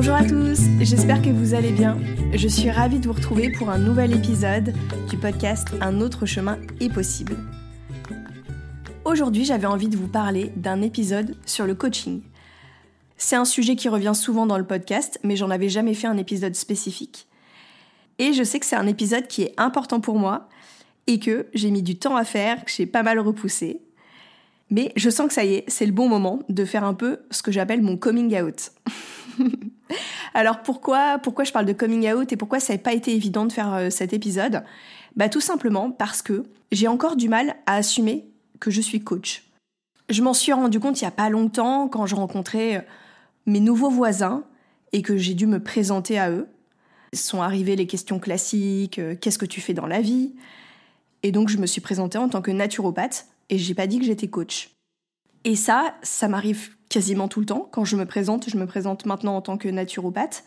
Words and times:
Bonjour 0.00 0.14
à 0.14 0.22
tous, 0.22 0.60
j'espère 0.78 1.20
que 1.20 1.28
vous 1.28 1.54
allez 1.54 1.72
bien. 1.72 1.98
Je 2.32 2.46
suis 2.46 2.70
ravie 2.70 3.00
de 3.00 3.08
vous 3.08 3.14
retrouver 3.14 3.50
pour 3.50 3.68
un 3.68 3.78
nouvel 3.78 4.14
épisode 4.14 4.72
du 5.10 5.16
podcast 5.16 5.74
Un 5.80 6.00
autre 6.00 6.24
chemin 6.24 6.56
est 6.78 6.88
possible. 6.88 7.36
Aujourd'hui, 9.04 9.44
j'avais 9.44 9.66
envie 9.66 9.88
de 9.88 9.96
vous 9.96 10.06
parler 10.06 10.52
d'un 10.54 10.82
épisode 10.82 11.34
sur 11.46 11.66
le 11.66 11.74
coaching. 11.74 12.22
C'est 13.16 13.34
un 13.34 13.44
sujet 13.44 13.74
qui 13.74 13.88
revient 13.88 14.12
souvent 14.14 14.46
dans 14.46 14.56
le 14.56 14.64
podcast, 14.64 15.18
mais 15.24 15.34
j'en 15.34 15.50
avais 15.50 15.68
jamais 15.68 15.94
fait 15.94 16.06
un 16.06 16.16
épisode 16.16 16.54
spécifique. 16.54 17.26
Et 18.20 18.32
je 18.32 18.44
sais 18.44 18.60
que 18.60 18.66
c'est 18.66 18.76
un 18.76 18.86
épisode 18.86 19.26
qui 19.26 19.42
est 19.42 19.54
important 19.56 19.98
pour 19.98 20.16
moi 20.16 20.48
et 21.08 21.18
que 21.18 21.48
j'ai 21.54 21.72
mis 21.72 21.82
du 21.82 21.98
temps 21.98 22.14
à 22.14 22.22
faire, 22.22 22.64
que 22.64 22.70
j'ai 22.70 22.86
pas 22.86 23.02
mal 23.02 23.18
repoussé. 23.18 23.80
Mais 24.70 24.92
je 24.96 25.08
sens 25.08 25.28
que 25.28 25.32
ça 25.32 25.44
y 25.44 25.54
est, 25.54 25.64
c'est 25.68 25.86
le 25.86 25.92
bon 25.92 26.08
moment 26.08 26.40
de 26.48 26.64
faire 26.64 26.84
un 26.84 26.94
peu 26.94 27.20
ce 27.30 27.42
que 27.42 27.50
j'appelle 27.50 27.82
mon 27.82 27.96
coming 27.96 28.40
out. 28.40 28.72
Alors 30.34 30.62
pourquoi, 30.62 31.18
pourquoi 31.18 31.44
je 31.44 31.52
parle 31.52 31.66
de 31.66 31.72
coming 31.72 32.10
out 32.12 32.32
et 32.32 32.36
pourquoi 32.36 32.60
ça 32.60 32.74
n'a 32.74 32.78
pas 32.78 32.92
été 32.92 33.14
évident 33.14 33.46
de 33.46 33.52
faire 33.52 33.72
euh, 33.74 33.90
cet 33.90 34.12
épisode? 34.12 34.62
Bah 35.16 35.28
tout 35.28 35.40
simplement 35.40 35.90
parce 35.90 36.22
que 36.22 36.44
j'ai 36.70 36.86
encore 36.86 37.16
du 37.16 37.28
mal 37.28 37.56
à 37.66 37.76
assumer 37.76 38.28
que 38.60 38.70
je 38.70 38.80
suis 38.80 39.00
coach. 39.00 39.44
Je 40.10 40.22
m'en 40.22 40.34
suis 40.34 40.52
rendu 40.52 40.80
compte 40.80 41.00
il 41.00 41.04
n'y 41.04 41.08
a 41.08 41.12
pas 41.12 41.30
longtemps 41.30 41.88
quand 41.88 42.06
je 42.06 42.14
rencontrais 42.14 42.76
euh, 42.76 42.80
mes 43.46 43.60
nouveaux 43.60 43.90
voisins 43.90 44.44
et 44.92 45.02
que 45.02 45.16
j'ai 45.16 45.34
dû 45.34 45.46
me 45.46 45.62
présenter 45.62 46.18
à 46.18 46.30
eux. 46.30 46.46
Sont 47.14 47.40
arrivées 47.40 47.76
les 47.76 47.86
questions 47.86 48.18
classiques, 48.18 48.98
euh, 48.98 49.16
qu'est-ce 49.18 49.38
que 49.38 49.46
tu 49.46 49.62
fais 49.62 49.72
dans 49.74 49.86
la 49.86 50.02
vie? 50.02 50.34
Et 51.22 51.32
donc 51.32 51.48
je 51.48 51.56
me 51.56 51.66
suis 51.66 51.80
présentée 51.80 52.18
en 52.18 52.28
tant 52.28 52.42
que 52.42 52.50
naturopathe 52.50 53.26
et 53.50 53.58
j'ai 53.58 53.74
pas 53.74 53.86
dit 53.86 53.98
que 53.98 54.04
j'étais 54.04 54.28
coach. 54.28 54.70
Et 55.44 55.56
ça, 55.56 55.94
ça 56.02 56.28
m'arrive 56.28 56.70
quasiment 56.88 57.28
tout 57.28 57.40
le 57.40 57.46
temps. 57.46 57.68
Quand 57.70 57.84
je 57.84 57.96
me 57.96 58.06
présente, 58.06 58.48
je 58.48 58.56
me 58.56 58.66
présente 58.66 59.06
maintenant 59.06 59.36
en 59.36 59.42
tant 59.42 59.56
que 59.56 59.68
naturopathe, 59.68 60.44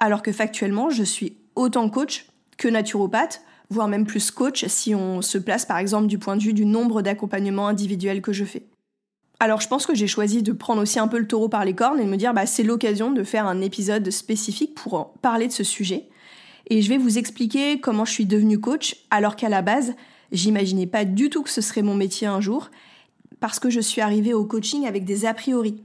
alors 0.00 0.22
que 0.22 0.32
factuellement, 0.32 0.90
je 0.90 1.02
suis 1.02 1.38
autant 1.54 1.88
coach 1.88 2.26
que 2.56 2.68
naturopathe, 2.68 3.42
voire 3.70 3.88
même 3.88 4.06
plus 4.06 4.30
coach 4.30 4.64
si 4.66 4.94
on 4.94 5.22
se 5.22 5.38
place 5.38 5.66
par 5.66 5.78
exemple 5.78 6.06
du 6.06 6.18
point 6.18 6.36
de 6.36 6.42
vue 6.42 6.52
du 6.52 6.64
nombre 6.64 7.02
d'accompagnements 7.02 7.68
individuels 7.68 8.22
que 8.22 8.32
je 8.32 8.44
fais. 8.44 8.66
Alors 9.40 9.60
je 9.60 9.66
pense 9.66 9.86
que 9.86 9.94
j'ai 9.94 10.06
choisi 10.06 10.42
de 10.42 10.52
prendre 10.52 10.82
aussi 10.82 11.00
un 11.00 11.08
peu 11.08 11.18
le 11.18 11.26
taureau 11.26 11.48
par 11.48 11.64
les 11.64 11.74
cornes 11.74 11.98
et 11.98 12.04
de 12.04 12.08
me 12.08 12.16
dire 12.16 12.32
bah, 12.32 12.46
c'est 12.46 12.62
l'occasion 12.62 13.10
de 13.10 13.24
faire 13.24 13.46
un 13.46 13.60
épisode 13.60 14.08
spécifique 14.10 14.74
pour 14.74 15.14
parler 15.14 15.48
de 15.48 15.52
ce 15.52 15.64
sujet. 15.64 16.08
Et 16.70 16.80
je 16.80 16.88
vais 16.88 16.98
vous 16.98 17.18
expliquer 17.18 17.80
comment 17.80 18.04
je 18.04 18.12
suis 18.12 18.26
devenue 18.26 18.60
coach 18.60 18.96
alors 19.10 19.34
qu'à 19.34 19.48
la 19.48 19.62
base, 19.62 19.94
j'imaginais 20.32 20.86
pas 20.86 21.04
du 21.04 21.30
tout 21.30 21.42
que 21.42 21.50
ce 21.50 21.60
serait 21.60 21.82
mon 21.82 21.94
métier 21.94 22.26
un 22.26 22.40
jour 22.40 22.70
parce 23.40 23.58
que 23.58 23.70
je 23.70 23.80
suis 23.80 24.00
arrivée 24.00 24.34
au 24.34 24.44
coaching 24.44 24.86
avec 24.86 25.04
des 25.04 25.26
a 25.26 25.34
priori. 25.34 25.84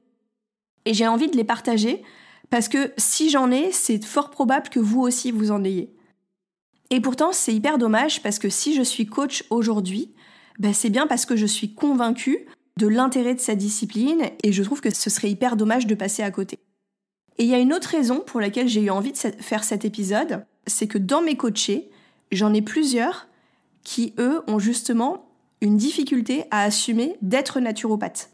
Et 0.85 0.93
j'ai 0.93 1.07
envie 1.07 1.29
de 1.29 1.35
les 1.35 1.43
partager 1.43 2.01
parce 2.49 2.69
que 2.69 2.93
si 2.97 3.29
j'en 3.29 3.51
ai, 3.51 3.71
c'est 3.71 4.03
fort 4.03 4.29
probable 4.29 4.69
que 4.69 4.79
vous 4.79 5.01
aussi 5.01 5.31
vous 5.31 5.51
en 5.51 5.63
ayez. 5.63 5.93
Et 6.89 7.01
pourtant, 7.01 7.31
c'est 7.33 7.53
hyper 7.53 7.77
dommage 7.77 8.23
parce 8.23 8.39
que 8.39 8.49
si 8.49 8.73
je 8.73 8.81
suis 8.81 9.05
coach 9.05 9.43
aujourd'hui, 9.49 10.13
ben 10.59 10.73
c'est 10.73 10.89
bien 10.89 11.07
parce 11.07 11.25
que 11.25 11.35
je 11.35 11.45
suis 11.45 11.73
convaincue 11.73 12.45
de 12.77 12.87
l'intérêt 12.87 13.35
de 13.35 13.39
sa 13.39 13.55
discipline 13.55 14.29
et 14.43 14.51
je 14.51 14.63
trouve 14.63 14.81
que 14.81 14.93
ce 14.93 15.09
serait 15.09 15.29
hyper 15.29 15.57
dommage 15.57 15.87
de 15.87 15.95
passer 15.95 16.23
à 16.23 16.31
côté. 16.31 16.59
Et 17.37 17.43
il 17.43 17.49
y 17.49 17.53
a 17.55 17.59
une 17.59 17.73
autre 17.73 17.89
raison 17.89 18.21
pour 18.21 18.39
laquelle 18.39 18.67
j'ai 18.67 18.81
eu 18.81 18.89
envie 18.89 19.11
de 19.11 19.17
faire 19.17 19.63
cet 19.63 19.83
épisode, 19.83 20.45
c'est 20.65 20.87
que 20.87 20.97
dans 20.97 21.21
mes 21.21 21.35
coachés, 21.35 21.89
j'en 22.31 22.53
ai 22.53 22.61
plusieurs 22.61 23.27
qui, 23.87 24.13
eux, 24.19 24.41
ont 24.47 24.59
justement 24.59 25.29
une 25.61 25.77
difficulté 25.77 26.43
à 26.51 26.63
assumer 26.63 27.15
d'être 27.21 27.61
naturopathe. 27.61 28.31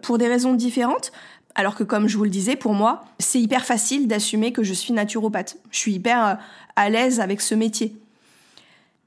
Pour 0.00 0.16
des 0.16 0.28
raisons 0.28 0.54
différentes, 0.54 1.10
alors 1.56 1.74
que 1.74 1.82
comme 1.82 2.06
je 2.06 2.16
vous 2.16 2.22
le 2.22 2.30
disais, 2.30 2.54
pour 2.54 2.72
moi, 2.72 3.04
c'est 3.18 3.40
hyper 3.40 3.64
facile 3.64 4.06
d'assumer 4.06 4.52
que 4.52 4.62
je 4.62 4.72
suis 4.72 4.92
naturopathe. 4.92 5.56
Je 5.72 5.78
suis 5.78 5.94
hyper 5.94 6.24
euh, 6.24 6.34
à 6.76 6.88
l'aise 6.88 7.18
avec 7.18 7.40
ce 7.40 7.56
métier. 7.56 7.96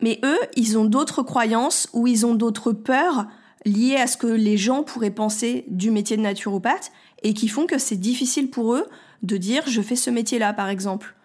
Mais 0.01 0.19
eux, 0.25 0.37
ils 0.57 0.77
ont 0.77 0.83
d'autres 0.83 1.23
croyances 1.23 1.87
ou 1.93 2.07
ils 2.07 2.25
ont 2.25 2.35
d'autres 2.35 2.73
peurs 2.73 3.27
liées 3.63 3.95
à 3.95 4.07
ce 4.07 4.17
que 4.17 4.27
les 4.27 4.57
gens 4.57 4.83
pourraient 4.83 5.11
penser 5.11 5.63
du 5.69 5.91
métier 5.91 6.17
de 6.17 6.23
naturopathe 6.23 6.91
et 7.23 7.33
qui 7.33 7.47
font 7.47 7.67
que 7.67 7.77
c'est 7.77 7.95
difficile 7.95 8.49
pour 8.49 8.73
eux 8.73 8.85
de 9.23 9.37
dire 9.37 9.63
je 9.65 9.81
fais 9.81 9.95
ce 9.95 10.09
métier-là, 10.09 10.51
par 10.51 10.67
exemple. 10.67 11.15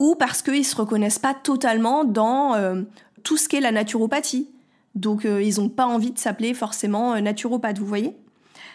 Ou 0.00 0.16
parce 0.16 0.42
qu'ils 0.42 0.58
ne 0.58 0.64
se 0.64 0.74
reconnaissent 0.74 1.20
pas 1.20 1.34
totalement 1.34 2.02
dans 2.02 2.54
euh, 2.54 2.82
tout 3.24 3.36
ce 3.36 3.48
qu'est 3.48 3.60
la 3.60 3.72
naturopathie. 3.72 4.48
Donc 4.94 5.24
euh, 5.24 5.42
ils 5.42 5.60
n'ont 5.60 5.68
pas 5.68 5.86
envie 5.86 6.12
de 6.12 6.18
s'appeler 6.18 6.54
forcément 6.54 7.14
euh, 7.14 7.20
naturopathe, 7.20 7.78
vous 7.78 7.86
voyez 7.86 8.12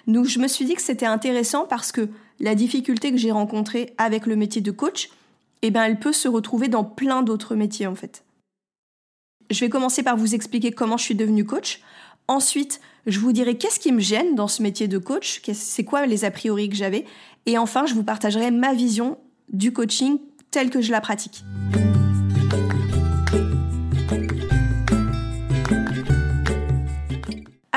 Donc 0.07 0.25
je 0.25 0.39
me 0.39 0.47
suis 0.47 0.65
dit 0.65 0.73
que 0.73 0.81
c'était 0.81 1.05
intéressant 1.05 1.65
parce 1.65 1.93
que 1.93 2.09
la 2.41 2.55
difficulté 2.55 3.11
que 3.11 3.17
j'ai 3.17 3.31
rencontrée 3.31 3.93
avec 3.97 4.25
le 4.25 4.35
métier 4.35 4.61
de 4.61 4.71
coach, 4.71 5.09
eh 5.61 5.71
ben 5.71 5.83
elle 5.83 5.99
peut 5.99 6.13
se 6.13 6.27
retrouver 6.27 6.67
dans 6.67 6.83
plein 6.83 7.23
d'autres 7.23 7.55
métiers 7.55 7.87
en 7.87 7.95
fait. 7.95 8.23
Je 9.49 9.61
vais 9.61 9.69
commencer 9.69 10.03
par 10.03 10.17
vous 10.17 10.35
expliquer 10.35 10.71
comment 10.71 10.97
je 10.97 11.05
suis 11.05 11.15
devenue 11.15 11.45
coach. 11.45 11.81
Ensuite, 12.27 12.81
je 13.07 13.19
vous 13.19 13.31
dirai 13.31 13.57
qu'est-ce 13.57 13.79
qui 13.79 13.91
me 13.91 13.99
gêne 13.99 14.35
dans 14.35 14.47
ce 14.47 14.61
métier 14.61 14.87
de 14.87 14.99
coach, 14.99 15.41
c'est 15.53 15.83
quoi 15.83 16.05
les 16.05 16.25
a 16.25 16.31
priori 16.31 16.69
que 16.69 16.75
j'avais. 16.75 17.05
Et 17.45 17.57
enfin, 17.57 17.87
je 17.87 17.95
vous 17.95 18.03
partagerai 18.03 18.51
ma 18.51 18.73
vision 18.73 19.17
du 19.51 19.73
coaching 19.73 20.19
telle 20.51 20.69
que 20.69 20.81
je 20.81 20.91
la 20.91 21.01
pratique. 21.01 21.43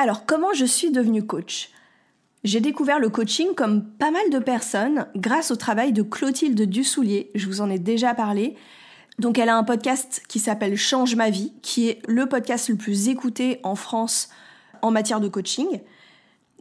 Alors, 0.03 0.27
comment 0.27 0.53
je 0.53 0.65
suis 0.65 0.91
devenue 0.91 1.25
coach? 1.25 1.71
J'ai 2.43 2.59
découvert 2.59 2.99
le 2.99 3.09
coaching 3.09 3.55
comme 3.55 3.85
pas 3.85 4.11
mal 4.11 4.31
de 4.33 4.41
personnes 4.41 5.07
grâce 5.15 5.53
au 5.53 5.55
travail 5.55 5.93
de 5.93 6.03
Clotilde 6.03 6.61
Dussoulier, 6.61 7.31
je 7.37 7.47
vous 7.47 7.61
en 7.61 7.71
ai 7.71 7.79
déjà 7.79 8.13
parlé. 8.13 8.57
Donc 9.21 9.39
elle 9.39 9.49
a 9.49 9.57
un 9.57 9.63
podcast 9.63 10.25
qui 10.27 10.41
s'appelle 10.41 10.77
Change 10.77 11.15
ma 11.15 11.31
vie, 11.31 11.53
qui 11.63 11.89
est 11.89 12.03
le 12.09 12.27
podcast 12.27 12.69
le 12.69 12.75
plus 12.75 13.11
écouté 13.11 13.61
en 13.63 13.77
France 13.77 14.29
en 14.83 14.91
matière 14.91 15.21
de 15.21 15.29
coaching. 15.29 15.69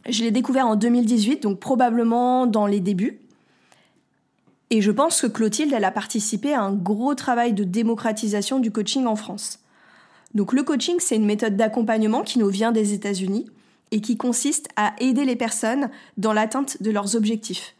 Je 0.08 0.22
l'ai 0.22 0.30
découvert 0.30 0.68
en 0.68 0.76
2018, 0.76 1.42
donc 1.42 1.58
probablement 1.58 2.46
dans 2.46 2.68
les 2.68 2.78
débuts. 2.78 3.22
Et 4.70 4.80
je 4.82 4.92
pense 4.92 5.20
que 5.20 5.26
Clotilde, 5.26 5.72
elle 5.72 5.84
a 5.84 5.90
participé 5.90 6.54
à 6.54 6.62
un 6.62 6.72
gros 6.72 7.16
travail 7.16 7.54
de 7.54 7.64
démocratisation 7.64 8.60
du 8.60 8.70
coaching 8.70 9.04
en 9.06 9.16
France. 9.16 9.61
Donc 10.34 10.52
le 10.52 10.62
coaching, 10.62 10.96
c'est 10.98 11.16
une 11.16 11.26
méthode 11.26 11.56
d'accompagnement 11.56 12.22
qui 12.22 12.38
nous 12.38 12.48
vient 12.48 12.72
des 12.72 12.94
États-Unis 12.94 13.46
et 13.90 14.00
qui 14.00 14.16
consiste 14.16 14.68
à 14.76 14.94
aider 14.98 15.24
les 15.24 15.36
personnes 15.36 15.90
dans 16.16 16.32
l'atteinte 16.32 16.82
de 16.82 16.90
leurs 16.90 17.14
objectifs. 17.14 17.74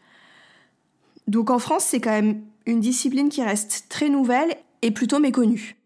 Donc 1.27 1.49
en 1.49 1.59
France, 1.59 1.85
c'est 1.85 1.99
quand 1.99 2.11
même 2.11 2.41
une 2.65 2.79
discipline 2.79 3.29
qui 3.29 3.43
reste 3.43 3.85
très 3.89 4.09
nouvelle 4.09 4.55
et 4.81 4.91
plutôt 4.91 5.19
méconnue. 5.19 5.77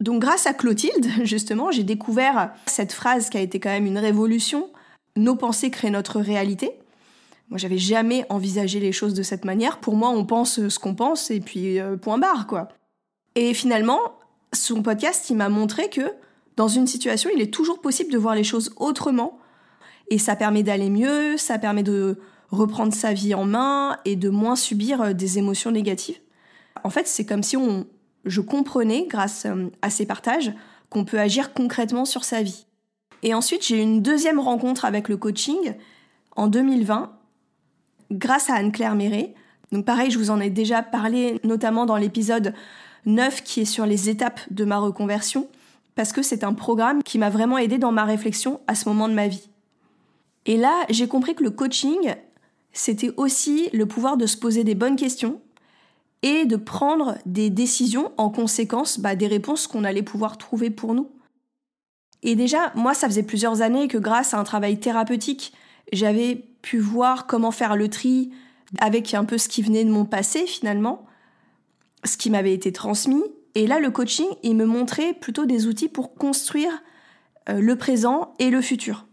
Donc 0.00 0.20
grâce 0.20 0.46
à 0.46 0.54
Clotilde, 0.54 1.06
justement, 1.24 1.70
j'ai 1.70 1.84
découvert 1.84 2.52
cette 2.66 2.92
phrase 2.92 3.30
qui 3.30 3.38
a 3.38 3.40
été 3.40 3.60
quand 3.60 3.70
même 3.70 3.86
une 3.86 3.98
révolution. 3.98 4.70
Nos 5.16 5.36
pensées 5.36 5.70
créent 5.70 5.90
notre 5.90 6.20
réalité. 6.20 6.72
Moi, 7.50 7.58
j'avais 7.58 7.78
jamais 7.78 8.26
envisagé 8.28 8.78
les 8.78 8.92
choses 8.92 9.14
de 9.14 9.22
cette 9.22 9.44
manière. 9.44 9.78
Pour 9.78 9.96
moi, 9.96 10.10
on 10.10 10.24
pense 10.24 10.68
ce 10.68 10.78
qu'on 10.78 10.94
pense 10.94 11.30
et 11.30 11.40
puis 11.40 11.80
euh, 11.80 11.96
point 11.96 12.18
barre, 12.18 12.46
quoi. 12.46 12.68
Et 13.34 13.54
finalement, 13.54 14.17
son 14.52 14.82
podcast, 14.82 15.28
il 15.30 15.36
m'a 15.36 15.48
montré 15.48 15.90
que 15.90 16.12
dans 16.56 16.68
une 16.68 16.86
situation, 16.86 17.30
il 17.34 17.40
est 17.40 17.52
toujours 17.52 17.80
possible 17.80 18.10
de 18.10 18.18
voir 18.18 18.34
les 18.34 18.44
choses 18.44 18.72
autrement. 18.76 19.38
Et 20.10 20.18
ça 20.18 20.36
permet 20.36 20.62
d'aller 20.62 20.90
mieux, 20.90 21.36
ça 21.36 21.58
permet 21.58 21.82
de 21.82 22.18
reprendre 22.50 22.92
sa 22.92 23.12
vie 23.12 23.34
en 23.34 23.44
main 23.44 23.98
et 24.04 24.16
de 24.16 24.28
moins 24.28 24.56
subir 24.56 25.02
euh, 25.02 25.12
des 25.12 25.38
émotions 25.38 25.70
négatives. 25.70 26.18
En 26.82 26.90
fait, 26.90 27.06
c'est 27.06 27.26
comme 27.26 27.42
si 27.42 27.56
on, 27.56 27.86
je 28.24 28.40
comprenais, 28.40 29.06
grâce 29.06 29.44
euh, 29.46 29.68
à 29.82 29.90
ces 29.90 30.06
partages, 30.06 30.52
qu'on 30.90 31.04
peut 31.04 31.20
agir 31.20 31.52
concrètement 31.52 32.04
sur 32.04 32.24
sa 32.24 32.42
vie. 32.42 32.66
Et 33.22 33.34
ensuite, 33.34 33.66
j'ai 33.66 33.78
eu 33.78 33.82
une 33.82 34.02
deuxième 34.02 34.40
rencontre 34.40 34.84
avec 34.84 35.08
le 35.08 35.16
coaching 35.16 35.74
en 36.36 36.46
2020, 36.46 37.12
grâce 38.12 38.48
à 38.48 38.54
Anne-Claire 38.54 38.94
Méret. 38.94 39.34
Donc 39.72 39.84
pareil, 39.84 40.10
je 40.10 40.18
vous 40.18 40.30
en 40.30 40.40
ai 40.40 40.50
déjà 40.50 40.82
parlé, 40.82 41.40
notamment 41.44 41.84
dans 41.84 41.96
l'épisode 41.96 42.54
9 43.06 43.42
qui 43.42 43.60
est 43.60 43.64
sur 43.64 43.86
les 43.86 44.08
étapes 44.08 44.40
de 44.50 44.64
ma 44.64 44.78
reconversion, 44.78 45.48
parce 45.94 46.12
que 46.12 46.22
c'est 46.22 46.44
un 46.44 46.54
programme 46.54 47.02
qui 47.02 47.18
m'a 47.18 47.30
vraiment 47.30 47.58
aidé 47.58 47.78
dans 47.78 47.92
ma 47.92 48.04
réflexion 48.04 48.60
à 48.66 48.74
ce 48.74 48.88
moment 48.88 49.08
de 49.08 49.14
ma 49.14 49.28
vie. 49.28 49.48
Et 50.46 50.56
là, 50.56 50.84
j'ai 50.90 51.08
compris 51.08 51.34
que 51.34 51.44
le 51.44 51.50
coaching, 51.50 52.14
c'était 52.72 53.12
aussi 53.16 53.68
le 53.72 53.86
pouvoir 53.86 54.16
de 54.16 54.26
se 54.26 54.36
poser 54.36 54.64
des 54.64 54.74
bonnes 54.74 54.96
questions 54.96 55.40
et 56.22 56.46
de 56.46 56.56
prendre 56.56 57.16
des 57.26 57.50
décisions 57.50 58.12
en 58.16 58.30
conséquence 58.30 58.98
bah, 58.98 59.14
des 59.14 59.26
réponses 59.26 59.66
qu'on 59.66 59.84
allait 59.84 60.02
pouvoir 60.02 60.38
trouver 60.38 60.70
pour 60.70 60.94
nous. 60.94 61.10
Et 62.22 62.34
déjà, 62.34 62.72
moi, 62.74 62.94
ça 62.94 63.08
faisait 63.08 63.22
plusieurs 63.22 63.62
années 63.62 63.88
que 63.88 63.98
grâce 63.98 64.34
à 64.34 64.38
un 64.38 64.44
travail 64.44 64.80
thérapeutique, 64.80 65.52
j'avais 65.92 66.44
pu 66.62 66.78
voir 66.78 67.26
comment 67.26 67.50
faire 67.50 67.76
le 67.76 67.88
tri 67.88 68.30
avec 68.80 69.14
un 69.14 69.24
peu 69.24 69.38
ce 69.38 69.48
qui 69.48 69.62
venait 69.62 69.84
de 69.84 69.90
mon 69.90 70.04
passé 70.04 70.46
finalement, 70.46 71.06
ce 72.04 72.16
qui 72.16 72.30
m'avait 72.30 72.54
été 72.54 72.72
transmis. 72.72 73.22
Et 73.54 73.66
là, 73.66 73.80
le 73.80 73.90
coaching, 73.90 74.28
il 74.42 74.56
me 74.56 74.66
montrait 74.66 75.14
plutôt 75.14 75.46
des 75.46 75.66
outils 75.66 75.88
pour 75.88 76.14
construire 76.14 76.82
euh, 77.48 77.60
le 77.60 77.76
présent 77.76 78.34
et 78.38 78.50
le 78.50 78.60
futur. 78.60 79.06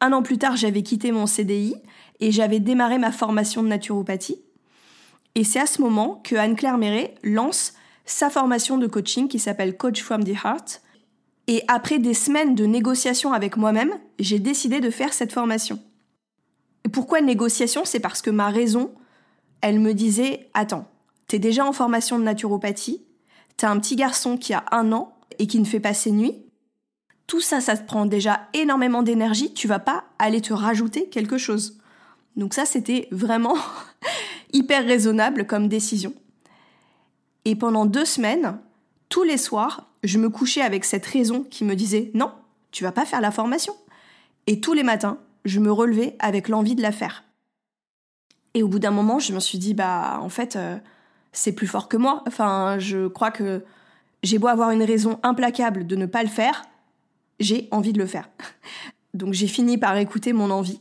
Un 0.00 0.12
an 0.12 0.22
plus 0.22 0.38
tard, 0.38 0.56
j'avais 0.56 0.82
quitté 0.82 1.12
mon 1.12 1.26
CDI 1.26 1.74
et 2.20 2.30
j'avais 2.30 2.60
démarré 2.60 2.98
ma 2.98 3.12
formation 3.12 3.62
de 3.62 3.68
naturopathie. 3.68 4.42
Et 5.34 5.44
c'est 5.44 5.60
à 5.60 5.66
ce 5.66 5.80
moment 5.80 6.20
que 6.22 6.36
Anne-Claire 6.36 6.78
Méret 6.78 7.14
lance 7.22 7.74
sa 8.04 8.30
formation 8.30 8.78
de 8.78 8.86
coaching 8.86 9.28
qui 9.28 9.38
s'appelle 9.38 9.76
Coach 9.76 10.02
from 10.02 10.24
the 10.24 10.34
Heart. 10.44 10.82
Et 11.46 11.62
après 11.68 11.98
des 11.98 12.14
semaines 12.14 12.54
de 12.54 12.66
négociations 12.66 13.32
avec 13.32 13.56
moi-même, 13.56 13.92
j'ai 14.18 14.38
décidé 14.38 14.80
de 14.80 14.90
faire 14.90 15.12
cette 15.12 15.32
formation. 15.32 15.78
Pourquoi 16.92 17.20
négociation? 17.20 17.84
C'est 17.84 18.00
parce 18.00 18.22
que 18.22 18.30
ma 18.30 18.50
raison, 18.50 18.92
elle 19.60 19.80
me 19.80 19.94
disait 19.94 20.48
Attends, 20.54 20.88
t'es 21.26 21.38
déjà 21.38 21.64
en 21.66 21.72
formation 21.72 22.18
de 22.18 22.24
naturopathie, 22.24 23.02
t'as 23.56 23.70
un 23.70 23.78
petit 23.78 23.96
garçon 23.96 24.36
qui 24.36 24.52
a 24.52 24.64
un 24.70 24.92
an 24.92 25.16
et 25.38 25.46
qui 25.46 25.58
ne 25.58 25.64
fait 25.64 25.80
pas 25.80 25.94
ses 25.94 26.10
nuits? 26.10 26.36
Tout 27.26 27.40
ça, 27.40 27.60
ça 27.60 27.76
te 27.76 27.86
prend 27.86 28.06
déjà 28.06 28.48
énormément 28.52 29.02
d'énergie, 29.02 29.54
tu 29.54 29.66
vas 29.66 29.78
pas 29.78 30.04
aller 30.18 30.40
te 30.40 30.52
rajouter 30.52 31.08
quelque 31.08 31.38
chose. 31.38 31.78
Donc 32.36 32.54
ça, 32.54 32.66
c'était 32.66 33.08
vraiment 33.10 33.56
hyper 34.52 34.84
raisonnable 34.84 35.46
comme 35.46 35.68
décision. 35.68 36.12
Et 37.44 37.56
pendant 37.56 37.86
deux 37.86 38.04
semaines, 38.04 38.58
tous 39.08 39.22
les 39.22 39.38
soirs, 39.38 39.90
je 40.02 40.18
me 40.18 40.28
couchais 40.28 40.60
avec 40.60 40.84
cette 40.84 41.06
raison 41.06 41.44
qui 41.44 41.64
me 41.64 41.74
disait 41.74 42.10
non, 42.14 42.32
tu 42.70 42.84
vas 42.84 42.92
pas 42.92 43.06
faire 43.06 43.20
la 43.20 43.30
formation. 43.30 43.74
Et 44.46 44.60
tous 44.60 44.74
les 44.74 44.82
matins, 44.82 45.18
je 45.44 45.60
me 45.60 45.72
relevais 45.72 46.16
avec 46.18 46.48
l'envie 46.48 46.74
de 46.74 46.82
la 46.82 46.92
faire. 46.92 47.24
Et 48.54 48.62
au 48.62 48.68
bout 48.68 48.78
d'un 48.78 48.90
moment, 48.90 49.18
je 49.18 49.32
me 49.32 49.40
suis 49.40 49.58
dit 49.58 49.74
bah 49.74 50.18
en 50.20 50.28
fait, 50.28 50.56
euh, 50.56 50.76
c'est 51.34 51.52
plus 51.52 51.66
fort 51.66 51.88
que 51.88 51.98
moi. 51.98 52.22
Enfin, 52.26 52.78
je 52.78 53.08
crois 53.08 53.30
que 53.30 53.62
j'ai 54.22 54.38
beau 54.38 54.48
avoir 54.48 54.70
une 54.70 54.82
raison 54.82 55.20
implacable 55.22 55.86
de 55.86 55.96
ne 55.96 56.06
pas 56.06 56.22
le 56.22 56.30
faire, 56.30 56.64
j'ai 57.40 57.68
envie 57.70 57.92
de 57.92 57.98
le 57.98 58.06
faire. 58.06 58.30
Donc 59.14 59.34
j'ai 59.34 59.46
fini 59.46 59.76
par 59.76 59.96
écouter 59.96 60.32
mon 60.32 60.50
envie 60.50 60.80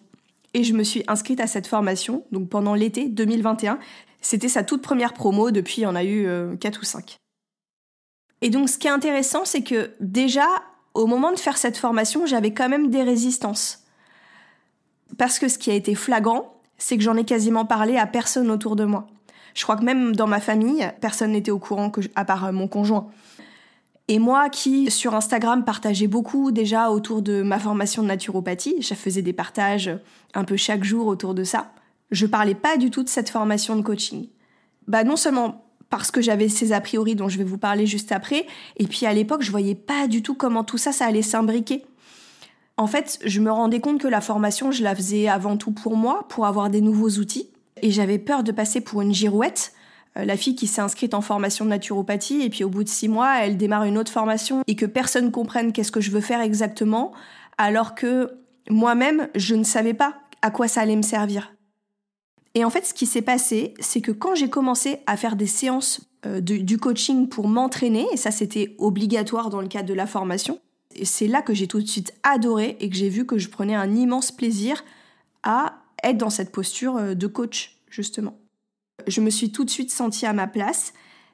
et 0.53 0.63
je 0.63 0.73
me 0.73 0.83
suis 0.83 1.03
inscrite 1.07 1.39
à 1.39 1.47
cette 1.47 1.67
formation, 1.67 2.25
donc 2.31 2.47
pendant 2.49 2.75
l'été 2.75 3.09
2021. 3.09 3.79
C'était 4.21 4.47
sa 4.47 4.63
toute 4.63 4.81
première 4.81 5.13
promo, 5.13 5.51
depuis 5.51 5.81
il 5.81 5.83
y 5.83 5.85
en 5.87 5.95
a 5.95 6.03
eu 6.03 6.27
euh, 6.27 6.55
4 6.55 6.81
ou 6.81 6.85
5. 6.85 7.17
Et 8.41 8.49
donc 8.49 8.69
ce 8.69 8.77
qui 8.77 8.87
est 8.87 8.91
intéressant, 8.91 9.45
c'est 9.45 9.63
que 9.63 9.91
déjà, 9.99 10.45
au 10.93 11.07
moment 11.07 11.31
de 11.31 11.39
faire 11.39 11.57
cette 11.57 11.77
formation, 11.77 12.25
j'avais 12.25 12.53
quand 12.53 12.69
même 12.69 12.89
des 12.89 13.03
résistances. 13.03 13.83
Parce 15.17 15.39
que 15.39 15.47
ce 15.47 15.57
qui 15.57 15.71
a 15.71 15.73
été 15.73 15.95
flagrant, 15.95 16.61
c'est 16.77 16.97
que 16.97 17.03
j'en 17.03 17.17
ai 17.17 17.25
quasiment 17.25 17.65
parlé 17.65 17.97
à 17.97 18.05
personne 18.07 18.51
autour 18.51 18.75
de 18.75 18.85
moi. 18.85 19.07
Je 19.53 19.63
crois 19.63 19.75
que 19.75 19.83
même 19.83 20.15
dans 20.15 20.27
ma 20.27 20.39
famille, 20.39 20.89
personne 21.01 21.31
n'était 21.31 21.51
au 21.51 21.59
courant 21.59 21.91
à 22.15 22.25
part 22.25 22.45
euh, 22.45 22.51
mon 22.51 22.67
conjoint. 22.67 23.07
Et 24.07 24.19
moi 24.19 24.49
qui, 24.49 24.91
sur 24.91 25.15
Instagram, 25.15 25.63
partageais 25.63 26.07
beaucoup 26.07 26.51
déjà 26.51 26.91
autour 26.91 27.21
de 27.21 27.41
ma 27.41 27.57
formation 27.57 28.03
de 28.03 28.07
naturopathie, 28.07 28.81
je 28.81 28.93
faisais 28.95 29.21
des 29.21 29.31
partages 29.31 29.89
un 30.33 30.43
peu 30.43 30.57
chaque 30.57 30.83
jour 30.83 31.07
autour 31.07 31.33
de 31.33 31.43
ça, 31.43 31.71
je 32.11 32.25
parlais 32.25 32.55
pas 32.55 32.77
du 32.77 32.91
tout 32.91 33.03
de 33.03 33.09
cette 33.09 33.29
formation 33.29 33.75
de 33.75 33.81
coaching. 33.81 34.27
Bah 34.87 35.05
non 35.05 35.15
seulement 35.15 35.63
parce 35.89 36.11
que 36.11 36.21
j'avais 36.21 36.49
ces 36.49 36.73
a 36.73 36.81
priori 36.81 37.15
dont 37.15 37.29
je 37.29 37.37
vais 37.37 37.43
vous 37.43 37.57
parler 37.57 37.85
juste 37.85 38.11
après, 38.11 38.45
et 38.77 38.87
puis 38.87 39.05
à 39.05 39.13
l'époque, 39.13 39.43
je 39.43 39.51
voyais 39.51 39.75
pas 39.75 40.07
du 40.07 40.21
tout 40.21 40.33
comment 40.33 40.63
tout 40.63 40.77
ça, 40.77 40.91
ça 40.91 41.05
allait 41.05 41.21
s'imbriquer. 41.21 41.85
En 42.77 42.87
fait, 42.87 43.19
je 43.23 43.39
me 43.39 43.51
rendais 43.51 43.79
compte 43.79 44.01
que 44.01 44.07
la 44.07 44.19
formation, 44.19 44.71
je 44.71 44.83
la 44.83 44.95
faisais 44.95 45.27
avant 45.27 45.55
tout 45.55 45.71
pour 45.71 45.95
moi, 45.95 46.25
pour 46.29 46.47
avoir 46.47 46.71
des 46.71 46.81
nouveaux 46.81 47.11
outils, 47.19 47.49
et 47.81 47.91
j'avais 47.91 48.19
peur 48.19 48.43
de 48.43 48.51
passer 48.51 48.81
pour 48.81 49.01
une 49.01 49.13
girouette, 49.13 49.73
euh, 50.17 50.25
la 50.25 50.37
fille 50.37 50.55
qui 50.55 50.67
s'est 50.67 50.81
inscrite 50.81 51.13
en 51.13 51.21
formation 51.21 51.65
de 51.65 51.69
naturopathie 51.69 52.41
et 52.41 52.49
puis 52.49 52.63
au 52.63 52.69
bout 52.69 52.83
de 52.83 52.89
six 52.89 53.07
mois, 53.07 53.39
elle 53.41 53.57
démarre 53.57 53.83
une 53.83 53.97
autre 53.97 54.11
formation 54.11 54.61
et 54.67 54.75
que 54.75 54.85
personne 54.85 55.31
comprenne 55.31 55.73
qu'est-ce 55.73 55.91
que 55.91 56.01
je 56.01 56.11
veux 56.11 56.21
faire 56.21 56.41
exactement, 56.41 57.13
alors 57.57 57.95
que 57.95 58.31
moi-même, 58.69 59.27
je 59.35 59.55
ne 59.55 59.63
savais 59.63 59.93
pas 59.93 60.15
à 60.41 60.51
quoi 60.51 60.67
ça 60.67 60.81
allait 60.81 60.95
me 60.95 61.01
servir. 61.01 61.53
Et 62.55 62.63
en 62.63 62.69
fait, 62.69 62.85
ce 62.85 62.93
qui 62.93 63.05
s'est 63.05 63.23
passé, 63.23 63.73
c'est 63.79 64.01
que 64.01 64.11
quand 64.11 64.35
j'ai 64.35 64.49
commencé 64.49 64.99
à 65.07 65.17
faire 65.17 65.35
des 65.35 65.47
séances 65.47 66.01
euh, 66.25 66.39
du 66.39 66.77
coaching 66.77 67.27
pour 67.27 67.47
m'entraîner, 67.47 68.05
et 68.13 68.17
ça 68.17 68.31
c'était 68.31 68.75
obligatoire 68.77 69.49
dans 69.49 69.61
le 69.61 69.67
cadre 69.67 69.89
de 69.89 69.93
la 69.93 70.05
formation, 70.05 70.59
c'est 71.01 71.27
là 71.27 71.41
que 71.41 71.55
j'ai 71.55 71.67
tout 71.67 71.81
de 71.81 71.87
suite 71.87 72.13
adoré 72.21 72.77
et 72.79 72.89
que 72.89 72.95
j'ai 72.95 73.09
vu 73.09 73.25
que 73.25 73.39
je 73.39 73.49
prenais 73.49 73.73
un 73.73 73.95
immense 73.95 74.31
plaisir 74.31 74.83
à 75.41 75.82
être 76.03 76.17
dans 76.17 76.29
cette 76.29 76.51
posture 76.51 76.97
euh, 76.97 77.13
de 77.13 77.27
coach, 77.27 77.77
justement. 77.89 78.37
Je 79.07 79.21
me 79.21 79.29
suis 79.29 79.51
tout 79.51 79.65
de 79.65 79.69
suite 79.69 79.91
sentie 79.91 80.25
à 80.25 80.33
ma 80.33 80.47
place 80.47 80.93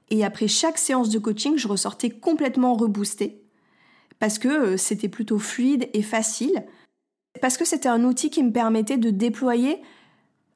et 0.09 0.23
après 0.23 0.47
chaque 0.47 0.77
séance 0.77 1.09
de 1.09 1.19
coaching, 1.19 1.57
je 1.57 1.67
ressortais 1.67 2.09
complètement 2.09 2.73
reboostée 2.73 3.43
parce 4.19 4.37
que 4.37 4.47
euh, 4.47 4.77
c'était 4.77 5.09
plutôt 5.09 5.39
fluide 5.39 5.89
et 5.93 6.01
facile, 6.01 6.65
parce 7.41 7.57
que 7.57 7.65
c'était 7.65 7.89
un 7.89 8.03
outil 8.03 8.29
qui 8.29 8.43
me 8.43 8.51
permettait 8.51 8.97
de 8.97 9.09
déployer 9.09 9.81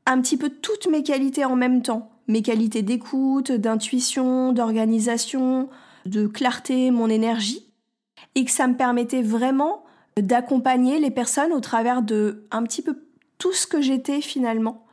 un 0.05 0.21
petit 0.21 0.37
peu 0.37 0.49
toutes 0.49 0.87
mes 0.87 1.03
qualités 1.03 1.45
en 1.45 1.55
même 1.55 1.81
temps. 1.81 2.11
Mes 2.27 2.41
qualités 2.41 2.81
d'écoute, 2.81 3.51
d'intuition, 3.51 4.53
d'organisation, 4.53 5.69
de 6.05 6.27
clarté, 6.27 6.91
mon 6.91 7.09
énergie. 7.09 7.69
Et 8.35 8.45
que 8.45 8.51
ça 8.51 8.67
me 8.67 8.75
permettait 8.75 9.21
vraiment 9.21 9.83
d'accompagner 10.17 10.99
les 10.99 11.11
personnes 11.11 11.51
au 11.51 11.59
travers 11.59 12.01
de 12.01 12.45
un 12.51 12.63
petit 12.63 12.81
peu 12.81 12.97
tout 13.37 13.53
ce 13.53 13.67
que 13.67 13.81
j'étais 13.81 14.21
finalement. 14.21 14.85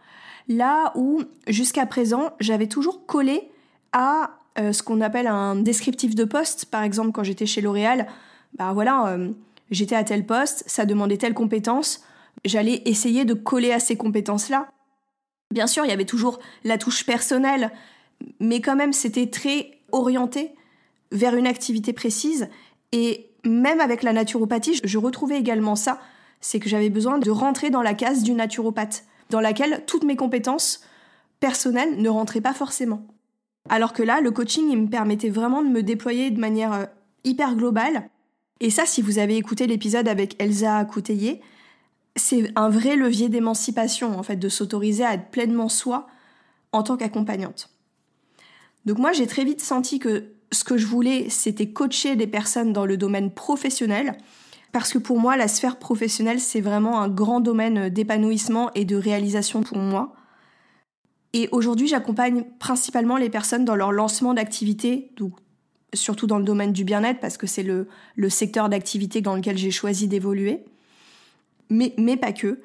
Là 0.49 0.93
où, 0.97 1.23
jusqu'à 1.47 1.87
présent, 1.87 2.33
j'avais 2.41 2.67
toujours 2.67 3.07
collé 3.07 3.51
à 3.93 4.39
euh, 4.59 4.73
ce 4.73 4.83
qu'on 4.83 5.01
appelle 5.01 5.27
un 5.27 5.55
descriptif 5.55 6.15
de 6.15 6.25
poste. 6.25 6.67
Par 6.67 6.83
exemple, 6.83 7.13
quand 7.13 7.23
j'étais 7.23 7.47
chez 7.47 7.61
L'Oréal, 7.61 8.07
bah 8.59 8.73
voilà, 8.73 9.09
euh, 9.09 9.31
j'étais 9.71 9.95
à 9.95 10.05
tel 10.05 10.27
poste, 10.27 10.65
ça 10.67 10.87
demandait 10.87 11.19
telle 11.19 11.35
compétence, 11.35 12.03
j'allais 12.45 12.83
essayer 12.85 13.25
de 13.25 13.35
coller 13.35 13.73
à 13.73 13.81
ces 13.81 13.97
compétences-là. 13.97 14.69
Bien 15.53 15.67
sûr, 15.67 15.85
il 15.85 15.89
y 15.89 15.93
avait 15.93 16.05
toujours 16.05 16.41
la 16.65 16.79
touche 16.79 17.05
personnelle, 17.07 17.71
mais 18.39 18.61
quand 18.61 18.77
même, 18.77 18.93
c'était 18.93 19.29
très 19.29 19.79
orienté 19.93 20.53
vers 21.13 21.35
une 21.35 21.47
activité 21.47 21.93
précise. 21.93 22.49
Et 22.93 23.31
même 23.45 23.81
avec 23.81 24.03
la 24.03 24.13
naturopathie, 24.13 24.81
je 24.83 24.99
retrouvais 24.99 25.39
également 25.39 25.77
ça, 25.77 26.01
c'est 26.41 26.61
que 26.61 26.69
j'avais 26.69 26.91
besoin 26.91 27.19
de 27.19 27.31
rentrer 27.31 27.71
dans 27.71 27.83
la 27.83 27.95
case 27.95 28.23
du 28.23 28.33
naturopathe 28.33 29.05
dans 29.31 29.41
laquelle 29.41 29.85
toutes 29.87 30.05
mes 30.05 30.17
compétences 30.17 30.83
personnelles 31.39 32.01
ne 32.01 32.09
rentraient 32.09 32.41
pas 32.41 32.55
forcément. 32.55 33.07
Alors 33.69 33.93
que 33.93 34.03
là, 34.03 34.21
le 34.21 34.31
coaching, 34.31 34.69
il 34.71 34.79
me 34.79 34.89
permettait 34.89 35.29
vraiment 35.29 35.63
de 35.63 35.69
me 35.69 35.83
déployer 35.83 36.31
de 36.31 36.41
manière 36.41 36.73
euh, 36.73 36.85
hyper 37.25 37.55
globale. 37.55 38.09
Et 38.61 38.71
ça, 38.71 38.87
si 38.87 39.03
vous 39.03 39.19
avez 39.19 39.37
écouté 39.37 39.67
l'épisode 39.67 40.09
avec 40.09 40.41
Elsa 40.43 40.85
Couteyé, 40.85 41.41
c'est 42.17 42.51
un 42.57 42.69
vrai 42.69 42.97
levier 42.97 43.29
d'émancipation, 43.29 44.19
en 44.19 44.23
fait, 44.23 44.37
de 44.37 44.49
s'autoriser 44.49 45.05
à 45.05 45.15
être 45.15 45.31
pleinement 45.31 45.69
soi 45.69 46.09
en 46.73 46.83
tant 46.83 46.97
qu'accompagnante. 46.97 47.71
Donc 48.85 48.99
moi, 48.99 49.13
j'ai 49.13 49.27
très 49.27 49.45
vite 49.45 49.61
senti 49.61 49.99
que 49.99 50.33
ce 50.53 50.65
que 50.65 50.77
je 50.77 50.87
voulais, 50.87 51.29
c'était 51.31 51.69
coacher 51.69 52.17
des 52.17 52.27
personnes 52.27 52.73
dans 52.73 52.87
le 52.87 52.97
domaine 52.97 53.31
professionnel, 53.31 54.17
Parce 54.73 54.93
que 54.93 54.99
pour 54.99 55.19
moi, 55.19 55.37
la 55.37 55.49
sphère 55.49 55.79
professionnelle, 55.79 56.41
c'est 56.41 56.61
vraiment 56.61 57.01
un 57.01 57.09
grand 57.09 57.41
domaine 57.41 57.89
d'épanouissement 57.89 58.71
et 58.75 58.85
de 58.85 58.97
réalisation 58.97 59.63
pour 59.63 59.79
moi. 59.79 60.15
Et 61.33 61.49
aujourd'hui, 61.53 61.89
j'accompagne 61.89 62.45
principalement 62.59 63.17
les 63.17 63.31
personnes 63.31 63.65
dans 63.65 63.77
leur 63.77 63.93
lancement 63.93 64.35
d'activité, 64.35 65.13
surtout 65.95 66.27
dans 66.27 66.39
le 66.39 66.45
domaine 66.45 66.73
du 66.73 66.85
bien-être, 66.85 67.21
parce 67.21 67.37
que 67.37 67.47
c'est 67.47 67.63
le, 67.63 67.87
secteur 68.29 68.69
d'activité 68.69 69.21
dans 69.21 69.35
lequel 69.35 69.59
j'ai 69.59 69.71
choisi 69.71 70.07
d'évoluer. 70.09 70.65
Mais, 71.69 71.95
mais 71.99 72.17
pas 72.17 72.33
que. 72.33 72.61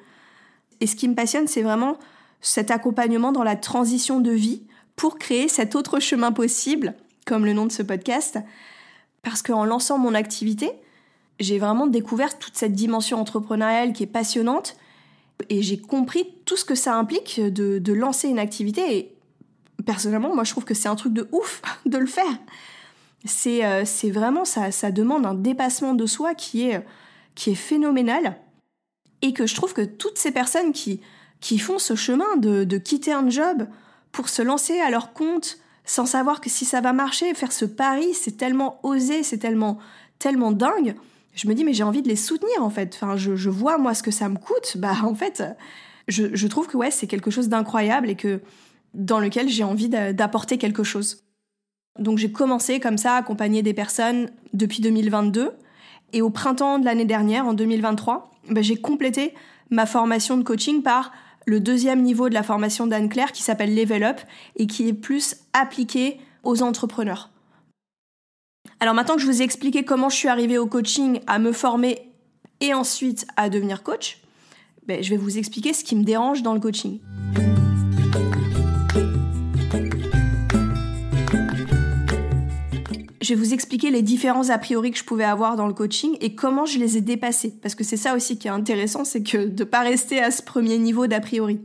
Et 0.80 0.86
ce 0.86 0.96
qui 0.96 1.08
me 1.08 1.14
passionne, 1.14 1.46
c'est 1.46 1.62
vraiment 1.62 1.98
cet 2.40 2.70
accompagnement 2.70 3.32
dans 3.32 3.44
la 3.44 3.56
transition 3.56 4.20
de 4.20 4.32
vie 4.32 4.62
pour 4.94 5.18
créer 5.18 5.48
cet 5.48 5.74
autre 5.74 6.00
chemin 6.00 6.32
possible, 6.32 6.94
comme 7.24 7.44
le 7.44 7.52
nom 7.52 7.66
de 7.66 7.72
ce 7.72 7.82
podcast. 7.82 8.38
Parce 9.22 9.42
qu'en 9.42 9.64
lançant 9.64 9.98
mon 9.98 10.14
activité, 10.14 10.70
j'ai 11.38 11.58
vraiment 11.58 11.86
découvert 11.86 12.38
toute 12.38 12.56
cette 12.56 12.72
dimension 12.72 13.20
entrepreneuriale 13.20 13.92
qui 13.92 14.02
est 14.02 14.08
passionnante 14.08 14.76
et 15.48 15.62
j'ai 15.62 15.78
compris 15.78 16.26
tout 16.44 16.56
ce 16.56 16.64
que 16.64 16.74
ça 16.74 16.94
implique 16.94 17.40
de, 17.40 17.92
lancer 17.92 18.28
une 18.28 18.38
activité. 18.38 18.96
Et 18.96 19.14
personnellement, 19.84 20.34
moi, 20.34 20.44
je 20.44 20.50
trouve 20.50 20.64
que 20.64 20.74
c'est 20.74 20.88
un 20.88 20.96
truc 20.96 21.12
de 21.12 21.28
ouf 21.32 21.62
de 21.86 21.98
le 21.98 22.06
faire. 22.06 22.38
C'est 23.24 23.64
euh, 23.64 23.84
vraiment, 24.04 24.44
ça, 24.44 24.70
ça 24.70 24.90
demande 24.90 25.26
un 25.26 25.34
dépassement 25.34 25.94
de 25.94 26.06
soi 26.06 26.34
qui 26.34 26.68
est, 26.68 26.84
qui 27.34 27.50
est 27.50 27.56
phénoménal. 27.56 28.36
Et 29.22 29.32
que 29.32 29.46
je 29.46 29.54
trouve 29.54 29.72
que 29.72 29.82
toutes 29.82 30.18
ces 30.18 30.30
personnes 30.30 30.72
qui, 30.72 31.00
qui 31.40 31.58
font 31.58 31.78
ce 31.78 31.94
chemin 31.94 32.36
de, 32.36 32.64
de 32.64 32.78
quitter 32.78 33.12
un 33.12 33.28
job 33.28 33.66
pour 34.12 34.28
se 34.28 34.42
lancer 34.42 34.78
à 34.80 34.90
leur 34.90 35.12
compte 35.12 35.58
sans 35.84 36.06
savoir 36.06 36.40
que 36.40 36.50
si 36.50 36.64
ça 36.64 36.80
va 36.80 36.92
marcher, 36.92 37.32
faire 37.34 37.52
ce 37.52 37.64
pari, 37.64 38.12
c'est 38.12 38.36
tellement 38.36 38.80
osé, 38.82 39.22
c'est 39.22 39.38
tellement, 39.38 39.78
tellement 40.18 40.52
dingue 40.52 40.96
je 41.36 41.46
me 41.46 41.54
dis 41.54 41.64
mais 41.64 41.74
j'ai 41.74 41.84
envie 41.84 42.02
de 42.02 42.08
les 42.08 42.16
soutenir 42.16 42.62
en 42.62 42.70
fait. 42.70 42.98
Enfin, 43.00 43.16
je, 43.16 43.48
vois 43.48 43.78
moi 43.78 43.94
ce 43.94 44.02
que 44.02 44.10
ça 44.10 44.28
me 44.28 44.36
coûte. 44.36 44.76
Bah 44.76 44.94
en 45.04 45.14
fait, 45.14 45.44
je, 46.08 46.46
trouve 46.46 46.66
que 46.66 46.76
ouais, 46.76 46.90
c'est 46.90 47.06
quelque 47.06 47.30
chose 47.30 47.48
d'incroyable 47.48 48.10
et 48.10 48.16
que 48.16 48.40
dans 48.94 49.20
lequel 49.20 49.48
j'ai 49.48 49.62
envie 49.62 49.88
d'apporter 49.88 50.58
quelque 50.58 50.82
chose. 50.82 51.22
Donc 51.98 52.18
j'ai 52.18 52.32
commencé 52.32 52.80
comme 52.80 52.98
ça 52.98 53.14
à 53.14 53.18
accompagner 53.18 53.62
des 53.62 53.74
personnes 53.74 54.30
depuis 54.54 54.80
2022 54.80 55.52
et 56.12 56.22
au 56.22 56.30
printemps 56.30 56.78
de 56.78 56.84
l'année 56.84 57.04
dernière, 57.04 57.46
en 57.46 57.52
2023, 57.52 58.30
bah, 58.50 58.62
j'ai 58.62 58.76
complété 58.76 59.34
ma 59.70 59.86
formation 59.86 60.36
de 60.36 60.42
coaching 60.42 60.82
par 60.82 61.12
le 61.46 61.60
deuxième 61.60 62.02
niveau 62.02 62.28
de 62.28 62.34
la 62.34 62.42
formation 62.42 62.86
d'Anne-Claire 62.86 63.32
qui 63.32 63.42
s'appelle 63.42 63.74
Level 63.74 64.02
Up 64.02 64.20
et 64.56 64.66
qui 64.66 64.88
est 64.88 64.92
plus 64.92 65.36
appliqué 65.52 66.18
aux 66.42 66.62
entrepreneurs. 66.62 67.30
Alors 68.80 68.94
maintenant 68.94 69.16
que 69.16 69.22
je 69.22 69.26
vous 69.26 69.42
ai 69.42 69.44
expliqué 69.44 69.84
comment 69.84 70.08
je 70.08 70.16
suis 70.16 70.28
arrivée 70.28 70.58
au 70.58 70.66
coaching, 70.66 71.20
à 71.26 71.38
me 71.38 71.52
former 71.52 72.12
et 72.60 72.74
ensuite 72.74 73.26
à 73.36 73.48
devenir 73.48 73.82
coach, 73.82 74.18
ben, 74.86 75.02
je 75.02 75.10
vais 75.10 75.16
vous 75.16 75.38
expliquer 75.38 75.72
ce 75.72 75.84
qui 75.84 75.96
me 75.96 76.04
dérange 76.04 76.42
dans 76.42 76.54
le 76.54 76.60
coaching. 76.60 77.00
Je 83.20 83.34
vais 83.34 83.40
vous 83.40 83.54
expliquer 83.54 83.90
les 83.90 84.02
différents 84.02 84.50
a 84.50 84.58
priori 84.58 84.92
que 84.92 84.98
je 84.98 85.04
pouvais 85.04 85.24
avoir 85.24 85.56
dans 85.56 85.66
le 85.66 85.74
coaching 85.74 86.16
et 86.20 86.36
comment 86.36 86.64
je 86.64 86.78
les 86.78 86.96
ai 86.96 87.00
dépassés. 87.00 87.52
Parce 87.60 87.74
que 87.74 87.82
c'est 87.82 87.96
ça 87.96 88.14
aussi 88.14 88.38
qui 88.38 88.46
est 88.46 88.52
intéressant, 88.52 89.04
c'est 89.04 89.24
que 89.24 89.48
de 89.48 89.64
ne 89.64 89.68
pas 89.68 89.80
rester 89.80 90.22
à 90.22 90.30
ce 90.30 90.42
premier 90.42 90.78
niveau 90.78 91.08
d'a 91.08 91.18
priori 91.18 91.60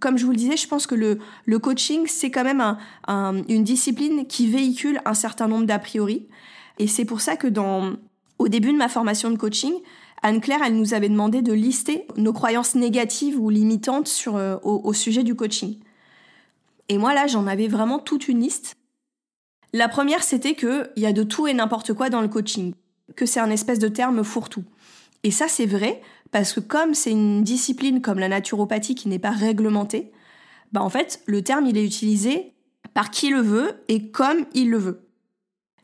comme 0.00 0.18
je 0.18 0.24
vous 0.24 0.32
le 0.32 0.36
disais, 0.36 0.56
je 0.56 0.68
pense 0.68 0.86
que 0.86 0.94
le, 0.94 1.58
coaching, 1.58 2.06
c'est 2.06 2.30
quand 2.30 2.44
même 2.44 2.76
un, 3.06 3.42
une 3.48 3.64
discipline 3.64 4.26
qui 4.26 4.48
véhicule 4.48 5.00
un 5.04 5.14
certain 5.14 5.48
nombre 5.48 5.66
d'a 5.66 5.78
priori. 5.78 6.26
Et 6.78 6.86
c'est 6.86 7.04
pour 7.04 7.20
ça 7.20 7.36
que 7.36 7.46
dans, 7.46 7.94
au 8.38 8.48
début 8.48 8.72
de 8.72 8.78
ma 8.78 8.88
formation 8.88 9.30
de 9.30 9.36
coaching, 9.36 9.74
Anne-Claire, 10.22 10.60
elle 10.64 10.76
nous 10.76 10.94
avait 10.94 11.08
demandé 11.08 11.42
de 11.42 11.52
lister 11.52 12.06
nos 12.16 12.32
croyances 12.32 12.74
négatives 12.74 13.38
ou 13.38 13.50
limitantes 13.50 14.08
sur, 14.08 14.36
euh, 14.36 14.56
au, 14.62 14.80
au 14.84 14.92
sujet 14.92 15.22
du 15.22 15.34
coaching. 15.34 15.78
Et 16.88 16.98
moi, 16.98 17.14
là, 17.14 17.26
j'en 17.26 17.46
avais 17.46 17.68
vraiment 17.68 17.98
toute 17.98 18.28
une 18.28 18.40
liste. 18.40 18.76
La 19.72 19.88
première, 19.88 20.22
c'était 20.22 20.54
qu'il 20.54 20.88
y 20.96 21.06
a 21.06 21.12
de 21.12 21.22
tout 21.22 21.46
et 21.46 21.54
n'importe 21.54 21.92
quoi 21.92 22.08
dans 22.08 22.22
le 22.22 22.28
coaching, 22.28 22.74
que 23.16 23.26
c'est 23.26 23.40
un 23.40 23.50
espèce 23.50 23.78
de 23.78 23.88
terme 23.88 24.24
fourre-tout. 24.24 24.64
Et 25.24 25.30
ça, 25.30 25.48
c'est 25.48 25.66
vrai, 25.66 26.00
parce 26.30 26.52
que 26.52 26.60
comme 26.60 26.94
c'est 26.94 27.10
une 27.10 27.42
discipline 27.42 28.00
comme 28.00 28.18
la 28.18 28.28
naturopathie 28.28 28.94
qui 28.94 29.08
n'est 29.08 29.18
pas 29.18 29.30
réglementée, 29.30 30.12
bah 30.72 30.82
en 30.82 30.90
fait, 30.90 31.22
le 31.26 31.42
terme, 31.42 31.66
il 31.66 31.78
est 31.78 31.84
utilisé 31.84 32.52
par 32.94 33.10
qui 33.10 33.30
le 33.30 33.40
veut 33.40 33.82
et 33.88 34.10
comme 34.10 34.44
il 34.54 34.70
le 34.70 34.78
veut. 34.78 35.08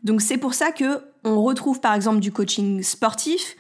Donc 0.03 0.21
c'est 0.21 0.37
pour 0.37 0.55
ça 0.55 0.73
que 0.73 1.03
on 1.25 1.43
retrouve 1.43 1.81
par 1.81 1.95
exemple 1.95 2.21
du 2.21 2.31
coaching 2.31 2.83
sportif, 2.83 3.57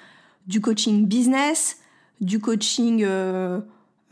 du 0.47 0.61
coaching 0.61 1.07
business, 1.07 1.79
du 2.21 2.38
coaching, 2.41 3.03
euh, 3.03 3.61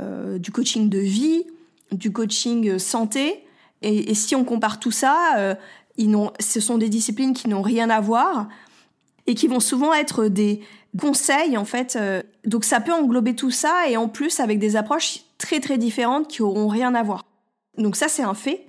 euh, 0.00 0.38
du 0.38 0.50
coaching 0.50 0.88
de 0.88 0.98
vie, 0.98 1.44
du 1.92 2.12
coaching 2.12 2.70
euh, 2.70 2.78
santé. 2.78 3.44
Et, 3.82 4.14
si 4.14 4.36
on 4.36 4.44
compare 4.44 4.78
tout 4.78 4.92
ça, 4.92 5.56
ils 5.96 6.16
ce 6.38 6.60
sont 6.60 6.78
des 6.78 6.88
disciplines 6.88 7.34
qui 7.34 7.48
n'ont 7.48 7.62
rien 7.62 7.90
à 7.90 8.00
voir 8.00 8.48
et 9.26 9.34
qui 9.34 9.48
vont 9.48 9.58
souvent 9.58 9.92
être 9.92 10.28
des, 10.28 10.60
conseils 10.98 11.56
en 11.56 11.64
fait. 11.64 11.96
Euh, 11.96 12.22
donc 12.44 12.64
ça 12.64 12.80
peut 12.80 12.92
englober 12.92 13.34
tout 13.34 13.50
ça 13.50 13.88
et 13.88 13.96
en 13.96 14.08
plus 14.08 14.40
avec 14.40 14.58
des 14.58 14.76
approches 14.76 15.20
très 15.38 15.60
très 15.60 15.78
différentes 15.78 16.28
qui 16.28 16.42
auront 16.42 16.68
rien 16.68 16.94
à 16.94 17.02
voir. 17.02 17.24
Donc 17.78 17.96
ça 17.96 18.08
c'est 18.08 18.22
un 18.22 18.34
fait. 18.34 18.66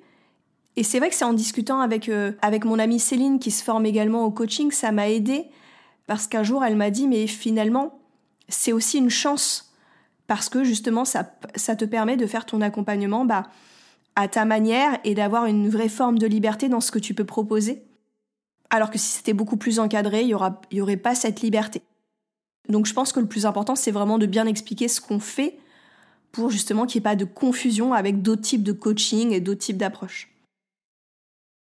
Et 0.76 0.84
c'est 0.84 0.98
vrai 0.98 1.10
que 1.10 1.16
c'est 1.16 1.26
en 1.26 1.34
discutant 1.34 1.82
avec 1.82 2.10
euh, 2.10 2.32
avec 2.42 2.66
mon 2.66 2.80
amie 2.80 3.00
Céline 3.00 3.40
qui 3.40 3.52
se 3.52 3.64
forme 3.64 3.86
également 3.86 4.24
au 4.26 4.32
coaching, 4.32 4.72
ça 4.72 4.92
m'a 4.92 5.10
aidé 5.10 5.46
parce 6.08 6.28
qu'un 6.28 6.44
jour 6.44 6.64
elle 6.64 6.76
m'a 6.76 6.90
dit 6.90 7.08
mais 7.08 7.28
finalement 7.28 8.00
c'est 8.50 8.74
aussi 8.74 8.98
une 8.98 9.10
chance 9.10 9.74
parce 10.28 10.50
que 10.50 10.64
justement 10.64 11.06
ça 11.06 11.32
ça 11.56 11.76
te 11.76 11.86
permet 11.86 12.18
de 12.18 12.26
faire 12.26 12.46
ton 12.46 12.62
accompagnement 12.62 13.26
bah 13.26 13.44
à 14.16 14.28
ta 14.28 14.46
manière 14.46 15.00
et 15.04 15.16
d'avoir 15.16 15.46
une 15.46 15.70
vraie 15.70 15.90
forme 15.90 16.20
de 16.20 16.28
liberté 16.28 16.70
dans 16.70 16.82
ce 16.82 16.92
que 16.92 17.00
tu 17.00 17.16
peux 17.16 17.26
proposer. 17.26 17.84
Alors 18.70 18.92
que 18.92 19.00
si 19.00 19.08
c'était 19.08 19.34
beaucoup 19.34 19.58
plus 19.58 19.80
encadré, 19.80 20.22
il 20.22 20.28
y 20.30 20.34
aura 20.36 20.62
il 20.72 20.78
y 20.78 20.82
aurait 20.82 20.98
pas 20.98 21.16
cette 21.16 21.42
liberté. 21.42 21.82
Donc 22.70 22.86
je 22.86 22.94
pense 22.94 23.12
que 23.12 23.20
le 23.20 23.28
plus 23.28 23.46
important, 23.46 23.76
c'est 23.76 23.92
vraiment 23.92 24.18
de 24.18 24.26
bien 24.26 24.46
expliquer 24.46 24.88
ce 24.88 25.02
qu'on 25.02 25.20
fait 25.20 25.58
pour 26.32 26.50
justement 26.50 26.86
qu'il 26.86 27.00
n'y 27.00 27.04
ait 27.04 27.10
pas 27.12 27.16
de 27.16 27.26
confusion 27.26 27.94
avec 27.94 28.22
d'autres 28.22 28.42
types 28.42 28.64
de 28.64 28.72
coaching 28.72 29.32
et 29.32 29.40
d'autres 29.40 29.62
types 29.62 29.78
d'approches. 29.78 30.30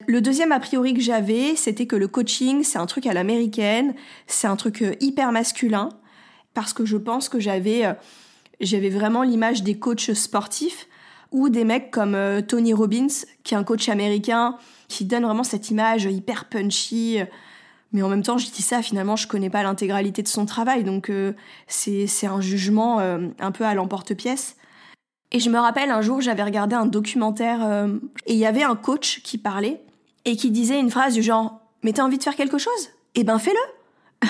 Le 0.06 0.22
deuxième 0.22 0.52
a 0.52 0.60
priori 0.60 0.94
que 0.94 1.02
j'avais, 1.02 1.56
c'était 1.56 1.86
que 1.86 1.96
le 1.96 2.08
coaching, 2.08 2.64
c'est 2.64 2.78
un 2.78 2.86
truc 2.86 3.08
à 3.08 3.14
l'américaine, 3.14 3.94
c'est 4.28 4.48
un 4.48 4.56
truc 4.56 4.82
euh, 4.82 4.94
hyper 5.00 5.32
masculin, 5.32 5.90
parce 6.54 6.72
que 6.74 6.86
je 6.86 6.98
pense 6.98 7.30
que 7.30 7.40
j'avais, 7.40 7.86
euh, 7.86 7.94
j'avais 8.62 8.90
vraiment 8.90 9.24
l'image 9.24 9.64
des 9.64 9.78
coachs 9.78 10.14
sportifs 10.14 10.88
ou 11.32 11.50
des 11.50 11.66
mecs 11.66 11.92
comme 11.92 12.16
euh, 12.16 12.42
Tony 12.42 12.74
Robbins, 12.74 13.08
qui 13.44 13.54
est 13.54 13.58
un 13.58 13.64
coach 13.64 13.90
américain, 13.90 14.58
qui 14.88 15.04
donne 15.04 15.24
vraiment 15.24 15.44
cette 15.44 15.72
image 15.72 16.06
hyper 16.06 16.46
punchy, 16.46 17.20
mais 17.94 18.02
en 18.02 18.10
même 18.10 18.24
temps, 18.24 18.38
je 18.38 18.50
dis 18.50 18.62
ça, 18.62 18.82
finalement, 18.82 19.16
je 19.16 19.28
connais 19.28 19.50
pas 19.50 19.64
l'intégralité 19.64 20.22
de 20.22 20.28
son 20.28 20.46
travail, 20.46 20.84
donc 20.84 21.10
euh, 21.10 21.34
c'est 21.68 22.28
un 22.28 22.42
jugement 22.42 23.00
euh, 23.00 23.28
un 23.40 23.52
peu 23.52 23.66
à 23.66 23.74
l'emporte-pièce. 23.74 24.58
Et 25.32 25.40
je 25.40 25.50
me 25.50 25.60
rappelle, 25.60 25.92
un 25.92 26.02
jour, 26.02 26.22
j'avais 26.22 26.44
regardé 26.44 26.76
un 26.76 26.86
documentaire 26.86 27.60
euh, 27.64 27.98
et 28.26 28.34
il 28.34 28.40
y 28.40 28.46
avait 28.46 28.64
un 28.64 28.76
coach 28.76 29.22
qui 29.24 29.38
parlait 29.38 29.82
et 30.26 30.38
qui 30.38 30.52
disait 30.52 30.80
une 30.80 30.90
phrase 30.90 31.14
du 31.14 31.22
genre 31.22 31.60
«Mais 31.84 31.94
t'as 31.94 32.04
envie 32.04 32.18
de 32.18 32.24
faire 32.24 32.36
quelque 32.36 32.58
chose? 32.58 32.90
Eh 33.16 33.24
ben 33.24 33.40
fais-le!» 33.40 33.60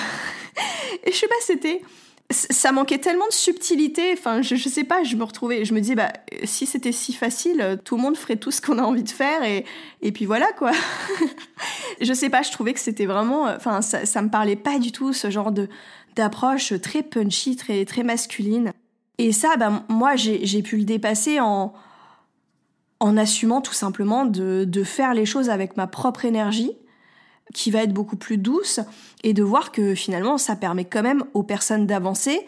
Et 1.04 1.12
je 1.12 1.16
sais 1.16 1.28
pas, 1.28 1.34
c'était 1.40 1.82
ça 2.30 2.72
manquait 2.72 2.98
tellement 2.98 3.26
de 3.26 3.32
subtilité. 3.32 4.12
Enfin, 4.12 4.42
je, 4.42 4.54
je 4.54 4.68
sais 4.68 4.84
pas, 4.84 5.02
je 5.02 5.16
me 5.16 5.24
retrouvais, 5.24 5.64
je 5.64 5.72
me 5.72 5.80
disais, 5.80 5.94
bah, 5.94 6.12
si 6.44 6.66
c'était 6.66 6.92
si 6.92 7.12
facile, 7.12 7.80
tout 7.84 7.96
le 7.96 8.02
monde 8.02 8.16
ferait 8.16 8.36
tout 8.36 8.50
ce 8.50 8.60
qu'on 8.60 8.78
a 8.78 8.82
envie 8.82 9.02
de 9.02 9.10
faire 9.10 9.42
et, 9.44 9.64
puis 10.12 10.26
voilà, 10.26 10.46
quoi. 10.58 10.72
je 12.00 12.12
sais 12.12 12.28
pas, 12.28 12.42
je 12.42 12.52
trouvais 12.52 12.74
que 12.74 12.80
c'était 12.80 13.06
vraiment, 13.06 13.44
enfin, 13.44 13.80
ça, 13.80 14.04
ça 14.04 14.20
me 14.20 14.28
parlait 14.28 14.56
pas 14.56 14.78
du 14.78 14.92
tout, 14.92 15.12
ce 15.12 15.30
genre 15.30 15.52
de, 15.52 15.68
d'approche 16.16 16.78
très 16.80 17.02
punchy, 17.02 17.56
très, 17.56 17.84
très 17.86 18.02
masculine. 18.02 18.72
Et 19.16 19.32
ça, 19.32 19.56
bah, 19.56 19.84
moi, 19.88 20.14
j'ai, 20.16 20.44
j'ai 20.44 20.62
pu 20.62 20.76
le 20.76 20.84
dépasser 20.84 21.40
en, 21.40 21.72
en 23.00 23.16
assumant 23.16 23.62
tout 23.62 23.72
simplement 23.72 24.26
de, 24.26 24.64
de 24.64 24.84
faire 24.84 25.14
les 25.14 25.24
choses 25.24 25.48
avec 25.48 25.76
ma 25.78 25.86
propre 25.86 26.26
énergie 26.26 26.72
qui 27.54 27.70
va 27.70 27.82
être 27.82 27.92
beaucoup 27.92 28.16
plus 28.16 28.38
douce 28.38 28.80
et 29.24 29.32
de 29.32 29.42
voir 29.42 29.72
que 29.72 29.94
finalement 29.94 30.38
ça 30.38 30.56
permet 30.56 30.84
quand 30.84 31.02
même 31.02 31.24
aux 31.34 31.42
personnes 31.42 31.86
d'avancer 31.86 32.46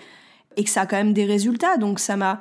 et 0.57 0.65
que 0.65 0.71
ça 0.71 0.83
a 0.83 0.87
quand 0.87 0.97
même 0.97 1.13
des 1.13 1.25
résultats. 1.25 1.77
Donc 1.77 2.01
ça 2.01 2.17
m'a 2.17 2.41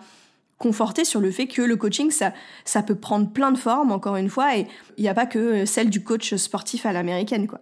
conforté 0.59 1.05
sur 1.05 1.21
le 1.21 1.31
fait 1.31 1.47
que 1.47 1.61
le 1.61 1.75
coaching, 1.77 2.11
ça, 2.11 2.33
ça 2.65 2.83
peut 2.83 2.95
prendre 2.95 3.29
plein 3.29 3.51
de 3.51 3.57
formes, 3.57 3.91
encore 3.91 4.17
une 4.17 4.29
fois, 4.29 4.57
et 4.57 4.67
il 4.97 5.01
n'y 5.01 5.09
a 5.09 5.13
pas 5.15 5.25
que 5.25 5.65
celle 5.65 5.89
du 5.89 6.03
coach 6.03 6.35
sportif 6.35 6.85
à 6.85 6.93
l'américaine, 6.93 7.47
quoi. 7.47 7.61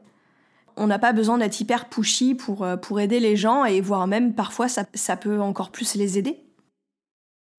On 0.79 0.85
n'a 0.85 0.99
pas 0.99 1.11
besoin 1.11 1.39
d'être 1.39 1.59
hyper 1.59 1.89
pushy 1.89 2.35
pour, 2.35 2.63
euh, 2.63 2.75
pour 2.75 2.99
aider 2.99 3.19
les 3.19 3.35
gens, 3.35 3.65
et 3.65 3.81
voire 3.81 4.05
même 4.07 4.33
parfois 4.33 4.67
ça, 4.67 4.85
ça 4.93 5.15
peut 5.15 5.39
encore 5.41 5.71
plus 5.71 5.95
les 5.95 6.17
aider. 6.17 6.39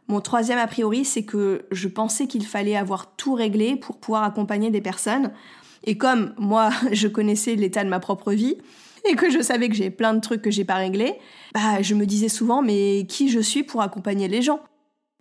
Mon 0.08 0.20
troisième 0.20 0.58
a 0.58 0.66
priori, 0.66 1.04
c'est 1.04 1.24
que 1.24 1.66
je 1.70 1.88
pensais 1.88 2.26
qu'il 2.26 2.46
fallait 2.46 2.76
avoir 2.76 3.14
tout 3.16 3.34
réglé 3.34 3.76
pour 3.76 3.98
pouvoir 3.98 4.24
accompagner 4.24 4.70
des 4.70 4.80
personnes, 4.80 5.32
et 5.84 5.96
comme 5.96 6.34
moi, 6.38 6.70
je 6.92 7.08
connaissais 7.08 7.54
l'état 7.54 7.84
de 7.84 7.88
ma 7.88 8.00
propre 8.00 8.32
vie, 8.32 8.56
et 9.04 9.14
que 9.14 9.30
je 9.30 9.40
savais 9.40 9.68
que 9.68 9.74
j'ai 9.74 9.90
plein 9.90 10.14
de 10.14 10.20
trucs 10.20 10.42
que 10.42 10.50
j'ai 10.50 10.64
pas 10.64 10.76
réglés, 10.76 11.14
bah 11.54 11.82
je 11.82 11.94
me 11.94 12.06
disais 12.06 12.28
souvent 12.28 12.62
mais 12.62 13.06
qui 13.08 13.28
je 13.28 13.40
suis 13.40 13.62
pour 13.62 13.82
accompagner 13.82 14.28
les 14.28 14.42
gens? 14.42 14.60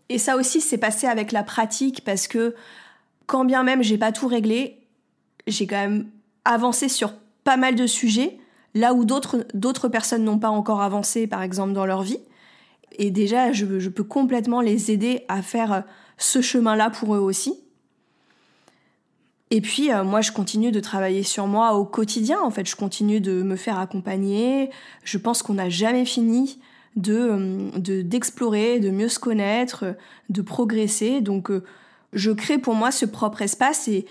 Et 0.10 0.18
ça 0.18 0.36
aussi 0.36 0.62
c'est 0.62 0.78
passé 0.78 1.08
avec 1.08 1.32
la 1.32 1.44
pratique 1.44 2.04
parce 2.04 2.28
que 2.28 2.56
quand 3.26 3.46
bien 3.46 3.64
même 3.64 3.84
j'ai 3.84 3.98
pas 3.98 4.12
tout 4.12 4.28
réglé, 4.28 4.80
j'ai 5.48 5.68
quand 5.68 5.80
même 5.80 6.08
avancé 6.46 6.90
sur 6.90 7.14
pas 7.44 7.58
mal 7.58 7.76
de 7.76 7.88
sujets 7.88 8.38
là 8.74 8.94
où 8.94 9.06
d'autres 9.06 9.88
personnes 9.88 10.24
n'ont 10.24 10.40
pas 10.40 10.50
encore 10.50 10.82
avancé 10.82 11.28
par 11.28 11.42
exemple 11.42 11.74
dans 11.74 11.86
leur 11.86 12.04
vie. 12.04 12.20
Et 13.00 13.12
déjà 13.12 13.52
je 13.52 13.90
peux 13.90 14.04
complètement 14.04 14.62
les 14.62 14.92
aider 14.92 15.24
à 15.28 15.42
faire 15.42 15.84
ce 16.18 16.42
chemin-là 16.42 16.90
pour 16.90 17.16
eux 17.16 17.20
aussi. 17.20 17.60
Et 19.50 19.62
puis 19.62 19.92
euh, 19.92 20.04
moi 20.04 20.22
je 20.22 20.32
continue 20.32 20.72
de 20.72 20.80
travailler 20.80 21.24
sur 21.24 21.48
moi 21.48 21.74
au 21.75 21.86
quotidien 21.86 22.39
en 22.42 22.51
fait, 22.51 22.68
je 22.68 22.75
continue 22.75 23.22
de 23.22 23.44
me 23.44 23.56
faire 23.56 23.80
accompagner. 23.80 24.70
Je 25.04 25.18
pense 25.18 25.42
qu'on 25.42 25.54
n'a 25.54 25.70
jamais 25.70 26.06
fini 26.06 26.60
de 26.96 27.16
euh, 27.16 28.04
d'explorer, 28.04 28.80
de, 28.80 28.89
mieux 28.89 29.08
se 29.08 29.20
connaître, 29.20 29.96
de 30.30 30.42
progresser. 30.42 31.22
Donc 31.22 31.50
euh, 31.50 31.63
je 32.12 32.32
crée 32.32 32.58
pour 32.58 32.75
moi 32.75 32.92
ce 32.92 33.06
propre 33.06 33.42
espace 33.42 33.88
et 33.88 34.06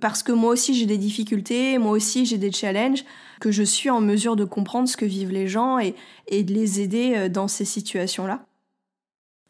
parce 0.00 0.22
que 0.22 0.32
moi 0.32 0.52
aussi 0.52 0.74
j'ai 0.74 0.86
des 0.86 0.98
difficultés, 0.98 1.78
moi 1.78 1.92
aussi 1.92 2.26
j'ai 2.26 2.38
des 2.38 2.50
challenges, 2.50 3.04
que 3.40 3.52
je 3.52 3.62
suis 3.62 3.90
en 3.90 4.00
mesure 4.00 4.34
de 4.34 4.44
comprendre 4.44 4.88
ce 4.88 4.96
que 4.96 5.06
vivent 5.06 5.30
les 5.30 5.46
gens 5.46 5.78
et, 5.78 5.94
et 6.26 6.42
de 6.42 6.52
les 6.52 6.80
aider 6.80 7.28
dans 7.28 7.48
ces 7.48 7.64
situations-là. 7.64 8.44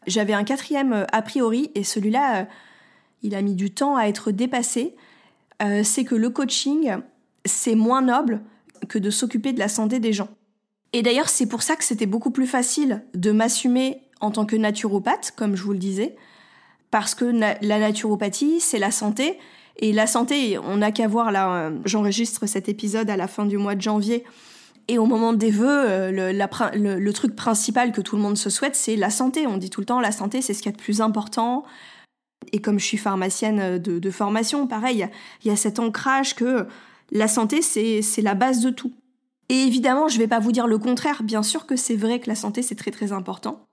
J'avais 0.07 0.33
un 0.33 0.45
quatrième 0.45 1.05
a 1.11 1.21
priori 1.21 1.71
et 1.75 1.83
celui-là 1.83 2.47
il 3.23 3.35
a 3.35 3.41
mis 3.41 3.55
du 3.55 3.71
temps 3.71 3.95
à 3.95 4.05
être 4.05 4.31
dépassé, 4.31 4.95
euh, 5.61 5.83
c'est 5.83 6.05
que 6.05 6.15
le 6.15 6.29
coaching, 6.29 6.97
c'est 7.45 7.75
moins 7.75 8.01
noble 8.01 8.41
que 8.87 8.97
de 8.97 9.09
s'occuper 9.09 9.53
de 9.53 9.59
la 9.59 9.67
santé 9.67 9.99
des 9.99 10.13
gens. 10.13 10.29
Et 10.93 11.01
d'ailleurs, 11.01 11.29
c'est 11.29 11.45
pour 11.45 11.61
ça 11.61 11.75
que 11.75 11.83
c'était 11.83 12.05
beaucoup 12.05 12.31
plus 12.31 12.47
facile 12.47 13.03
de 13.13 13.31
m'assumer 13.31 14.01
en 14.21 14.31
tant 14.31 14.45
que 14.45 14.55
naturopathe, 14.55 15.33
comme 15.35 15.55
je 15.55 15.63
vous 15.63 15.73
le 15.73 15.79
disais, 15.79 16.15
parce 16.91 17.13
que 17.13 17.25
la 17.25 17.79
naturopathie, 17.79 18.59
c'est 18.59 18.79
la 18.79 18.91
santé, 18.91 19.37
et 19.77 19.93
la 19.93 20.07
santé, 20.07 20.57
on 20.57 20.77
n'a 20.77 20.91
qu'à 20.91 21.07
voir 21.07 21.31
là, 21.31 21.53
euh, 21.53 21.79
j'enregistre 21.85 22.45
cet 22.47 22.67
épisode 22.67 23.09
à 23.09 23.15
la 23.15 23.27
fin 23.27 23.45
du 23.45 23.57
mois 23.57 23.75
de 23.75 23.81
janvier, 23.81 24.25
et 24.89 24.97
au 24.97 25.05
moment 25.05 25.33
des 25.33 25.51
vœux, 25.51 25.89
euh, 25.89 26.11
le, 26.11 26.99
le, 26.99 27.13
truc 27.13 27.35
principal 27.35 27.91
que 27.91 28.01
tout 28.01 28.15
le 28.15 28.21
monde 28.21 28.37
se 28.37 28.49
souhaite, 28.49 28.75
c'est 28.75 28.95
la 28.95 29.11
santé. 29.11 29.45
On 29.45 29.57
dit 29.57 29.69
tout 29.69 29.81
le 29.81 29.85
temps, 29.85 30.01
la 30.01 30.11
santé, 30.11 30.41
c'est 30.41 30.53
ce 30.53 30.63
qu'il 30.63 30.71
y 30.71 30.73
a 30.73 30.77
de 30.77 30.81
plus 30.81 30.99
important. 30.99 31.63
Et 32.51 32.61
comme 32.61 32.79
je 32.79 32.85
suis 32.85 32.97
pharmacienne 32.97 33.59
euh, 33.59 33.79
de, 33.79 34.11
formation, 34.11 34.67
pareil, 34.67 35.07
il 35.43 35.47
y, 35.47 35.51
a 35.51 35.55
cet 35.55 35.79
ancrage 35.79 36.35
que 36.35 36.67
la 37.11 37.27
santé, 37.27 37.61
c'est 37.61 38.21
la 38.21 38.35
base 38.35 38.61
de 38.61 38.69
tout. 38.69 38.93
Et 39.49 39.63
évidemment, 39.63 40.07
je 40.07 40.15
ne 40.15 40.19
vais 40.19 40.27
pas 40.27 40.39
vous 40.39 40.51
dire 40.51 40.67
le 40.67 40.77
contraire. 40.77 41.23
Bien 41.23 41.43
sûr 41.43 41.65
que 41.65 41.75
c'est 41.75 41.95
vrai 41.95 42.19
que 42.19 42.29
la 42.29 42.35
santé, 42.35 42.61
c'est 42.61 42.75
très 42.75 42.91
très 42.91 43.11
important. 43.11 43.65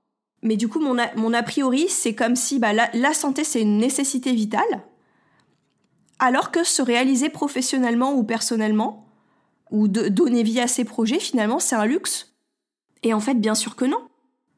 Mais 0.43 0.57
du 0.57 0.69
coup, 0.69 0.81
mon 0.81 0.99
a, 0.99 1.43
priori, 1.43 1.87
c'est 1.89 2.15
comme 2.15 2.37
si 2.37 2.59
bah, 2.59 2.73
la, 2.73 3.15
santé, 3.15 3.45
c'est 3.45 3.61
une 3.61 3.79
nécessité 3.79 4.33
vitale, 4.33 4.83
alors 6.19 6.51
que 6.51 6.65
se 6.65 6.83
réaliser 6.83 7.29
professionnellement 7.29 8.15
ou 8.15 8.23
personnellement, 8.23 9.07
ou 9.71 9.89
donner 9.89 10.43
vie 10.43 10.61
à 10.61 10.69
ses 10.69 10.85
projets, 10.85 11.19
finalement, 11.19 11.59
c'est 11.59 11.75
un 11.75 11.87
luxe. 11.87 12.37
Et 13.03 13.13
en 13.13 13.21
fait, 13.21 13.35
bien 13.35 13.55
sûr 13.55 13.77
que 13.77 13.85
non. 13.85 14.09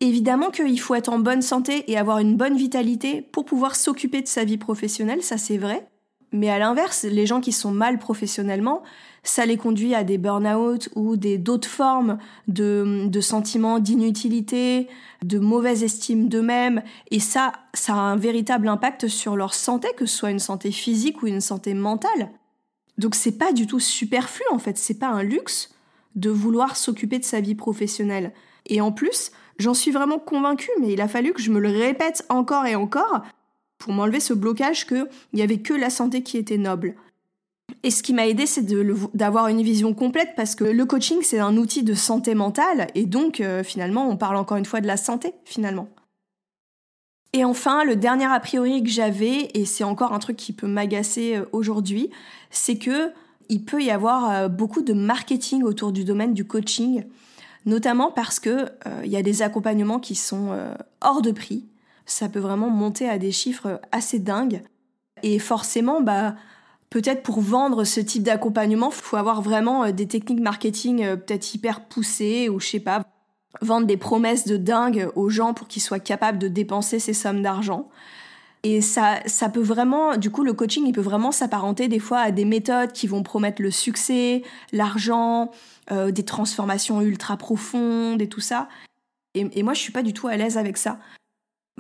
Évidemment 0.01 0.51
qu'il 0.51 0.79
faut 0.79 0.95
être 0.95 1.09
en 1.09 1.19
bonne 1.19 1.43
santé 1.43 1.91
et 1.91 1.99
avoir 1.99 2.19
une 2.19 2.37
bonne 2.37 2.57
vitalité 2.57 3.23
pour 3.23 3.45
pouvoir 3.45 3.75
s'occuper 3.75 4.23
de 4.23 4.29
sa 4.29 4.45
vie 4.45 4.59
professionnelle, 4.59 5.23
ça 5.23 5.39
c'est 5.39 5.59
vrai. 5.59 5.89
Mais 6.31 6.51
à 6.51 6.59
l'inverse, 6.59 7.05
les 7.05 7.27
gens 7.27 7.41
qui 7.41 7.53
sont 7.53 7.73
mal 7.73 7.99
professionnellement, 7.99 8.83
ça 9.23 9.47
les 9.47 9.57
conduit 9.57 9.95
à 9.95 10.05
des 10.05 10.19
burn-out 10.19 10.89
ou 10.95 11.17
des 11.17 11.39
d'autres 11.39 11.69
formes 11.69 12.19
de, 12.47 13.07
de 13.09 13.21
sentiments 13.21 13.79
d'inutilité, 13.79 14.89
de 15.25 15.39
mauvaise 15.39 15.83
estime 15.83 16.29
d'eux-mêmes. 16.29 16.83
Et 17.11 17.19
ça, 17.19 17.53
ça 17.75 17.95
a 17.95 17.97
un 17.97 18.17
véritable 18.17 18.69
impact 18.69 19.09
sur 19.09 19.37
leur 19.37 19.55
santé, 19.55 19.89
que 19.97 20.07
ce 20.07 20.17
soit 20.17 20.31
une 20.31 20.39
santé 20.39 20.71
physique 20.71 21.23
ou 21.23 21.27
une 21.27 21.41
santé 21.41 21.75
mentale. 21.75 22.31
Donc 22.99 23.15
c'est 23.15 23.39
pas 23.39 23.53
du 23.53 23.67
tout 23.67 23.81
superflu 23.81 24.45
en 24.53 24.59
fait, 24.59 24.77
c'est 24.77 24.99
pas 24.99 25.09
un 25.09 25.23
luxe 25.23 25.75
de 26.15 26.31
vouloir 26.31 26.77
s'occuper 26.77 27.19
de 27.19 27.25
sa 27.25 27.41
vie 27.41 27.55
professionnelle. 27.55 28.33
Et 28.67 28.81
en 28.81 28.93
plus, 28.93 29.31
J'en 29.59 29.75
suis 29.75 29.91
vraiment 29.91 30.19
convaincue, 30.19 30.71
mais 30.81 30.93
il 30.93 31.01
a 31.01 31.09
fallu 31.09 31.33
que 31.33 31.43
je 31.43 31.51
me 31.51 31.59
le 31.59 31.69
répète 31.69 32.25
encore 32.29 32.67
et 32.67 32.77
encore 32.77 33.23
pour 33.79 33.93
m'enlever 33.93 34.21
ce 34.21 34.35
blocage 34.35 34.87
qu'il 34.87 35.07
n'y 35.33 35.43
avait 35.43 35.59
que 35.59 35.75
la 35.75 35.91
santé 35.91 36.23
qui 36.23 36.37
était 36.37 36.59
noble. 36.59 36.95
Et 37.83 37.91
ce 37.91 38.03
qui 38.03 38.15
m'a 38.15 38.27
aidé, 38.27 38.47
c'est 38.47 38.67
d'avoir 39.15 39.49
une 39.49 39.63
vision 39.63 39.95
complète 39.95 40.31
parce 40.37 40.55
que 40.55 40.65
le 40.65 40.85
coaching, 40.87 41.19
c'est 41.23 41.39
un 41.39 41.57
outil 41.57 41.83
de 41.83 41.95
santé 41.95 42.35
mentale 42.35 42.89
et 42.95 43.07
donc 43.07 43.41
euh, 43.41 43.63
finalement, 43.63 44.09
on 44.09 44.17
parle 44.17 44.37
encore 44.37 44.57
une 44.57 44.65
fois 44.65 44.81
de 44.81 44.87
la 44.87 44.97
santé 44.97 45.33
finalement. 45.45 45.89
Et 47.35 47.45
enfin, 47.45 47.85
le 47.85 47.95
dernier 47.95 48.25
a 48.25 48.41
priori 48.41 48.83
que 48.83 48.89
j'avais, 48.89 49.51
et 49.53 49.65
c'est 49.67 49.85
encore 49.85 50.13
un 50.13 50.19
truc 50.19 50.37
qui 50.37 50.53
peut 50.53 50.67
m'agacer 50.67 51.37
euh, 51.37 51.45
aujourd'hui, 51.53 52.11
c'est 52.51 52.79
que 52.79 53.13
il 53.51 53.65
peut 53.65 53.83
y 53.83 53.91
avoir 53.91 54.31
euh, 54.31 54.49
beaucoup 54.49 54.83
de 54.83 54.93
marketing 54.93 55.63
autour 55.63 55.93
du 55.93 56.05
domaine 56.05 56.35
du 56.35 56.47
coaching 56.47 57.05
notamment 57.69 58.11
parce 58.11 58.41
que 58.41 58.51
euh, 58.51 59.03
il 59.05 59.11
y 59.11 59.17
a 59.17 59.23
des 59.23 59.43
accompagnements 59.43 60.01
qui 60.01 60.15
sont 60.15 60.49
euh, 60.51 60.75
hors 61.01 61.23
de 61.23 61.31
prix. 61.31 61.67
Ça 62.07 62.29
peut 62.29 62.41
vraiment 62.41 62.71
monter 62.71 63.09
à 63.09 63.19
des 63.19 63.31
chiffres 63.31 63.81
assez 63.93 64.19
dingues. 64.19 64.63
Et 65.23 65.39
forcément, 65.39 66.01
bah, 66.01 66.35
peut-être 66.91 67.23
pour 67.23 67.41
vendre 67.41 67.85
ce 67.85 68.01
type 68.01 68.23
d'accompagnement, 68.23 68.89
il 68.91 68.95
faut 68.95 69.17
avoir 69.17 69.43
vraiment 69.43 69.85
euh, 69.85 69.93
des 69.93 70.09
techniques 70.09 70.41
marketing 70.41 71.17
peut-être 71.17 71.55
hyper 71.55 71.85
poussées 71.85 72.49
ou 72.49 72.59
je 72.59 72.67
sais 72.67 72.81
pas, 72.81 73.03
vendre 73.61 73.87
des 73.87 73.97
promesses 73.97 74.47
de 74.47 74.57
dingue 74.57 75.11
aux 75.15 75.29
gens 75.29 75.53
pour 75.53 75.69
qu'ils 75.69 75.83
soient 75.83 76.01
capables 76.01 76.39
de 76.39 76.49
dépenser 76.49 76.99
ces 76.99 77.13
sommes 77.13 77.43
d'argent. 77.43 77.89
Et 78.65 78.81
ça, 78.81 79.21
ça 79.27 79.49
peut 79.49 79.63
vraiment, 79.63 80.17
du 80.17 80.31
coup, 80.31 80.43
le 80.43 80.53
coaching, 80.53 80.85
il 80.87 80.93
peut 80.93 81.01
vraiment 81.01 81.31
s'apparenter 81.31 81.87
des 81.87 82.01
fois 82.01 82.19
à 82.19 82.31
des 82.33 82.45
méthodes 82.45 82.93
qui 82.93 83.07
vont 83.07 83.23
promettre 83.23 83.63
le 83.63 83.71
succès, 83.71 84.43
l'argent, 84.73 85.53
euh, 85.91 86.11
des 86.11 86.25
transformations 86.25 87.01
ultra 87.01 87.37
profondes 87.37 88.21
et 88.23 88.29
tout 88.29 88.41
ça. 88.41 88.69
Et, 89.35 89.63
moi, 89.63 89.75
je 89.75 89.81
suis 89.81 89.93
pas 89.93 90.03
du 90.03 90.13
tout 90.13 90.27
à 90.27 90.37
l'aise 90.37 90.59
avec 90.59 90.77
ça. 90.77 90.99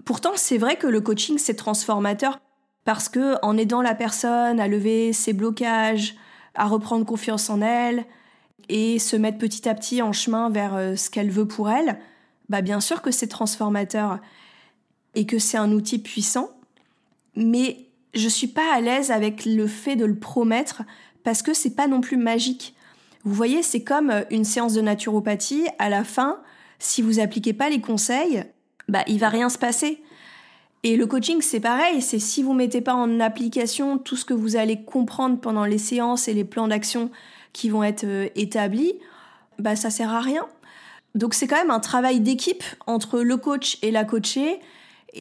Pourtant, 0.05 0.33
c'est 0.37 0.59
vrai 0.59 0.77
que 0.77 0.87
le 0.87 1.01
coaching, 1.01 1.38
c'est 1.38 1.55
transformateur 1.55 2.40
parce 2.85 3.09
que 3.09 3.35
en 3.42 3.57
aidant 3.57 3.83
la 3.83 3.97
personne 3.97 4.61
à 4.61 4.68
lever 4.68 5.12
ses 5.12 5.33
blocages, 5.33 6.14
à 6.55 6.66
reprendre 6.66 7.05
confiance 7.05 7.51
en 7.51 7.61
elle 7.61 8.05
et 8.68 8.99
se 8.99 9.16
mettre 9.16 9.38
petit 9.38 9.68
à 9.68 9.75
petit 9.75 10.03
en 10.03 10.12
chemin 10.12 10.51
vers 10.51 10.75
euh, 10.77 10.94
ce 10.94 11.11
qu'elle 11.11 11.31
veut 11.31 11.49
pour 11.49 11.68
elle, 11.68 11.99
bah 12.49 12.62
bien 12.62 12.81
sûr 12.81 13.03
que 13.03 13.11
c'est 13.11 13.27
transformateur 13.27 14.21
et 15.16 15.27
que 15.27 15.38
c'est 15.38 15.59
un 15.59 15.73
outil 15.73 15.99
puissant 15.99 16.51
mais 17.38 17.87
je 18.14 18.29
suis 18.29 18.49
pas 18.49 18.75
à 18.75 18.81
l'aise 18.81 19.11
avec 19.11 19.44
le 19.44 19.66
fait 19.68 19.94
de 19.94 20.05
le 20.05 20.18
promettre 20.18 20.83
parce 21.23 21.42
que 21.42 21.55
c'est 21.55 21.75
pas 21.75 21.87
non 21.87 22.01
plus 22.01 22.16
magique. 22.16 22.75
Vous 23.29 23.35
voyez, 23.35 23.62
c'est 23.62 23.83
comme 23.83 24.09
euh, 24.09 24.23
une 24.31 24.45
séance 24.45 24.73
de 24.73 24.81
naturopathie. 24.81 25.67
À 25.79 25.91
la 25.91 26.03
fin, 26.03 26.41
si 26.79 27.03
vous 27.03 27.21
appliquez 27.21 27.53
pas 27.53 27.69
les 27.69 27.83
conseils, 27.83 28.43
bah 28.88 29.05
il 29.07 29.19
va 29.19 29.29
rien 29.29 29.51
se 29.51 29.59
passer. 29.59 30.03
Et 30.83 30.97
le 30.97 31.07
coaching, 31.07 31.43
c'est 31.43 31.61
pareil. 31.61 32.01
C'est 32.01 32.21
si 32.21 32.43
vous 32.43 32.55
mettez 32.55 32.81
pas 32.81 32.95
en 32.95 33.21
application 33.21 33.99
tout 33.99 34.17
ce 34.17 34.25
que 34.25 34.33
vous 34.33 34.57
allez 34.57 34.83
comprendre 34.83 35.38
pendant 35.38 35.67
les 35.67 35.77
séances 35.77 36.27
et 36.27 36.33
les 36.33 36.45
plans 36.45 36.69
d'action 36.69 37.11
qui 37.53 37.69
vont 37.69 37.83
être 37.83 38.05
euh, 38.05 38.29
établis, 38.35 38.95
bah 39.59 39.77
ça 39.77 39.91
sert 39.91 40.11
à 40.11 40.21
rien. 40.21 40.47
Donc 41.14 41.35
c'est 41.35 41.47
quand 41.47 41.57
même 41.57 41.71
un 41.71 41.81
travail 41.81 42.21
d'équipe 42.21 42.64
entre 42.87 43.21
le 43.21 43.37
coach 43.37 43.77
et 43.83 43.91
la 43.91 44.05
coachée 44.07 44.59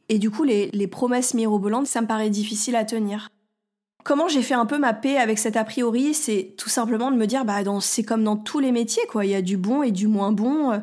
et 0.09 0.19
du 0.19 0.29
coup, 0.29 0.43
les, 0.43 0.87
promesses 0.87 1.33
mirobolantes, 1.33 1.87
ça 1.87 2.01
me 2.01 2.07
paraît 2.07 2.29
difficile 2.29 2.75
à 2.75 2.85
tenir. 2.85 3.29
Comment 4.03 4.27
j'ai 4.27 4.41
fait 4.41 4.53
un 4.53 4.65
peu 4.65 4.77
ma 4.77 4.93
paix 4.93 5.17
avec 5.17 5.37
cet 5.37 5.57
a 5.57 5.63
priori 5.63 6.13
C'est 6.13 6.53
tout 6.57 6.69
simplement 6.69 7.11
de 7.11 7.17
me 7.17 7.27
dire, 7.27 7.43
bah, 7.43 7.57
c'est 7.81 8.03
comme 8.03 8.23
dans 8.23 8.37
tous 8.37 8.59
les 8.59 8.71
métiers, 8.71 9.03
quoi. 9.09 9.25
Il 9.25 9.31
y 9.31 9.35
a 9.35 9.41
du 9.41 9.57
bon 9.57 9.83
et 9.83 9.91
du 9.91 10.07
moins 10.07 10.31
bon. 10.31 10.81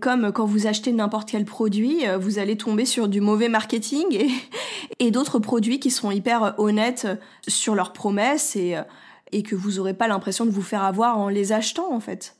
Comme 0.00 0.32
quand 0.32 0.46
vous 0.46 0.66
achetez 0.66 0.92
n'importe 0.92 1.30
quel 1.30 1.44
produit, 1.44 2.04
vous 2.18 2.38
allez 2.38 2.56
tomber 2.56 2.84
sur 2.84 3.08
du 3.08 3.20
mauvais 3.20 3.48
marketing 3.48 4.30
et, 4.98 5.10
d'autres 5.10 5.38
produits 5.38 5.80
qui 5.80 5.90
sont 5.90 6.10
hyper 6.10 6.54
honnêtes 6.58 7.08
sur 7.46 7.74
leurs 7.74 7.92
promesses 7.92 8.56
et, 8.56 8.76
que 9.42 9.54
vous 9.54 9.72
n'aurez 9.72 9.94
pas 9.94 10.08
l'impression 10.08 10.46
de 10.46 10.50
vous 10.50 10.62
faire 10.62 10.82
avoir 10.82 11.18
en 11.18 11.28
les 11.28 11.52
achetant, 11.52 11.92
en 11.92 12.00
fait. 12.00 12.36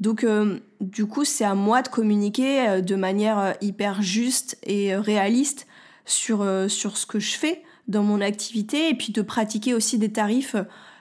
Donc 0.00 0.24
euh, 0.24 0.58
du 0.80 1.06
coup, 1.06 1.24
c'est 1.24 1.44
à 1.44 1.54
moi 1.54 1.82
de 1.82 1.88
communiquer 1.88 2.68
euh, 2.68 2.80
de 2.80 2.96
manière 2.96 3.38
euh, 3.38 3.52
hyper 3.60 4.02
juste 4.02 4.58
et 4.64 4.94
réaliste 4.96 5.66
sur, 6.04 6.46
sur 6.68 6.98
ce 6.98 7.06
que 7.06 7.18
je 7.18 7.36
fais 7.36 7.62
dans 7.88 8.02
mon 8.02 8.20
activité 8.20 8.88
et 8.88 8.94
puis 8.94 9.12
de 9.12 9.22
pratiquer 9.22 9.74
aussi 9.74 9.98
des 9.98 10.12
tarifs 10.12 10.56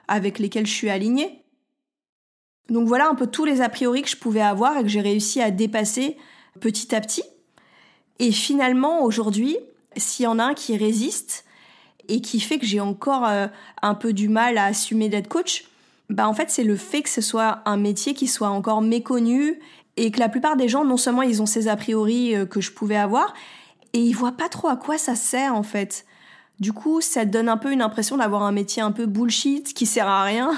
avec 0.08 0.40
lesquels 0.40 0.68
je 0.68 0.74
suis 0.74 0.90
alignée. 0.90 1.44
Donc 2.70 2.88
voilà 2.88 3.10
un 3.10 3.16
peu 3.16 3.28
tous 3.28 3.46
les 3.46 3.62
a 3.62 3.70
priori 3.70 4.02
que 4.02 4.10
je 4.10 4.18
pouvais 4.18 4.42
avoir 4.42 4.78
et 4.78 4.84
que 4.84 4.90
j'ai 4.90 5.02
réussi 5.02 5.42
à 5.42 5.52
dépasser 5.52 6.18
petit 6.60 6.94
à 6.96 7.02
petit. 7.02 7.24
Et 8.20 8.32
finalement, 8.32 9.04
aujourd'hui, 9.04 9.58
s'il 9.98 10.24
y 10.24 10.28
en 10.28 10.40
a 10.40 10.44
un 10.44 10.54
qui 10.54 10.78
résiste 10.78 11.46
et 12.08 12.22
qui 12.22 12.40
fait 12.40 12.60
que 12.60 12.66
j'ai 12.66 12.80
encore 12.80 13.26
un 13.82 13.96
peu 13.96 14.14
du 14.14 14.30
mal 14.30 14.58
à 14.58 14.66
assumer 14.66 15.10
d'être 15.10 15.28
coach, 15.28 15.66
bah 16.10 16.28
en 16.28 16.34
fait 16.34 16.50
c'est 16.50 16.64
le 16.64 16.76
fait 16.76 17.02
que 17.02 17.10
ce 17.10 17.22
soit 17.22 17.62
un 17.66 17.78
métier 17.78 18.14
qui 18.14 18.28
soit 18.28 18.50
encore 18.50 18.82
méconnu 18.82 19.60
et 19.98 20.12
que 20.12 20.20
la 20.20 20.30
plupart 20.30 20.58
des 20.58 20.68
gens 20.68 20.84
non 20.84 20.98
seulement 20.98 21.22
ils 21.22 21.42
ont 21.42 21.46
ces 21.46 21.68
a 21.68 21.76
priori 21.76 22.36
euh, 22.36 22.46
que 22.46 22.62
je 22.62 22.72
pouvais 22.72 22.98
avoir 22.98 23.34
et 23.94 24.00
ils 24.00 24.14
voient 24.14 24.34
pas 24.34 24.50
trop 24.50 24.68
à 24.68 24.76
quoi 24.76 24.98
ça 24.98 25.16
sert 25.16 25.56
en 25.56 25.64
fait. 25.64 26.06
Du 26.64 26.72
coup, 26.72 27.02
ça 27.02 27.26
donne 27.26 27.50
un 27.50 27.58
peu 27.58 27.74
une 27.74 27.82
impression 27.82 28.16
d'avoir 28.16 28.44
un 28.44 28.54
métier 28.54 28.82
un 28.82 28.94
peu 28.94 29.06
bullshit 29.06 29.74
qui 29.74 29.86
sert 29.86 30.08
à 30.08 30.24
rien. 30.24 30.50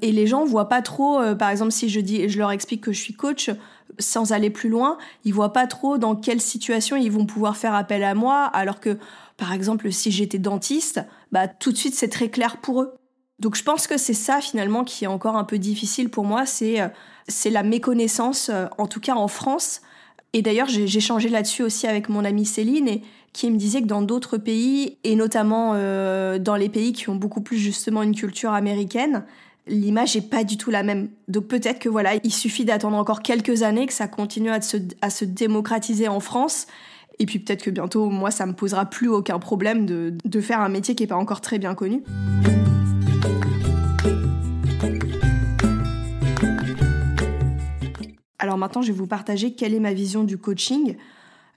Et 0.00 0.12
les 0.12 0.26
gens 0.26 0.46
voient 0.46 0.70
pas 0.70 0.80
trop, 0.80 1.20
euh, 1.20 1.34
par 1.34 1.50
exemple, 1.50 1.72
si 1.72 1.90
je 1.90 2.00
dis, 2.00 2.26
je 2.30 2.38
leur 2.38 2.50
explique 2.50 2.80
que 2.80 2.90
je 2.90 3.02
suis 3.02 3.12
coach, 3.12 3.50
sans 3.98 4.32
aller 4.32 4.48
plus 4.48 4.70
loin, 4.70 4.96
ils 5.26 5.34
voient 5.34 5.52
pas 5.52 5.66
trop 5.66 5.98
dans 5.98 6.16
quelle 6.16 6.40
situation 6.40 6.96
ils 6.96 7.12
vont 7.12 7.26
pouvoir 7.26 7.58
faire 7.58 7.74
appel 7.74 8.02
à 8.02 8.14
moi, 8.14 8.44
alors 8.44 8.80
que, 8.80 8.96
par 9.36 9.52
exemple, 9.52 9.92
si 9.92 10.10
j'étais 10.10 10.38
dentiste, 10.38 11.02
bah 11.32 11.48
tout 11.48 11.70
de 11.70 11.76
suite 11.76 11.94
c'est 11.94 12.08
très 12.08 12.30
clair 12.30 12.56
pour 12.56 12.80
eux. 12.80 12.94
Donc 13.40 13.56
je 13.56 13.62
pense 13.62 13.86
que 13.86 13.98
c'est 13.98 14.14
ça 14.14 14.40
finalement 14.40 14.84
qui 14.84 15.04
est 15.04 15.08
encore 15.08 15.36
un 15.36 15.44
peu 15.44 15.58
difficile 15.58 16.08
pour 16.08 16.24
moi, 16.24 16.46
c'est 16.46 16.80
euh, 16.80 16.88
c'est 17.28 17.50
la 17.50 17.62
méconnaissance, 17.62 18.48
euh, 18.48 18.68
en 18.78 18.86
tout 18.86 19.00
cas 19.00 19.16
en 19.16 19.28
France. 19.28 19.82
Et 20.34 20.42
d'ailleurs 20.42 20.68
j'ai 20.68 21.00
changé 21.00 21.28
là-dessus 21.30 21.62
aussi 21.62 21.86
avec 21.86 22.08
mon 22.08 22.24
amie 22.24 22.44
Céline 22.44 23.00
qui 23.32 23.50
me 23.50 23.56
disait 23.56 23.80
que 23.80 23.86
dans 23.86 24.02
d'autres 24.02 24.36
pays 24.36 24.98
et 25.04 25.14
notamment 25.16 25.72
euh, 25.74 26.38
dans 26.38 26.56
les 26.56 26.68
pays 26.68 26.92
qui 26.92 27.08
ont 27.08 27.14
beaucoup 27.14 27.40
plus 27.40 27.56
justement 27.56 28.02
une 28.02 28.14
culture 28.14 28.52
américaine, 28.52 29.24
l'image 29.66 30.16
est 30.16 30.28
pas 30.28 30.44
du 30.44 30.56
tout 30.56 30.70
la 30.70 30.82
même. 30.82 31.08
Donc 31.28 31.46
peut-être 31.46 31.78
que 31.78 31.88
voilà, 31.88 32.14
il 32.22 32.32
suffit 32.32 32.64
d'attendre 32.64 32.96
encore 32.96 33.22
quelques 33.22 33.62
années 33.62 33.86
que 33.86 33.92
ça 33.92 34.08
continue 34.08 34.50
à 34.50 34.60
se, 34.60 35.24
démocratiser 35.24 36.08
en 36.08 36.20
France. 36.20 36.66
Et 37.20 37.26
puis 37.26 37.38
peut-être 37.38 37.62
que 37.62 37.70
bientôt, 37.70 38.10
moi, 38.10 38.32
ça 38.32 38.44
me 38.44 38.54
posera 38.54 38.86
plus 38.86 39.08
aucun 39.08 39.38
problème 39.38 39.86
de, 39.86 40.40
faire 40.40 40.60
un 40.60 40.68
métier 40.68 40.96
qui 40.96 41.04
est 41.04 41.08
pas 41.08 41.16
encore 41.16 41.40
très 41.40 41.60
bien 41.60 41.74
connu. 41.74 42.02
Alors 48.54 48.60
maintenant, 48.60 48.82
je 48.82 48.92
vais 48.92 48.98
vous 48.98 49.08
partager 49.08 49.52
quelle 49.52 49.74
est 49.74 49.80
ma 49.80 49.92
vision 49.92 50.22
du 50.22 50.38
coaching. 50.38 50.96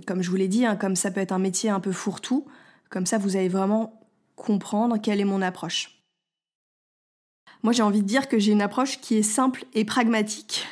Comme 0.07 0.23
je 0.23 0.31
vous 0.31 0.35
l'ai 0.35 0.47
dit, 0.47 0.65
hein, 0.65 0.75
comme 0.75 0.95
ça 0.95 1.11
peut 1.11 1.21
être 1.21 1.31
un 1.31 1.37
métier 1.37 1.69
un 1.69 1.79
peu 1.79 1.91
fourre-tout, 1.91 2.47
comme 2.89 3.05
ça 3.05 3.19
vous 3.19 3.35
allez 3.35 3.49
vraiment 3.49 4.01
comprendre 4.35 4.97
quelle 4.99 5.19
est 5.19 5.23
mon 5.23 5.43
approche. 5.43 6.01
Moi, 7.61 7.71
j'ai 7.71 7.83
envie 7.83 8.01
de 8.01 8.07
dire 8.07 8.27
que 8.27 8.39
j'ai 8.39 8.51
une 8.51 8.63
approche 8.63 8.99
qui 8.99 9.15
est 9.15 9.21
simple 9.21 9.65
et 9.75 9.85
pragmatique. 9.85 10.65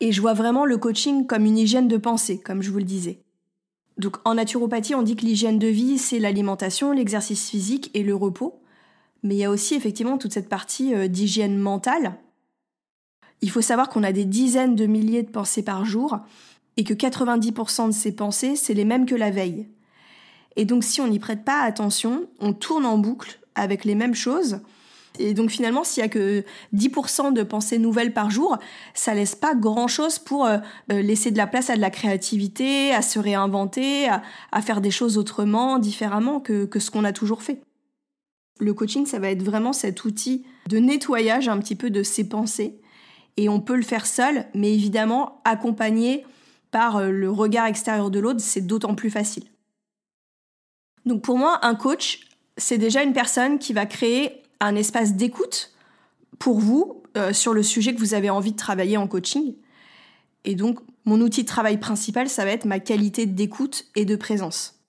Et 0.00 0.12
je 0.12 0.22
vois 0.22 0.32
vraiment 0.32 0.64
le 0.64 0.78
coaching 0.78 1.26
comme 1.26 1.44
une 1.44 1.58
hygiène 1.58 1.88
de 1.88 1.98
pensée, 1.98 2.40
comme 2.40 2.62
je 2.62 2.70
vous 2.70 2.78
le 2.78 2.84
disais. 2.84 3.20
Donc 3.98 4.16
en 4.24 4.36
naturopathie, 4.36 4.94
on 4.94 5.02
dit 5.02 5.14
que 5.14 5.26
l'hygiène 5.26 5.58
de 5.58 5.68
vie, 5.68 5.98
c'est 5.98 6.20
l'alimentation, 6.20 6.92
l'exercice 6.92 7.50
physique 7.50 7.90
et 7.92 8.02
le 8.02 8.14
repos. 8.14 8.62
Mais 9.22 9.34
il 9.34 9.38
y 9.40 9.44
a 9.44 9.50
aussi 9.50 9.74
effectivement 9.74 10.16
toute 10.16 10.32
cette 10.32 10.48
partie 10.48 10.94
euh, 10.94 11.06
d'hygiène 11.06 11.58
mentale. 11.58 12.14
Il 13.44 13.50
faut 13.50 13.60
savoir 13.60 13.90
qu'on 13.90 14.02
a 14.02 14.12
des 14.12 14.24
dizaines 14.24 14.74
de 14.74 14.86
milliers 14.86 15.22
de 15.22 15.30
pensées 15.30 15.62
par 15.62 15.84
jour 15.84 16.18
et 16.78 16.84
que 16.84 16.94
90% 16.94 17.88
de 17.88 17.92
ces 17.92 18.16
pensées, 18.16 18.56
c'est 18.56 18.72
les 18.72 18.86
mêmes 18.86 19.04
que 19.04 19.14
la 19.14 19.30
veille. 19.30 19.68
Et 20.56 20.64
donc 20.64 20.82
si 20.82 21.02
on 21.02 21.08
n'y 21.08 21.18
prête 21.18 21.44
pas 21.44 21.60
attention, 21.60 22.24
on 22.40 22.54
tourne 22.54 22.86
en 22.86 22.96
boucle 22.96 23.38
avec 23.54 23.84
les 23.84 23.94
mêmes 23.94 24.14
choses 24.14 24.60
et 25.18 25.32
donc 25.32 25.50
finalement, 25.50 25.84
s'il 25.84 26.00
y 26.00 26.04
a 26.04 26.08
que 26.08 26.42
10% 26.74 27.32
de 27.32 27.42
pensées 27.42 27.78
nouvelles 27.78 28.12
par 28.12 28.30
jour, 28.30 28.58
ça 28.94 29.14
laisse 29.14 29.36
pas 29.36 29.54
grand-chose 29.54 30.18
pour 30.18 30.44
euh, 30.44 30.58
euh, 30.90 31.02
laisser 31.02 31.30
de 31.30 31.36
la 31.36 31.46
place 31.46 31.70
à 31.70 31.76
de 31.76 31.80
la 31.80 31.90
créativité, 31.90 32.92
à 32.92 33.00
se 33.00 33.18
réinventer, 33.18 34.08
à, 34.08 34.62
faire 34.62 34.80
des 34.80 34.90
choses 34.90 35.16
autrement, 35.18 35.78
différemment 35.78 36.40
que, 36.40 36.64
que 36.64 36.80
ce 36.80 36.90
qu'on 36.90 37.04
a 37.04 37.12
toujours 37.12 37.42
fait. 37.42 37.60
Le 38.58 38.74
coaching, 38.74 39.06
ça 39.06 39.18
va 39.18 39.30
être 39.30 39.42
vraiment 39.42 39.72
cet 39.72 40.04
outil 40.04 40.44
de 40.68 40.78
nettoyage 40.78 41.48
un 41.48 41.58
petit 41.58 41.76
peu 41.76 41.90
de 41.90 42.02
ses 42.02 42.28
pensées. 42.28 42.80
Et 43.36 43.48
on 43.48 43.60
peut 43.60 43.76
le 43.76 43.82
faire 43.82 44.06
seul, 44.06 44.46
mais 44.54 44.72
évidemment, 44.72 45.40
accompagné 45.44 46.24
par 46.70 46.96
euh, 46.96 47.10
le 47.10 47.30
regard 47.30 47.66
extérieur 47.66 48.10
de 48.10 48.18
l'autre, 48.18 48.40
c'est 48.40 48.66
d'autant 48.66 48.94
plus 48.94 49.10
facile. 49.10 49.44
Donc 51.04 51.22
pour 51.22 51.38
moi, 51.38 51.58
un 51.62 51.74
coach, 51.74 52.20
c'est 52.56 52.78
déjà 52.78 53.02
une 53.02 53.12
personne 53.12 53.58
qui 53.58 53.72
va 53.72 53.86
créer 53.86 54.42
un 54.60 54.74
espace 54.76 55.14
d'écoute 55.14 55.72
pour 56.38 56.58
vous 56.58 57.02
euh, 57.16 57.32
sur 57.32 57.52
le 57.54 57.62
sujet 57.62 57.94
que 57.94 58.00
vous 58.00 58.14
avez 58.14 58.30
envie 58.30 58.52
de 58.52 58.56
travailler 58.56 58.96
en 58.96 59.06
coaching. 59.06 59.54
Et 60.44 60.54
donc, 60.54 60.78
mon 61.04 61.20
outil 61.20 61.42
de 61.42 61.48
travail 61.48 61.78
principal, 61.78 62.28
ça 62.28 62.44
va 62.44 62.50
être 62.50 62.64
ma 62.64 62.80
qualité 62.80 63.26
d'écoute 63.26 63.86
et 63.94 64.04
de 64.04 64.16
présence. 64.16 64.80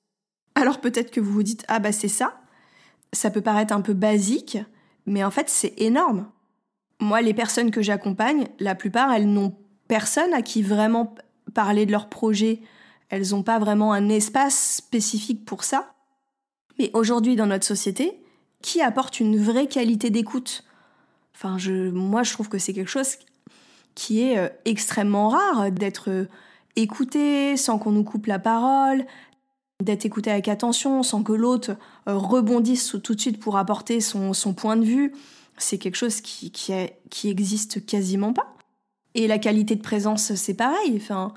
Alors 0.56 0.80
peut-être 0.80 1.12
que 1.12 1.20
vous 1.20 1.32
vous 1.32 1.44
dites, 1.44 1.66
ah 1.68 1.80
bah 1.80 1.92
c'est 1.92 2.08
ça. 2.08 2.40
Ça 3.12 3.30
peut 3.30 3.42
paraître 3.42 3.74
un 3.74 3.82
peu 3.82 3.94
basique, 3.94 4.58
mais 5.06 5.24
en 5.24 5.32
fait 5.32 5.50
c'est 5.50 5.74
énorme. 5.78 6.28
Moi, 7.00 7.22
les 7.22 7.34
personnes 7.34 7.72
que 7.72 7.82
j'accompagne, 7.82 8.48
la 8.60 8.76
plupart, 8.76 9.12
elles 9.12 9.32
n'ont 9.32 9.56
personne 9.88 10.34
à 10.34 10.42
qui 10.42 10.62
vraiment 10.62 11.16
parler 11.54 11.86
de 11.86 11.92
leur 11.92 12.10
projet. 12.10 12.62
Elles 13.10 13.30
n'ont 13.32 13.44
pas 13.44 13.60
vraiment 13.60 13.94
un 13.94 14.10
espace 14.10 14.78
spécifique 14.78 15.46
pour 15.46 15.64
ça. 15.64 15.94
Mais 16.80 16.92
aujourd'hui, 16.94 17.36
dans 17.36 17.48
notre 17.48 17.66
société, 17.66 18.20
qui 18.62 18.82
apporte 18.82 19.20
une 19.20 19.38
vraie 19.38 19.68
qualité 19.68 20.10
d'écoute? 20.10 20.64
Enfin, 21.36 21.58
je, 21.58 21.90
moi, 21.90 22.24
je 22.24 22.34
trouve 22.34 22.50
que 22.50 22.58
c'est 22.58 22.74
quelque 22.74 22.90
chose 22.90 23.18
qui 23.94 24.22
est 24.22 24.38
euh, 24.38 24.50
extrêmement 24.66 25.30
rare 25.30 25.72
d'être 25.72 26.10
euh, 26.10 26.26
écouté 26.76 27.58
sans 27.58 27.80
qu'on 27.80 27.92
nous 27.92 28.04
coupe 28.04 28.28
la 28.28 28.40
parole, 28.40 29.06
d'être 29.84 30.06
écouté 30.06 30.32
avec 30.32 30.48
attention 30.48 31.04
sans 31.04 31.24
que 31.24 31.34
l'autre 31.34 31.72
euh, 32.08 32.18
rebondisse 32.18 32.96
tout 33.04 33.16
de 33.16 33.20
suite 33.20 33.40
pour 33.40 33.58
apporter 33.58 34.02
son, 34.02 34.34
point 34.56 34.78
de 34.78 34.86
vue. 34.86 35.14
C'est 35.58 35.78
quelque 35.78 35.96
chose 35.96 36.22
qui, 36.22 36.52
qui, 36.52 37.30
existe 37.30 37.86
quasiment 37.86 38.34
pas. 38.34 38.56
Et 39.14 39.28
la 39.28 39.40
qualité 39.40 39.76
de 39.76 39.82
présence, 39.82 40.34
c'est 40.36 40.54
pareil. 40.54 40.94
Enfin, 40.98 41.34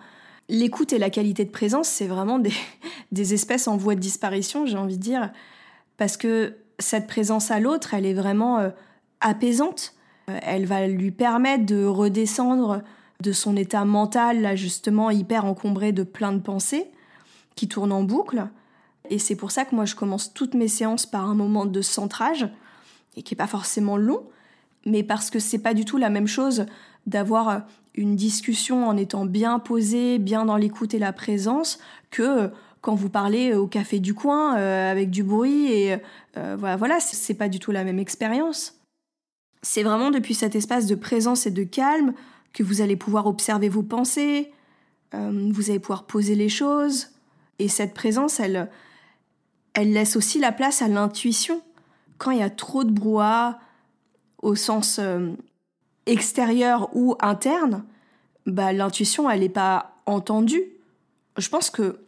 l'écoute 0.49 0.93
et 0.93 0.99
la 0.99 1.11
qualité 1.11 1.45
de 1.45 1.51
présence, 1.51 1.89
c'est 1.89 2.07
vraiment 2.07 2.39
des, 2.39 2.53
des 3.13 3.35
espèces 3.35 3.69
en 3.69 3.77
voie 3.77 3.95
de 3.95 4.01
disparition, 4.01 4.67
j'ai 4.67 4.77
envie 4.77 4.99
de 4.99 5.03
dire. 5.03 5.31
Parce 5.97 6.17
que 6.17 6.57
cette 6.79 7.07
présence 7.07 7.51
à 7.51 7.61
l'autre, 7.61 7.95
elle 7.95 8.07
est 8.07 8.15
vraiment 8.15 8.59
euh, 8.59 8.71
apaisante. 9.21 9.95
Euh, 10.29 10.39
elle 10.43 10.67
va 10.67 10.87
lui 10.87 11.11
permettre 11.11 11.67
de 11.67 11.85
redescendre 11.85 12.83
de 13.21 13.33
son 13.33 13.57
état 13.57 13.85
mental, 13.85 14.43
là 14.43 14.55
justement 14.55 15.11
hyper 15.11 15.45
encombré 15.45 15.93
de 15.93 16.05
plein 16.05 16.33
de 16.33 16.39
pensées 16.39 16.87
qui 17.57 17.67
tournent 17.67 17.93
en 17.93 18.05
boucle. 18.05 18.49
Et 19.11 19.19
c'est 19.19 19.35
pour 19.35 19.51
ça 19.51 19.65
que 19.65 19.75
moi 19.75 19.85
je 19.85 19.97
commence 19.97 20.33
toutes 20.33 20.55
mes 20.55 20.69
séances 20.69 21.07
par 21.07 21.29
un 21.29 21.35
moment 21.35 21.67
de 21.67 21.83
centrage, 21.83 22.49
et 23.19 23.23
qui 23.23 23.35
n'est 23.35 23.39
pas 23.39 23.47
forcément 23.47 23.97
long, 23.97 24.23
mais 24.87 25.03
parce 25.03 25.29
que 25.29 25.41
c'est 25.41 25.59
pas 25.59 25.75
du 25.75 25.85
tout 25.85 25.99
la 25.99 26.09
même 26.09 26.29
chose 26.29 26.67
d'avoir 27.07 27.63
une 27.95 28.15
discussion 28.15 28.87
en 28.87 28.97
étant 28.97 29.27
bien 29.27 29.59
posé, 29.59 30.19
bien 30.19 30.45
dans 30.45 30.57
l'écoute 30.57 30.95
et 30.95 31.01
la 31.01 31.13
présence, 31.13 31.81
que 32.11 32.51
quand 32.81 32.95
vous 32.95 33.09
parlez 33.11 33.55
au 33.55 33.67
café 33.67 33.99
du 33.99 34.15
coin 34.15 34.57
euh, 34.57 34.91
avec 34.91 35.11
du 35.11 35.25
bruit 35.25 35.73
et 35.73 35.97
euh, 36.37 36.57
voilà, 36.57 37.01
c'est 37.01 37.35
pas 37.35 37.49
du 37.49 37.59
tout 37.59 37.73
la 37.73 37.83
même 37.83 37.99
expérience. 37.99 38.77
C'est 39.63 39.83
vraiment 39.83 40.13
depuis 40.13 40.35
cet 40.35 40.55
espace 40.55 40.87
de 40.87 40.95
présence 40.95 41.47
et 41.47 41.51
de 41.51 41.65
calme 41.65 42.15
que 42.53 42.63
vous 42.63 42.81
allez 42.81 42.97
pouvoir 42.97 43.27
observer 43.27 43.69
vos 43.69 43.83
pensées, 43.83 44.53
euh, 45.15 45.51
vous 45.51 45.71
allez 45.71 45.81
pouvoir 45.81 46.05
poser 46.05 46.37
les 46.37 46.49
choses 46.49 47.09
et 47.59 47.67
cette 47.67 47.95
présence, 47.95 48.39
elle, 48.39 48.71
elle 49.75 49.93
laisse 49.93 50.15
aussi 50.15 50.39
la 50.39 50.53
place 50.53 50.83
à 50.83 50.87
l'intuition. 50.87 51.61
Quand 52.19 52.31
il 52.33 52.39
y 52.39 52.43
a 52.43 52.51
trop 52.51 52.85
de 52.85 52.91
brouhaha 52.91 53.59
au 54.43 54.55
sens 54.55 55.01
extérieur 56.07 56.95
ou 56.95 57.17
interne, 57.21 57.85
bah, 58.47 58.73
l'intuition, 58.73 59.31
elle 59.31 59.41
n'est 59.41 59.49
pas 59.49 59.97
entendue. 60.07 60.65
Je 61.37 61.49
pense 61.49 61.71
que 61.71 62.01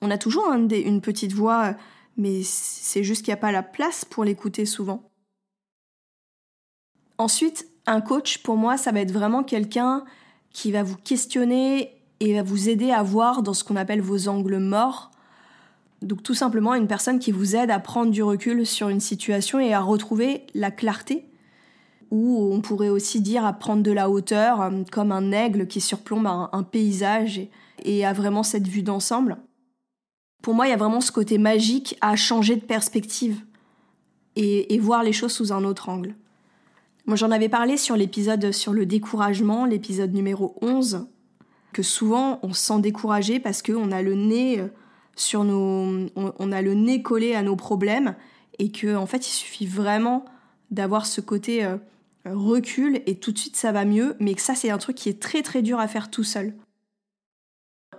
on 0.00 0.10
a 0.10 0.18
toujours 0.18 0.52
une 0.52 1.00
petite 1.00 1.32
voix, 1.32 1.74
mais 2.16 2.42
c'est 2.42 3.04
juste 3.04 3.24
qu'il 3.24 3.32
n'y 3.32 3.38
a 3.38 3.40
pas 3.40 3.52
la 3.52 3.62
place 3.62 4.04
pour 4.04 4.24
l'écouter 4.24 4.66
souvent. 4.66 5.02
Ensuite, 7.18 7.68
un 7.86 8.00
coach, 8.00 8.38
pour 8.38 8.56
moi, 8.56 8.76
ça 8.76 8.92
va 8.92 9.00
être 9.00 9.12
vraiment 9.12 9.44
quelqu'un 9.44 10.04
qui 10.50 10.72
va 10.72 10.82
vous 10.82 10.96
questionner 10.96 11.94
et 12.20 12.34
va 12.34 12.42
vous 12.42 12.68
aider 12.68 12.90
à 12.90 13.02
voir 13.02 13.42
dans 13.42 13.54
ce 13.54 13.64
qu'on 13.64 13.76
appelle 13.76 14.00
vos 14.00 14.28
angles 14.28 14.58
morts. 14.58 15.10
Donc 16.04 16.22
tout 16.22 16.34
simplement 16.34 16.74
une 16.74 16.86
personne 16.86 17.18
qui 17.18 17.32
vous 17.32 17.56
aide 17.56 17.70
à 17.70 17.78
prendre 17.78 18.10
du 18.10 18.22
recul 18.22 18.66
sur 18.66 18.88
une 18.88 19.00
situation 19.00 19.58
et 19.58 19.72
à 19.72 19.80
retrouver 19.80 20.46
la 20.54 20.70
clarté. 20.70 21.26
Ou 22.10 22.50
on 22.52 22.60
pourrait 22.60 22.90
aussi 22.90 23.20
dire 23.20 23.44
à 23.44 23.52
prendre 23.52 23.82
de 23.82 23.90
la 23.90 24.08
hauteur, 24.08 24.60
euh, 24.60 24.70
comme 24.92 25.10
un 25.10 25.32
aigle 25.32 25.66
qui 25.66 25.80
surplombe 25.80 26.26
un, 26.26 26.62
paysage 26.62 27.38
et, 27.38 27.50
et 27.84 28.04
a 28.04 28.12
vraiment 28.12 28.42
cette 28.42 28.68
vue 28.68 28.82
d'ensemble 28.82 29.38
pour 30.44 30.54
moi, 30.54 30.66
il 30.66 30.70
y 30.70 30.74
a 30.74 30.76
vraiment 30.76 31.00
ce 31.00 31.10
côté 31.10 31.38
magique 31.38 31.96
à 32.02 32.16
changer 32.16 32.56
de 32.56 32.60
perspective 32.60 33.40
et, 34.36 34.78
voir 34.78 35.02
les 35.02 35.14
choses 35.14 35.32
sous 35.32 35.54
un 35.54 35.64
autre 35.64 35.88
angle. 35.88 36.14
Moi, 37.06 37.16
j'en 37.16 37.30
avais 37.30 37.48
parlé 37.48 37.78
sur 37.78 37.96
l'épisode 37.96 38.52
sur 38.52 38.74
le 38.74 38.84
découragement, 38.84 39.64
l'épisode 39.64 40.12
numéro 40.12 40.54
11, 40.60 41.06
que 41.72 41.82
souvent 41.82 42.40
on 42.42 42.52
se 42.52 42.62
sent 42.62 42.80
découragé 42.80 43.40
parce 43.40 43.62
qu'on 43.62 43.90
a 43.90 44.02
le 44.02 44.14
nez 44.14 44.60
euh, 44.60 44.68
sur 45.16 45.44
nos, 45.44 46.08
on, 46.16 46.52
a 46.52 46.62
le 46.62 46.74
nez 46.74 47.02
collé 47.02 47.34
à 47.34 47.42
nos 47.42 47.56
problèmes 47.56 48.14
et 48.58 48.70
que 48.70 48.96
en 48.96 49.06
fait, 49.06 49.26
il 49.26 49.32
suffit 49.32 49.66
vraiment 49.66 50.24
d'avoir 50.70 51.06
ce 51.06 51.20
côté 51.20 51.64
euh, 51.64 51.76
recule 52.24 53.02
et 53.06 53.16
tout 53.16 53.32
de 53.32 53.38
suite 53.38 53.56
ça 53.56 53.72
va 53.72 53.84
mieux, 53.84 54.16
mais 54.18 54.34
que 54.34 54.40
ça 54.40 54.54
c'est 54.54 54.70
un 54.70 54.78
truc 54.78 54.96
qui 54.96 55.08
est 55.08 55.20
très 55.20 55.42
très 55.42 55.62
dur 55.62 55.78
à 55.78 55.88
faire 55.88 56.10
tout 56.10 56.24
seul. 56.24 56.54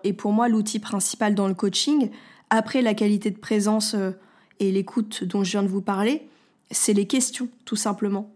Et 0.04 0.14
pour 0.14 0.32
moi, 0.32 0.50
l'outil 0.50 0.80
principal 0.80 1.36
dans 1.36 1.48
le 1.48 1.54
coaching, 1.54 2.10
après 2.50 2.82
la 2.82 2.94
qualité 2.94 3.32
de 3.32 3.40
présence 3.40 3.96
euh, 3.96 4.12
et 4.60 4.72
l'écoute 4.72 5.24
dont 5.24 5.44
je 5.44 5.52
viens 5.52 5.64
de 5.64 5.68
vous 5.68 5.82
parler, 5.82 6.28
c'est 6.72 6.94
les 6.94 7.08
questions, 7.08 7.50
tout 7.66 7.76
simplement. 7.76 8.32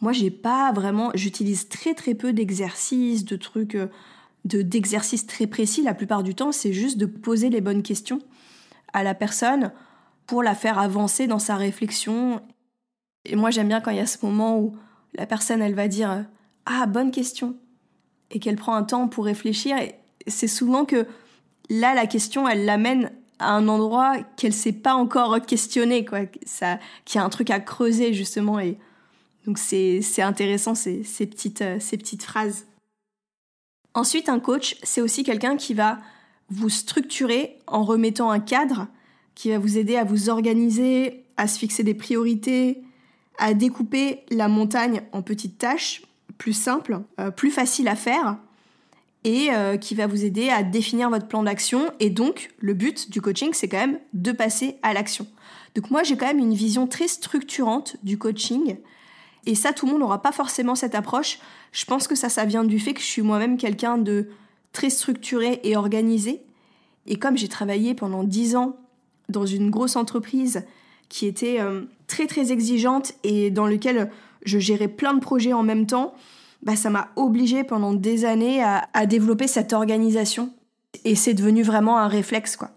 Moi, 0.00 0.12
j'ai 0.12 0.30
pas 0.30 0.72
vraiment, 0.72 1.10
j'utilise 1.14 1.68
très 1.68 1.94
très 1.94 2.14
peu 2.14 2.32
d'exercices, 2.32 3.24
de 3.24 3.36
trucs, 3.36 3.76
de 4.44 4.62
d'exercices 4.62 5.26
très 5.26 5.46
précis. 5.46 5.82
La 5.82 5.94
plupart 5.94 6.22
du 6.22 6.34
temps, 6.34 6.52
c'est 6.52 6.72
juste 6.72 6.98
de 6.98 7.06
poser 7.06 7.50
les 7.50 7.60
bonnes 7.60 7.82
questions 7.82 8.20
à 8.92 9.02
la 9.02 9.14
personne 9.14 9.72
pour 10.26 10.42
la 10.42 10.54
faire 10.54 10.78
avancer 10.78 11.26
dans 11.26 11.38
sa 11.38 11.56
réflexion. 11.56 12.40
Et 13.24 13.36
moi, 13.36 13.50
j'aime 13.50 13.68
bien 13.68 13.80
quand 13.80 13.90
il 13.90 13.98
y 13.98 14.00
a 14.00 14.06
ce 14.06 14.24
moment 14.24 14.58
où 14.58 14.76
la 15.14 15.26
personne, 15.26 15.62
elle 15.62 15.74
va 15.74 15.88
dire 15.88 16.24
ah 16.66 16.86
bonne 16.86 17.10
question 17.10 17.56
et 18.30 18.38
qu'elle 18.38 18.56
prend 18.56 18.74
un 18.74 18.82
temps 18.82 19.08
pour 19.08 19.24
réfléchir. 19.24 19.76
Et 19.78 19.94
c'est 20.26 20.48
souvent 20.48 20.84
que 20.84 21.06
là, 21.70 21.94
la 21.94 22.06
question, 22.06 22.48
elle 22.48 22.64
l'amène 22.64 23.10
à 23.38 23.52
un 23.52 23.68
endroit 23.68 24.16
qu'elle 24.36 24.52
s'est 24.52 24.72
pas 24.72 24.94
encore 24.94 25.40
questionné, 25.44 26.04
quoi. 26.04 26.20
Ça, 26.46 26.78
qu'il 27.04 27.18
y 27.18 27.22
a 27.22 27.24
un 27.24 27.30
truc 27.30 27.50
à 27.50 27.60
creuser 27.60 28.12
justement. 28.12 28.58
Et 28.58 28.78
donc 29.46 29.58
c'est 29.58 30.00
intéressant 30.22 30.74
ces 30.74 31.02
petites 31.02 31.62
euh, 31.62 31.78
ces 31.80 31.96
petites 31.96 32.22
phrases. 32.22 32.66
Ensuite, 33.94 34.28
un 34.28 34.40
coach, 34.40 34.76
c'est 34.82 35.00
aussi 35.00 35.22
quelqu'un 35.22 35.56
qui 35.56 35.72
va 35.72 35.98
vous 36.50 36.68
structurer 36.68 37.56
en 37.66 37.84
remettant 37.84 38.30
un 38.30 38.40
cadre, 38.40 38.88
qui 39.34 39.50
va 39.50 39.58
vous 39.58 39.78
aider 39.78 39.96
à 39.96 40.04
vous 40.04 40.28
organiser, 40.28 41.24
à 41.36 41.48
se 41.48 41.58
fixer 41.58 41.82
des 41.82 41.94
priorités, 41.94 42.82
à 43.38 43.54
découper 43.54 44.20
la 44.30 44.48
montagne 44.48 45.02
en 45.12 45.22
petites 45.22 45.58
tâches 45.58 46.02
plus 46.38 46.52
simples, 46.52 47.00
euh, 47.20 47.30
plus 47.30 47.50
faciles 47.50 47.88
à 47.88 47.96
faire, 47.96 48.36
et 49.24 49.48
euh, 49.52 49.76
qui 49.76 49.94
va 49.94 50.06
vous 50.06 50.24
aider 50.24 50.50
à 50.50 50.62
définir 50.62 51.10
votre 51.10 51.26
plan 51.26 51.42
d'action. 51.42 51.90
Et 52.00 52.10
donc, 52.10 52.50
le 52.58 52.74
but 52.74 53.10
du 53.10 53.20
coaching, 53.20 53.50
c'est 53.52 53.68
quand 53.68 53.78
même 53.78 53.98
de 54.12 54.32
passer 54.32 54.76
à 54.82 54.92
l'action. 54.92 55.26
Donc 55.74 55.90
moi, 55.90 56.02
j'ai 56.02 56.16
quand 56.16 56.26
même 56.26 56.38
une 56.38 56.54
vision 56.54 56.86
très 56.86 57.08
structurante 57.08 57.96
du 58.02 58.18
coaching. 58.18 58.76
Et 59.46 59.54
ça, 59.54 59.72
tout 59.72 59.86
le 59.86 59.92
monde 59.92 60.00
n'aura 60.00 60.22
pas 60.22 60.32
forcément 60.32 60.74
cette 60.74 60.94
approche. 60.94 61.38
Je 61.72 61.84
pense 61.84 62.08
que 62.08 62.14
ça, 62.14 62.28
ça 62.28 62.44
vient 62.44 62.64
du 62.64 62.78
fait 62.78 62.94
que 62.94 63.00
je 63.00 63.06
suis 63.06 63.22
moi-même 63.22 63.56
quelqu'un 63.56 63.98
de 63.98 64.28
très 64.72 64.90
structuré 64.90 65.60
et 65.64 65.76
organisé. 65.76 66.42
Et 67.06 67.16
comme 67.16 67.36
j'ai 67.36 67.48
travaillé 67.48 67.94
pendant 67.94 68.24
dix 68.24 68.56
ans 68.56 68.76
dans 69.28 69.46
une 69.46 69.70
grosse 69.70 69.96
entreprise 69.96 70.64
qui 71.08 71.26
était 71.26 71.60
euh, 71.60 71.82
très 72.06 72.26
très 72.26 72.52
exigeante 72.52 73.12
et 73.22 73.50
dans 73.50 73.66
lequel 73.66 74.10
je 74.44 74.58
gérais 74.58 74.88
plein 74.88 75.14
de 75.14 75.20
projets 75.20 75.52
en 75.52 75.62
même 75.62 75.86
temps, 75.86 76.14
bah, 76.62 76.76
ça 76.76 76.90
m'a 76.90 77.08
obligé 77.16 77.62
pendant 77.62 77.92
des 77.92 78.24
années 78.24 78.62
à, 78.62 78.88
à, 78.94 79.06
développer 79.06 79.46
cette 79.46 79.72
organisation. 79.72 80.50
Et 81.04 81.14
c'est 81.14 81.34
devenu 81.34 81.62
vraiment 81.62 81.98
un 81.98 82.08
réflexe, 82.08 82.56
quoi. 82.56 82.70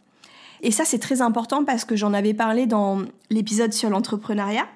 Et 0.61 0.71
ça, 0.71 0.85
c'est 0.85 0.99
très 0.99 1.21
important 1.21 1.63
parce 1.63 1.85
que 1.85 1.95
j'en 1.95 2.13
avais 2.13 2.33
parlé 2.33 2.65
dans 2.65 3.01
l'épisode 3.29 3.73
sur 3.73 3.89
l'entrepreneuriat, 3.89 4.67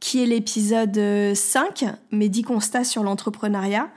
qui 0.00 0.22
est 0.22 0.26
l'épisode 0.26 1.34
5, 1.34 1.84
mes 2.12 2.28
10 2.28 2.42
constats 2.42 2.84
sur 2.84 3.02
l'entrepreneuriat. 3.02 3.88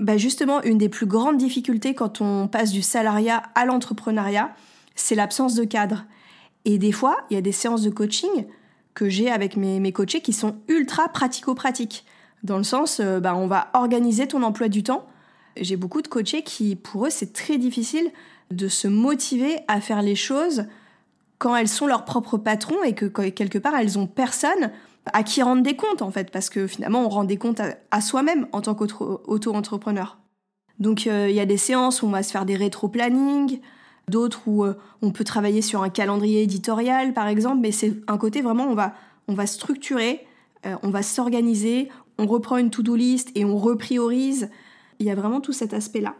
Bah 0.00 0.16
justement, 0.16 0.62
une 0.62 0.78
des 0.78 0.88
plus 0.88 1.06
grandes 1.06 1.38
difficultés 1.38 1.94
quand 1.94 2.20
on 2.20 2.46
passe 2.46 2.70
du 2.70 2.82
salariat 2.82 3.42
à 3.54 3.64
l'entrepreneuriat, 3.64 4.54
c'est 4.94 5.14
l'absence 5.14 5.54
de 5.54 5.64
cadre. 5.64 6.04
Et 6.64 6.78
des 6.78 6.92
fois, 6.92 7.16
il 7.30 7.34
y 7.34 7.36
a 7.36 7.40
des 7.40 7.52
séances 7.52 7.82
de 7.82 7.90
coaching 7.90 8.46
que 8.94 9.08
j'ai 9.08 9.30
avec 9.30 9.56
mes, 9.56 9.80
mes 9.80 9.92
coachés 9.92 10.20
qui 10.20 10.32
sont 10.32 10.56
ultra 10.68 11.08
pratico-pratiques 11.08 12.04
dans 12.44 12.58
le 12.58 12.64
sens, 12.64 13.00
euh, 13.00 13.20
bah, 13.20 13.34
on 13.36 13.46
va 13.46 13.68
organiser 13.74 14.28
ton 14.28 14.42
emploi 14.42 14.68
du 14.68 14.82
temps. 14.82 15.06
J'ai 15.60 15.76
beaucoup 15.76 16.02
de 16.02 16.08
coachés 16.08 16.42
qui, 16.42 16.76
pour 16.76 17.06
eux, 17.06 17.10
c'est 17.10 17.32
très 17.32 17.58
difficile 17.58 18.10
de 18.50 18.68
se 18.68 18.88
motiver 18.88 19.58
à 19.66 19.80
faire 19.80 20.02
les 20.02 20.14
choses 20.14 20.64
quand 21.38 21.54
elles 21.54 21.68
sont 21.68 21.86
leurs 21.86 22.04
propres 22.04 22.38
patrons 22.38 22.82
et 22.82 22.94
que 22.94 23.06
quelque 23.06 23.58
part 23.58 23.74
elles 23.76 23.98
ont 23.98 24.06
personne 24.06 24.70
à 25.12 25.22
qui 25.22 25.42
rendre 25.42 25.62
des 25.62 25.76
comptes 25.76 26.02
en 26.02 26.10
fait, 26.10 26.30
parce 26.30 26.50
que 26.50 26.66
finalement 26.66 27.04
on 27.04 27.08
rend 27.08 27.24
des 27.24 27.36
comptes 27.36 27.60
à, 27.90 28.00
soi-même 28.00 28.46
en 28.52 28.60
tant 28.60 28.74
qu'auto-entrepreneur. 28.74 30.18
Donc 30.78 31.06
euh, 31.06 31.28
il 31.28 31.34
y 31.34 31.40
a 31.40 31.46
des 31.46 31.56
séances 31.56 32.02
où 32.02 32.06
on 32.06 32.10
va 32.10 32.22
se 32.22 32.30
faire 32.30 32.44
des 32.44 32.56
rétro-planning, 32.56 33.60
d'autres 34.08 34.42
où 34.46 34.64
euh, 34.64 34.74
on 35.02 35.10
peut 35.10 35.24
travailler 35.24 35.62
sur 35.62 35.82
un 35.82 35.88
calendrier 35.88 36.42
éditorial 36.42 37.12
par 37.14 37.26
exemple, 37.28 37.58
mais 37.60 37.72
c'est 37.72 37.94
un 38.06 38.18
côté 38.18 38.42
vraiment 38.42 38.64
on 38.64 38.74
va, 38.74 38.94
on 39.26 39.34
va 39.34 39.46
structurer, 39.46 40.26
on 40.82 40.90
va 40.90 41.02
s'organiser, 41.02 41.88
on 42.18 42.26
reprend 42.26 42.56
une 42.56 42.70
to-do 42.70 42.96
list 42.96 43.30
et 43.34 43.44
on 43.44 43.56
repriorise. 43.56 44.50
Il 44.98 45.06
y 45.06 45.10
a 45.10 45.14
vraiment 45.14 45.40
tout 45.40 45.52
cet 45.52 45.72
aspect-là. 45.72 46.16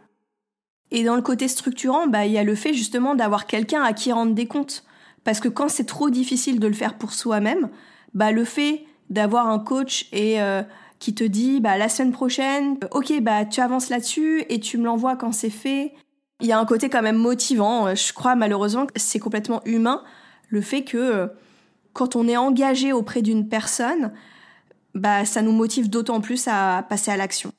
Et 0.91 1.03
dans 1.03 1.15
le 1.15 1.21
côté 1.21 1.47
structurant, 1.47 2.07
bah, 2.07 2.25
il 2.25 2.31
y 2.31 2.37
a 2.37 2.43
le 2.43 2.55
fait 2.55 2.73
justement 2.73 3.15
d'avoir 3.15 3.45
quelqu'un 3.45 3.83
à 3.83 3.93
qui 3.93 4.11
rendre 4.11 4.33
des 4.33 4.47
comptes. 4.47 4.85
Parce 5.23 5.39
que 5.39 5.49
quand 5.49 5.69
c'est 5.69 5.85
trop 5.85 6.09
difficile 6.09 6.59
de 6.59 6.67
le 6.67 6.73
faire 6.73 6.97
pour 6.97 7.13
soi-même, 7.13 7.69
bah, 8.13 8.31
le 8.31 8.43
fait 8.43 8.83
d'avoir 9.09 9.47
un 9.47 9.59
coach 9.59 10.07
et 10.11 10.41
euh, 10.41 10.61
qui 10.99 11.15
te 11.15 11.23
dit 11.23 11.61
bah, 11.61 11.77
la 11.77 11.89
semaine 11.89 12.11
prochaine, 12.11 12.77
ok, 12.91 13.21
bah, 13.21 13.45
tu 13.45 13.61
avances 13.61 13.89
là-dessus 13.89 14.43
et 14.49 14.59
tu 14.59 14.77
me 14.77 14.85
l'envoies 14.85 15.15
quand 15.15 15.31
c'est 15.31 15.49
fait. 15.49 15.93
Il 16.41 16.47
y 16.47 16.51
a 16.51 16.59
un 16.59 16.65
côté 16.65 16.89
quand 16.89 17.01
même 17.01 17.17
motivant. 17.17 17.93
Je 17.95 18.13
crois 18.13 18.35
malheureusement 18.35 18.85
que 18.85 18.93
c'est 18.95 19.19
complètement 19.19 19.61
humain. 19.65 20.03
Le 20.49 20.61
fait 20.61 20.83
que 20.83 20.97
euh, 20.97 21.27
quand 21.93 22.15
on 22.15 22.27
est 22.27 22.37
engagé 22.37 22.93
auprès 22.93 23.21
d'une 23.21 23.47
personne, 23.47 24.11
bah, 24.95 25.25
ça 25.25 25.41
nous 25.41 25.51
motive 25.51 25.89
d'autant 25.89 26.21
plus 26.21 26.47
à 26.47 26.85
passer 26.87 27.11
à 27.11 27.17
l'action. 27.17 27.51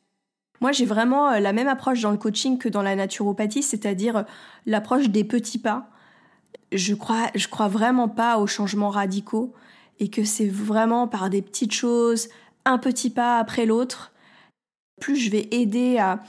Moi, 0.61 0.73
j'ai 0.73 0.85
vraiment 0.85 1.31
euh, 1.31 1.41
la 1.41 1.53
même 1.53 1.69
approche 1.69 2.01
dans 2.03 2.11
le 2.11 2.19
coaching 2.19 2.59
que 2.59 2.69
dans 2.69 2.83
la 2.83 2.97
naturopathie, 2.97 3.63
c'est-à-dire 3.63 4.17
euh, 4.17 4.23
l'approche 4.67 5.09
des 5.09 5.25
petits 5.25 5.59
pas. 5.59 5.89
Je 6.73 6.95
crois, 6.95 7.29
je 7.35 7.49
crois 7.49 7.69
vraiment 7.69 8.09
pas 8.09 8.39
aux 8.39 8.47
changements 8.47 8.91
radicaux 8.91 9.55
et 10.01 10.09
que 10.09 10.25
c'est 10.25 10.49
vraiment 10.49 11.07
par 11.07 11.31
des 11.31 11.43
petites 11.43 11.73
choses, 11.73 12.29
un 12.65 12.79
petit 12.79 13.11
pas 13.11 13.39
après 13.39 13.67
l'autre. 13.67 14.13
Plus 15.01 15.17
je 15.17 15.31
vais 15.31 15.49
aider 15.51 15.99
à, 15.99 16.23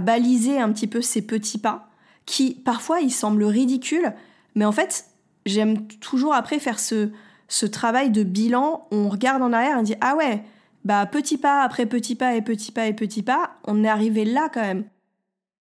baliser 0.00 0.60
un 0.60 0.72
petit 0.72 0.86
peu 0.86 1.00
ces 1.00 1.22
petits 1.22 1.58
pas, 1.58 1.88
qui 2.26 2.54
parfois 2.54 3.00
ils 3.00 3.12
semblent 3.12 3.44
ridicules, 3.44 4.12
mais 4.54 4.64
en 4.64 4.72
fait, 4.72 5.06
j'aime 5.46 5.86
toujours 5.86 6.34
après 6.34 6.58
faire 6.58 6.78
ce, 6.78 7.10
ce 7.48 7.64
travail 7.64 8.10
de 8.10 8.22
bilan, 8.22 8.86
on 8.90 9.08
regarde 9.08 9.42
en 9.42 9.52
arrière 9.52 9.76
et 9.76 9.80
on 9.80 9.82
dit 9.82 9.94
ah 10.00 10.16
ouais, 10.16 10.42
bah 10.84 11.06
petit 11.06 11.38
pas 11.38 11.62
après 11.62 11.86
petit 11.86 12.14
pas 12.16 12.34
et 12.34 12.42
petit 12.42 12.72
pas 12.72 12.86
et 12.86 12.92
petit 12.92 13.22
pas, 13.22 13.58
on 13.64 13.84
est 13.84 13.88
arrivé 13.88 14.24
là 14.24 14.50
quand 14.52 14.62
même. 14.62 14.84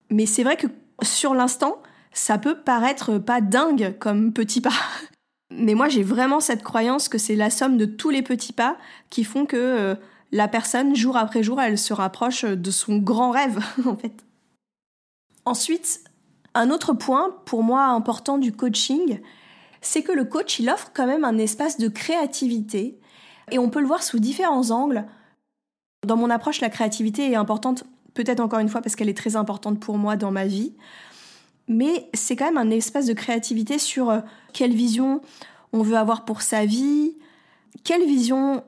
Mais 0.10 0.26
c'est 0.26 0.44
vrai 0.44 0.58
que 0.58 0.68
sur 1.02 1.34
l'instant, 1.34 1.82
ça 2.12 2.38
peut 2.38 2.60
paraître 2.60 3.18
pas 3.18 3.42
dingue 3.42 3.96
comme 4.00 4.34
petit 4.34 4.62
pas. 4.62 4.72
Mais 5.52 5.74
moi 5.74 5.88
j'ai 5.88 6.04
vraiment 6.04 6.40
cette 6.40 6.64
croyance 6.64 7.10
que 7.10 7.18
c'est 7.18 7.36
la 7.36 7.50
somme 7.50 7.78
de 7.78 7.86
tous 7.86 8.10
les 8.10 8.22
petits 8.22 8.54
pas 8.54 8.78
qui 9.10 9.24
font 9.24 9.46
que 9.46 9.58
euh, 9.58 9.96
la 10.32 10.48
personne, 10.48 10.96
jour 10.96 11.16
après 11.16 11.44
jour, 11.44 11.62
elle 11.62 11.78
se 11.78 11.94
rapproche 11.94 12.44
de 12.44 12.72
son 12.72 12.98
grand 12.98 13.32
rêve 13.32 13.60
en 13.86 13.96
fait. 13.96 14.26
Ensuite, 15.46 16.02
un 16.54 16.70
autre 16.70 16.94
point 16.94 17.38
pour 17.46 17.64
moi 17.64 17.86
important 17.86 18.38
du 18.38 18.52
coaching, 18.52 19.22
c'est 19.82 20.04
que 20.04 20.12
le 20.12 20.26
coach, 20.26 20.60
il 20.60 20.70
offre 20.70 20.92
quand 20.94 21.08
même 21.08 21.24
un 21.24 21.38
espace 21.38 21.78
de 21.78 21.88
créativité 21.88 23.00
et 23.52 23.60
on 23.60 23.70
peut 23.70 23.80
le 23.80 23.88
voir 23.88 24.04
sous 24.04 24.20
différents 24.20 24.72
angles. 24.72 25.06
Dans 26.06 26.18
mon 26.18 26.30
approche, 26.30 26.62
la 26.62 26.70
créativité 26.70 27.32
est 27.32 27.36
importante, 27.36 27.86
peut-être 28.14 28.40
encore 28.40 28.60
une 28.60 28.70
fois 28.70 28.82
parce 28.82 28.96
qu'elle 28.96 29.10
est 29.10 29.18
très 29.18 29.36
importante 29.36 29.80
pour 29.80 29.98
moi 29.98 30.16
dans 30.16 30.32
ma 30.32 30.46
vie, 30.46 30.74
mais 31.68 32.10
c'est 32.14 32.36
quand 32.36 32.46
même 32.46 32.58
un 32.58 32.70
espace 32.70 33.06
de 33.06 33.14
créativité 33.14 33.78
sur 33.78 34.10
euh, 34.10 34.20
quelle 34.54 34.74
vision 34.74 35.22
on 35.74 35.82
veut 35.82 35.98
avoir 35.98 36.26
pour 36.26 36.42
sa 36.42 36.66
vie, 36.66 37.16
quelle 37.84 38.06
vision 38.06 38.64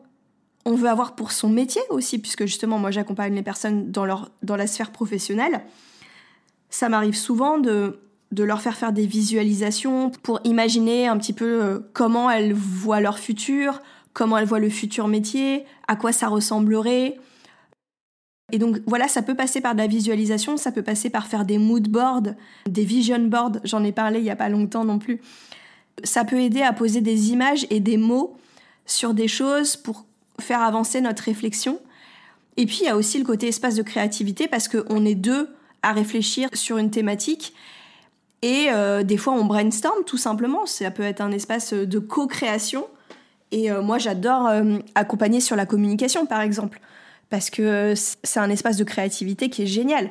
on 0.66 0.76
veut 0.76 0.90
avoir 0.90 1.16
pour 1.16 1.32
son 1.32 1.50
métier 1.50 1.82
aussi, 1.90 2.20
puisque 2.20 2.46
justement 2.46 2.78
moi 2.78 2.92
j'accompagne 2.92 3.34
les 3.34 3.44
personnes 3.44 3.92
dans, 3.92 4.06
leur, 4.06 4.32
dans 4.44 4.56
la 4.56 4.68
sphère 4.68 4.92
professionnelle. 4.92 5.62
Ça 6.70 6.90
m'arrive 6.90 7.16
souvent 7.16 7.58
de 7.58 8.00
de 8.32 8.44
leur 8.44 8.62
faire 8.62 8.76
faire 8.76 8.94
des 8.94 9.06
visualisations 9.06 10.12
pour 10.22 10.40
imaginer 10.44 11.08
un 11.08 11.18
petit 11.18 11.34
peu 11.34 11.64
euh, 11.64 11.80
comment 11.94 12.30
elles 12.30 12.54
voient 12.54 13.00
leur 13.00 13.18
futur, 13.18 13.82
comment 14.14 14.38
elles 14.38 14.46
voient 14.46 14.60
le 14.60 14.70
futur 14.70 15.08
métier, 15.08 15.66
à 15.88 15.96
quoi 15.96 16.12
ça 16.12 16.28
ressemblerait. 16.28 17.18
Et 18.52 18.58
donc 18.58 18.80
voilà, 18.86 19.08
ça 19.08 19.22
peut 19.22 19.36
passer 19.36 19.62
par 19.62 19.74
de 19.74 19.80
la 19.80 19.88
visualisation, 19.88 20.58
ça 20.58 20.72
peut 20.72 20.82
passer 20.82 21.10
par 21.10 21.28
faire 21.28 21.46
des 21.46 21.58
mood 21.58 21.88
boards, 21.88 22.34
des 22.68 22.84
vision 22.84 23.20
boards, 23.20 23.60
j'en 23.64 23.84
ai 23.84 23.92
parlé 23.92 24.20
il 24.20 24.24
n'y 24.24 24.32
a 24.32 24.36
pas 24.36 24.50
longtemps 24.50 24.86
non 24.86 25.00
plus. 25.00 25.22
Ça 26.04 26.24
peut 26.26 26.40
aider 26.40 26.62
à 26.62 26.74
poser 26.74 27.02
des 27.02 27.32
images 27.32 27.68
et 27.70 27.80
des 27.80 27.98
mots 27.98 28.38
sur 28.86 29.14
des 29.14 29.28
choses 29.28 29.76
pour 29.76 30.06
faire 30.40 30.62
avancer 30.62 31.02
notre 31.02 31.24
réflexion. 31.24 31.80
Et 32.58 32.66
puis 32.66 32.80
il 32.82 32.86
y 32.86 32.90
a 32.90 32.96
aussi 32.96 33.20
le 33.20 33.26
côté 33.26 33.48
espace 33.48 33.76
de 33.76 33.84
créativité 33.84 34.48
parce 34.48 34.68
qu'on 34.68 35.06
est 35.06 35.16
deux 35.16 35.50
à 35.82 35.94
réfléchir 35.94 36.50
sur 36.54 36.78
une 36.78 36.92
thématique 36.92 37.54
et 38.42 38.68
euh, 38.72 39.04
des 39.04 39.18
fois, 39.18 39.34
on 39.34 39.46
brainstorm 39.46 40.04
tout 40.06 40.18
simplement. 40.18 40.66
Ça 40.66 40.92
peut 40.92 41.04
être 41.04 41.22
un 41.22 41.32
espace 41.32 41.74
de 41.74 42.00
co-création. 42.00 42.88
Et 43.52 43.72
euh, 43.72 43.82
moi, 43.82 43.98
j'adore 43.98 44.48
euh, 44.48 44.78
accompagner 44.96 45.42
sur 45.42 45.56
la 45.56 45.66
communication, 45.66 46.26
par 46.26 46.42
exemple. 46.42 46.80
Parce 47.30 47.50
que 47.50 47.94
c'est 47.96 48.40
un 48.40 48.50
espace 48.50 48.78
de 48.78 48.84
créativité 48.84 49.50
qui 49.50 49.64
est 49.64 49.68
génial. 49.68 50.10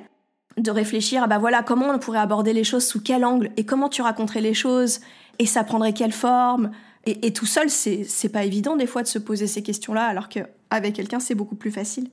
De 0.57 0.71
réfléchir 0.71 1.23
à 1.23 1.27
bah 1.27 1.39
voilà 1.39 1.63
comment 1.63 1.91
on 1.91 1.99
pourrait 1.99 2.19
aborder 2.19 2.53
les 2.53 2.65
choses 2.65 2.85
sous 2.85 3.01
quel 3.01 3.25
angle 3.25 3.51
et 3.57 3.65
comment 3.65 3.89
tu 3.89 4.03
raconterais 4.03 4.41
les 4.41 4.55
choses 4.55 5.01
et 5.39 5.47
ça 5.47 5.63
prendrait 5.63 5.93
quelle 5.93 6.13
forme 6.13 6.73
et, 7.07 7.33
tout 7.33 7.47
seul 7.47 7.71
c'est 7.71 8.29
pas 8.31 8.45
évident 8.45 8.77
des 8.77 8.87
fois 8.87 9.03
de 9.03 9.09
se 9.09 9.19
poser 9.19 9.47
ces 9.47 9.63
questions-là 9.63 10.05
alors 10.05 10.29
qu'avec 10.29 10.95
quelqu'un 10.95 11.21
c'est 11.21 11.35
beaucoup 11.35 11.55
plus 11.55 11.71
facile. 11.71 12.11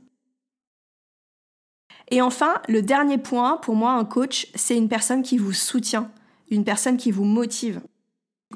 Et 2.12 2.22
enfin, 2.22 2.62
le 2.68 2.82
dernier 2.82 3.18
point, 3.18 3.58
pour 3.58 3.76
moi, 3.76 3.94
un 3.94 4.06
coach, 4.06 4.48
c'est 4.54 4.78
une 4.78 4.90
personne 4.90 5.24
qui 5.24 5.38
vous 5.38 5.54
soutient, 5.54 6.12
une 6.52 6.64
personne 6.64 6.98
qui 6.98 7.12
vous 7.12 7.24
motive. 7.24 7.82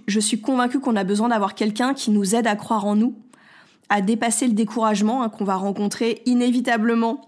Je 0.07 0.19
suis 0.19 0.39
convaincue 0.39 0.79
qu'on 0.79 0.95
a 0.95 1.03
besoin 1.03 1.29
d'avoir 1.29 1.55
quelqu'un 1.55 1.93
qui 1.93 2.11
nous 2.11 2.35
aide 2.35 2.45
à 2.47 2.55
croire 2.55 2.85
en 2.85 2.95
nous, 2.95 3.15
à 3.89 4.01
dépasser 4.01 4.47
le 4.47 4.53
découragement 4.53 5.23
hein, 5.23 5.29
qu'on 5.29 5.45
va 5.45 5.55
rencontrer 5.55 6.21
inévitablement. 6.25 7.21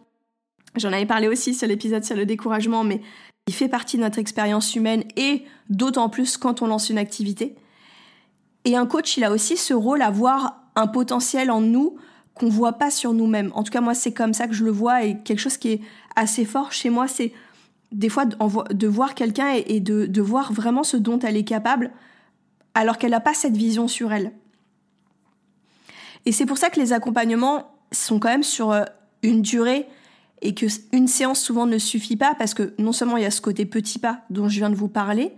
J'en 0.75 0.93
avais 0.93 1.05
parlé 1.05 1.27
aussi 1.27 1.53
sur 1.53 1.67
l'épisode 1.67 2.03
sur 2.03 2.15
le 2.15 2.25
découragement, 2.25 2.83
mais 2.83 3.01
il 3.47 3.53
fait 3.53 3.67
partie 3.67 3.97
de 3.97 4.03
notre 4.03 4.19
expérience 4.19 4.75
humaine 4.75 5.03
et 5.17 5.43
d'autant 5.69 6.09
plus 6.09 6.37
quand 6.37 6.61
on 6.61 6.67
lance 6.67 6.89
une 6.89 6.97
activité. 6.97 7.55
Et 8.65 8.75
un 8.75 8.85
coach, 8.85 9.17
il 9.17 9.23
a 9.23 9.31
aussi 9.31 9.57
ce 9.57 9.73
rôle 9.73 10.01
à 10.01 10.11
voir 10.11 10.61
un 10.75 10.87
potentiel 10.87 11.51
en 11.51 11.61
nous 11.61 11.97
qu'on 12.33 12.49
voit 12.49 12.73
pas 12.73 12.91
sur 12.91 13.13
nous-mêmes. 13.13 13.51
En 13.55 13.63
tout 13.63 13.71
cas, 13.71 13.81
moi, 13.81 13.93
c'est 13.93 14.13
comme 14.13 14.33
ça 14.33 14.47
que 14.47 14.53
je 14.53 14.63
le 14.63 14.71
vois 14.71 15.03
et 15.03 15.17
quelque 15.23 15.39
chose 15.39 15.57
qui 15.57 15.69
est 15.69 15.81
assez 16.15 16.45
fort 16.45 16.71
chez 16.71 16.89
moi, 16.89 17.07
c'est 17.07 17.33
des 17.91 18.09
fois 18.09 18.25
de 18.25 18.87
voir 18.87 19.15
quelqu'un 19.15 19.53
et 19.53 19.79
de, 19.79 20.21
voir 20.21 20.53
vraiment 20.53 20.83
ce 20.83 20.97
dont 20.97 21.19
elle 21.19 21.35
est 21.35 21.43
capable 21.43 21.91
alors 22.73 22.97
qu'elle 22.97 23.11
n'a 23.11 23.19
pas 23.19 23.33
cette 23.33 23.57
vision 23.57 23.87
sur 23.87 24.13
elle. 24.13 24.31
Et 26.25 26.31
c'est 26.31 26.45
pour 26.45 26.57
ça 26.57 26.69
que 26.69 26.79
les 26.79 26.93
accompagnements 26.93 27.75
sont 27.91 28.19
quand 28.19 28.29
même 28.29 28.43
sur 28.43 28.71
euh, 28.71 28.83
une 29.23 29.41
durée 29.41 29.87
et 30.41 30.53
que 30.53 30.65
une 30.91 31.07
séance 31.07 31.39
souvent 31.39 31.65
ne 31.65 31.77
suffit 31.77 32.15
pas 32.15 32.35
parce 32.35 32.53
que 32.53 32.73
non 32.77 32.91
seulement 32.91 33.17
il 33.17 33.23
y 33.23 33.27
a 33.27 33.31
ce 33.31 33.41
côté 33.41 33.65
petit 33.65 33.99
pas 33.99 34.21
dont 34.29 34.49
je 34.49 34.57
viens 34.57 34.69
de 34.69 34.75
vous 34.75 34.87
parler, 34.87 35.35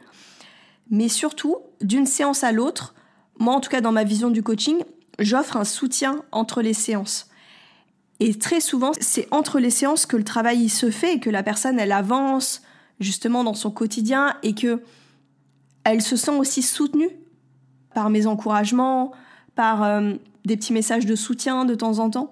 mais 0.90 1.10
surtout 1.10 1.58
d'une 1.82 2.06
séance 2.06 2.44
à 2.44 2.52
l'autre, 2.52 2.96
moi 3.40 3.54
en 3.54 3.60
tout 3.60 3.70
cas 3.70 3.82
dans 3.82 3.92
ma 3.92 4.04
vision 4.04 4.30
du 4.30 4.44
coaching, 4.44 4.84
j'offre 5.20 5.58
un 5.58 5.66
soutien 5.66 6.24
entre 6.32 6.62
les 6.62 6.74
séances. 6.74 7.30
Et 8.20 8.38
très 8.38 8.62
souvent, 8.62 8.92
c'est 9.00 9.28
entre 9.32 9.60
les 9.60 9.70
séances 9.70 10.06
que 10.06 10.16
le 10.16 10.24
travail 10.24 10.70
se 10.70 10.92
fait 10.92 11.16
et 11.16 11.20
que 11.20 11.30
la 11.30 11.44
personne, 11.44 11.80
elle 11.80 11.92
avance 11.92 12.62
justement 13.00 13.44
dans 13.44 13.54
son 13.54 13.72
quotidien 13.72 14.36
et 14.44 14.54
que 14.54 14.82
elle 15.84 16.02
se 16.02 16.16
sent 16.16 16.32
aussi 16.32 16.62
soutenue 16.62 17.10
par 17.94 18.10
mes 18.10 18.26
encouragements, 18.26 19.12
par 19.56 19.84
euh, 19.84 20.14
des 20.46 20.58
petits 20.58 20.74
messages 20.74 21.06
de 21.06 21.16
soutien 21.16 21.66
de 21.66 21.76
temps 21.76 22.00
en 22.00 22.10
temps. 22.10 22.32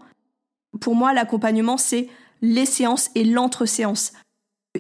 Pour 0.80 0.96
moi, 0.96 1.14
l'accompagnement, 1.14 1.78
c'est 1.78 2.08
les 2.42 2.66
séances 2.66 3.10
et 3.16 3.24
l'entre-séance. 3.24 4.14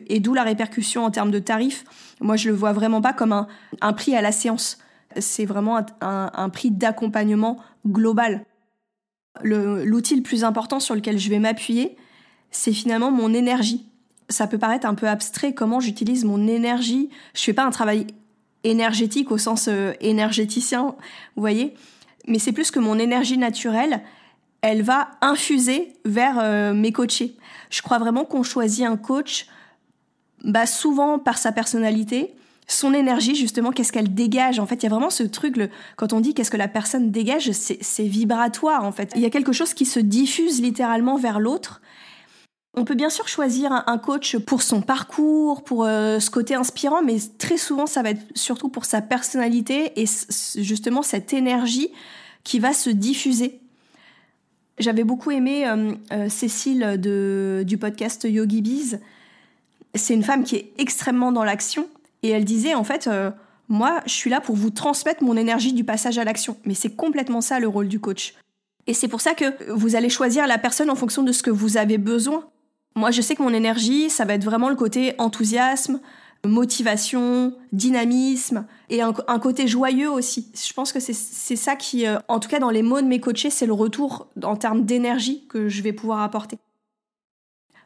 Et 0.07 0.19
d'où 0.19 0.33
la 0.33 0.43
répercussion 0.43 1.03
en 1.03 1.11
termes 1.11 1.31
de 1.31 1.39
tarifs. 1.39 1.83
Moi, 2.21 2.37
je 2.37 2.49
le 2.49 2.55
vois 2.55 2.71
vraiment 2.71 3.01
pas 3.01 3.13
comme 3.13 3.33
un, 3.81 3.93
prix 3.93 4.15
à 4.15 4.21
la 4.21 4.31
séance. 4.31 4.77
C'est 5.19 5.45
vraiment 5.45 5.85
un 6.01 6.49
prix 6.49 6.71
d'accompagnement 6.71 7.57
global. 7.85 8.45
L'outil 9.43 10.15
le, 10.15 10.21
plus 10.21 10.43
important 10.43 10.79
sur 10.79 10.95
lequel 10.95 11.17
je 11.17 11.29
vais 11.29 11.39
m'appuyer, 11.39 11.95
c'est 12.51 12.73
finalement 12.73 13.11
mon 13.11 13.33
énergie. 13.33 13.85
Ça 14.29 14.47
peut 14.47 14.57
paraître 14.57 14.87
un 14.87 14.95
peu 14.95 15.07
abstrait 15.07 15.53
comment 15.53 15.79
j'utilise 15.79 16.25
mon 16.25 16.47
énergie. 16.47 17.09
Je 17.33 17.41
fais 17.41 17.53
pas 17.53 17.65
un 17.65 17.71
travail 17.71 18.07
énergétique 18.63 19.31
au 19.31 19.37
sens 19.37 19.67
euh, 19.67 19.93
énergéticien, 20.01 20.95
vous 21.35 21.41
voyez, 21.41 21.73
mais 22.27 22.39
c'est 22.39 22.51
plus 22.51 22.71
que 22.71 22.79
mon 22.79 22.99
énergie 22.99 23.37
naturelle, 23.37 24.01
elle 24.61 24.83
va 24.83 25.11
infuser 25.21 25.93
vers 26.05 26.37
euh, 26.39 26.73
mes 26.73 26.91
coachés. 26.91 27.35
Je 27.69 27.81
crois 27.81 27.97
vraiment 27.97 28.25
qu'on 28.25 28.43
choisit 28.43 28.85
un 28.85 28.97
coach 28.97 29.47
bah, 30.43 30.65
souvent 30.65 31.19
par 31.19 31.37
sa 31.37 31.51
personnalité, 31.51 32.33
son 32.67 32.93
énergie, 32.93 33.35
justement, 33.35 33.71
qu'est-ce 33.71 33.91
qu'elle 33.91 34.13
dégage. 34.13 34.59
En 34.59 34.65
fait, 34.65 34.75
il 34.75 34.83
y 34.83 34.85
a 34.85 34.89
vraiment 34.89 35.09
ce 35.09 35.23
truc, 35.23 35.55
quand 35.97 36.13
on 36.13 36.19
dit 36.19 36.33
qu'est-ce 36.33 36.51
que 36.51 36.57
la 36.57 36.67
personne 36.67 37.11
dégage, 37.11 37.51
c'est 37.51 38.03
vibratoire, 38.03 38.85
en 38.85 38.91
fait. 38.91 39.11
Il 39.15 39.21
y 39.21 39.25
a 39.25 39.29
quelque 39.29 39.51
chose 39.51 39.73
qui 39.73 39.85
se 39.85 39.99
diffuse 39.99 40.61
littéralement 40.61 41.17
vers 41.17 41.39
l'autre. 41.39 41.81
On 42.73 42.85
peut 42.85 42.95
bien 42.95 43.09
sûr 43.09 43.27
choisir 43.27 43.83
un, 43.85 43.97
coach 43.97 44.37
pour 44.37 44.61
son 44.61 44.81
parcours, 44.81 45.63
pour 45.63 45.83
euh, 45.83 46.19
ce 46.19 46.29
côté 46.29 46.55
inspirant, 46.55 47.01
mais 47.01 47.17
très 47.37 47.57
souvent, 47.57 47.85
ça 47.85 48.01
va 48.01 48.11
être 48.11 48.21
surtout 48.33 48.69
pour 48.69 48.85
sa 48.85 49.01
personnalité 49.01 49.91
et 50.01 50.05
justement 50.55 51.01
cette 51.01 51.33
énergie 51.33 51.89
qui 52.45 52.59
va 52.59 52.71
se 52.71 52.89
diffuser. 52.89 53.59
J'avais 54.79 55.03
beaucoup 55.03 55.31
aimé 55.31 55.67
euh, 55.67 55.91
euh, 56.13 56.29
Cécile 56.29 56.95
de, 56.97 57.63
du 57.67 57.77
podcast 57.77 58.23
Yogi 58.23 58.61
Bees. 58.61 58.99
C'est 59.93 60.13
une 60.13 60.23
femme 60.23 60.45
qui 60.45 60.55
est 60.55 60.71
extrêmement 60.77 61.33
dans 61.33 61.43
l'action 61.43 61.89
et 62.23 62.29
elle 62.29 62.45
disait, 62.45 62.73
en 62.73 62.85
fait, 62.85 63.09
moi, 63.67 63.99
je 64.05 64.13
suis 64.13 64.29
là 64.29 64.39
pour 64.39 64.55
vous 64.55 64.69
transmettre 64.69 65.23
mon 65.23 65.35
énergie 65.35 65.73
du 65.73 65.83
passage 65.83 66.17
à 66.17 66.23
l'action. 66.23 66.55
Mais 66.63 66.73
c'est 66.73 66.95
complètement 66.95 67.41
ça 67.41 67.59
le 67.59 67.67
rôle 67.67 67.89
du 67.89 67.99
coach. 67.99 68.35
Et 68.87 68.93
c'est 68.93 69.09
pour 69.09 69.19
ça 69.19 69.33
que 69.33 69.71
vous 69.71 69.97
allez 69.97 70.09
choisir 70.09 70.47
la 70.47 70.57
personne 70.57 70.89
en 70.89 70.95
fonction 70.95 71.23
de 71.23 71.33
ce 71.33 71.43
que 71.43 71.49
vous 71.49 71.75
avez 71.75 71.97
besoin. 71.97 72.45
Moi, 72.95 73.11
je 73.11 73.21
sais 73.21 73.35
que 73.35 73.43
mon 73.43 73.53
énergie, 73.53 74.09
ça 74.09 74.25
va 74.25 74.33
être 74.33 74.43
vraiment 74.43 74.69
le 74.69 74.75
côté 74.75 75.13
enthousiasme, 75.17 75.99
motivation, 76.45 77.53
dynamisme 77.71 78.65
et 78.89 79.01
un, 79.01 79.13
côté 79.13 79.67
joyeux 79.67 80.09
aussi. 80.09 80.51
Je 80.55 80.73
pense 80.73 80.91
que 80.91 80.99
c'est 80.99 81.55
ça 81.55 81.75
qui, 81.75 82.07
euh, 82.07 82.17
en 82.27 82.39
tout 82.39 82.49
cas 82.49 82.59
dans 82.59 82.71
les 82.71 82.81
mots 82.81 83.01
de 83.01 83.07
mes 83.07 83.19
coachés, 83.19 83.51
c'est 83.51 83.67
le 83.67 83.73
retour 83.73 84.27
en 84.43 84.55
termes 84.55 84.83
d'énergie 84.83 85.45
que 85.47 85.69
je 85.69 85.81
vais 85.83 85.93
pouvoir 85.93 86.21
apporter. 86.21 86.57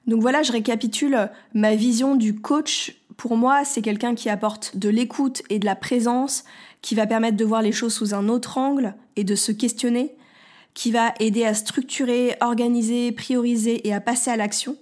Donc 0.08 0.22
voilà, 0.22 0.42
je 0.44 0.52
récapitule 0.52 1.30
ma 1.54 1.76
vision 1.76 2.16
du 2.16 2.40
coach 2.40 2.96
pour 3.18 3.38
moi, 3.38 3.64
c'est 3.66 3.82
quelqu'un 3.82 4.16
qui 4.16 4.30
apporte 4.30 4.78
de 4.78 4.90
l'écoute 4.90 5.42
et 5.50 5.60
de 5.60 5.66
la 5.66 5.76
présence, 5.76 6.44
qui 6.82 6.96
va 6.96 7.08
permettre 7.08 7.38
de 7.38 7.46
voir 7.46 7.62
les 7.62 7.72
choses 7.72 7.94
sous 7.94 8.14
un 8.14 8.28
autre 8.28 8.58
angle 8.58 8.94
et 9.16 9.24
de 9.24 9.36
se 9.36 9.52
questionner, 9.52 10.16
qui 10.74 10.92
va 10.92 11.14
aider 11.20 11.46
à 11.46 11.54
structurer, 11.54 12.36
organiser, 12.42 13.12
prioriser 13.12 13.88
et 13.88 13.94
à 13.94 14.02
passer 14.02 14.30
à 14.30 14.38
l'action, 14.38 14.78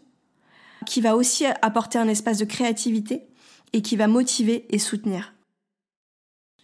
qui 0.84 1.02
va 1.02 1.16
aussi 1.16 1.46
apporter 1.62 1.98
un 1.98 2.08
espace 2.08 2.38
de 2.38 2.46
créativité 2.46 3.24
et 3.74 3.82
qui 3.82 3.96
va 3.96 4.08
motiver 4.08 4.66
et 4.70 4.80
soutenir. 4.80 5.34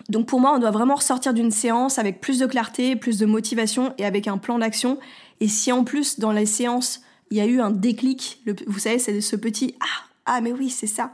Donc 0.10 0.28
pour 0.28 0.40
moi, 0.40 0.54
on 0.56 0.60
doit 0.60 0.72
vraiment 0.72 0.96
ressortir 0.96 1.34
d'une 1.34 1.52
séance 1.52 2.00
avec 2.00 2.22
plus 2.22 2.40
de 2.40 2.46
clarté, 2.46 2.96
plus 2.96 3.20
de 3.20 3.26
motivation 3.26 3.94
et 3.98 4.06
avec 4.06 4.28
un 4.28 4.38
plan 4.38 4.60
d'action. 4.60 5.00
Et 5.40 5.48
si 5.48 5.72
en 5.72 5.84
plus, 5.84 6.20
dans 6.20 6.32
la 6.32 6.46
séance, 6.46 7.02
il 7.32 7.38
y 7.38 7.42
a 7.42 7.46
eu 7.46 7.60
un 7.60 7.70
déclic, 7.70 8.42
vous 8.68 8.80
savez, 8.80 8.98
c'est 8.98 9.22
ce 9.22 9.36
petit 9.36 9.76
Ah, 9.80 10.06
ah 10.26 10.42
mais 10.42 10.52
oui, 10.52 10.70
c'est 10.70 10.88
ça 10.88 11.12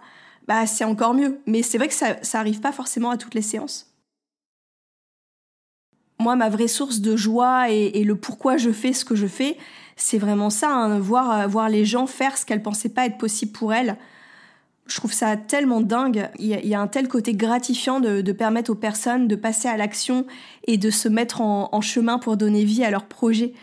bah 0.47 0.65
c'est 0.67 0.83
encore 0.83 1.13
mieux. 1.13 1.39
Mais 1.45 1.61
c'est 1.61 1.77
vrai 1.77 1.87
que 1.87 1.93
ça, 1.93 2.17
ça 2.21 2.39
arrive 2.39 2.59
pas 2.59 2.71
forcément 2.71 3.09
à 3.09 3.17
toutes 3.17 3.33
les 3.33 3.41
séances. 3.41 3.91
Moi, 6.19 6.35
ma 6.35 6.49
vraie 6.49 6.67
source 6.69 7.01
de 7.01 7.15
joie 7.15 7.69
et, 7.69 8.03
le 8.03 8.15
pourquoi 8.15 8.57
je 8.57 8.71
fais 8.71 8.93
ce 8.93 9.03
que 9.03 9.15
je 9.15 9.27
fais, 9.27 9.57
c'est 9.95 10.17
vraiment 10.17 10.49
ça, 10.49 10.71
hein, 10.71 10.99
voir, 10.99 11.47
voir 11.47 11.69
les 11.69 11.85
gens 11.85 12.07
faire 12.07 12.37
ce 12.37 12.45
qu'elles 12.45 12.61
pensaient 12.61 12.89
pas 12.89 13.05
être 13.05 13.17
possible 13.17 13.51
pour 13.51 13.73
elles. 13.73 13.97
Je 14.87 14.97
trouve 14.97 15.13
ça 15.13 15.35
tellement 15.35 15.81
dingue. 15.81 16.29
Il 16.37 16.47
y 16.47 16.75
a, 16.75 16.79
un 16.79 16.87
tel 16.87 17.07
côté 17.07 17.33
gratifiant 17.33 17.99
de, 17.99 18.31
permettre 18.31 18.71
aux 18.71 18.75
personnes 18.75 19.27
de 19.27 19.35
passer 19.35 19.67
à 19.67 19.77
l'action 19.77 20.27
et 20.67 20.77
de 20.77 20.91
se 20.91 21.09
mettre 21.09 21.41
en, 21.41 21.81
chemin 21.81 22.19
pour 22.19 22.37
donner 22.37 22.65
vie 22.65 22.83
à 22.83 22.91
leurs 22.91 23.07
projets. 23.07 23.53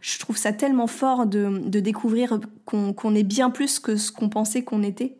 Je 0.00 0.18
trouve 0.18 0.36
ça 0.36 0.52
tellement 0.52 0.86
fort 0.86 1.26
de, 1.26 1.80
découvrir 1.80 2.38
qu'on 2.64 3.14
est 3.14 3.24
bien 3.24 3.50
plus 3.50 3.80
que 3.80 3.96
ce 3.96 4.12
qu'on 4.12 4.28
pensait 4.28 4.62
qu'on 4.62 4.82
était 4.82 5.16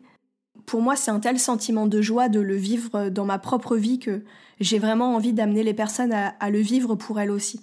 pour 0.65 0.81
moi, 0.81 0.95
c'est 0.95 1.11
un 1.11 1.19
tel 1.19 1.39
sentiment 1.39 1.87
de 1.87 2.01
joie 2.01 2.29
de 2.29 2.39
le 2.39 2.55
vivre 2.55 3.09
dans 3.09 3.25
ma 3.25 3.39
propre 3.39 3.75
vie 3.75 3.99
que 3.99 4.23
j'ai 4.59 4.79
vraiment 4.79 5.15
envie 5.15 5.33
d'amener 5.33 5.63
les 5.63 5.73
personnes 5.73 6.13
à, 6.13 6.49
le 6.49 6.59
vivre 6.59 6.95
pour 6.95 7.19
elles 7.19 7.31
aussi. 7.31 7.61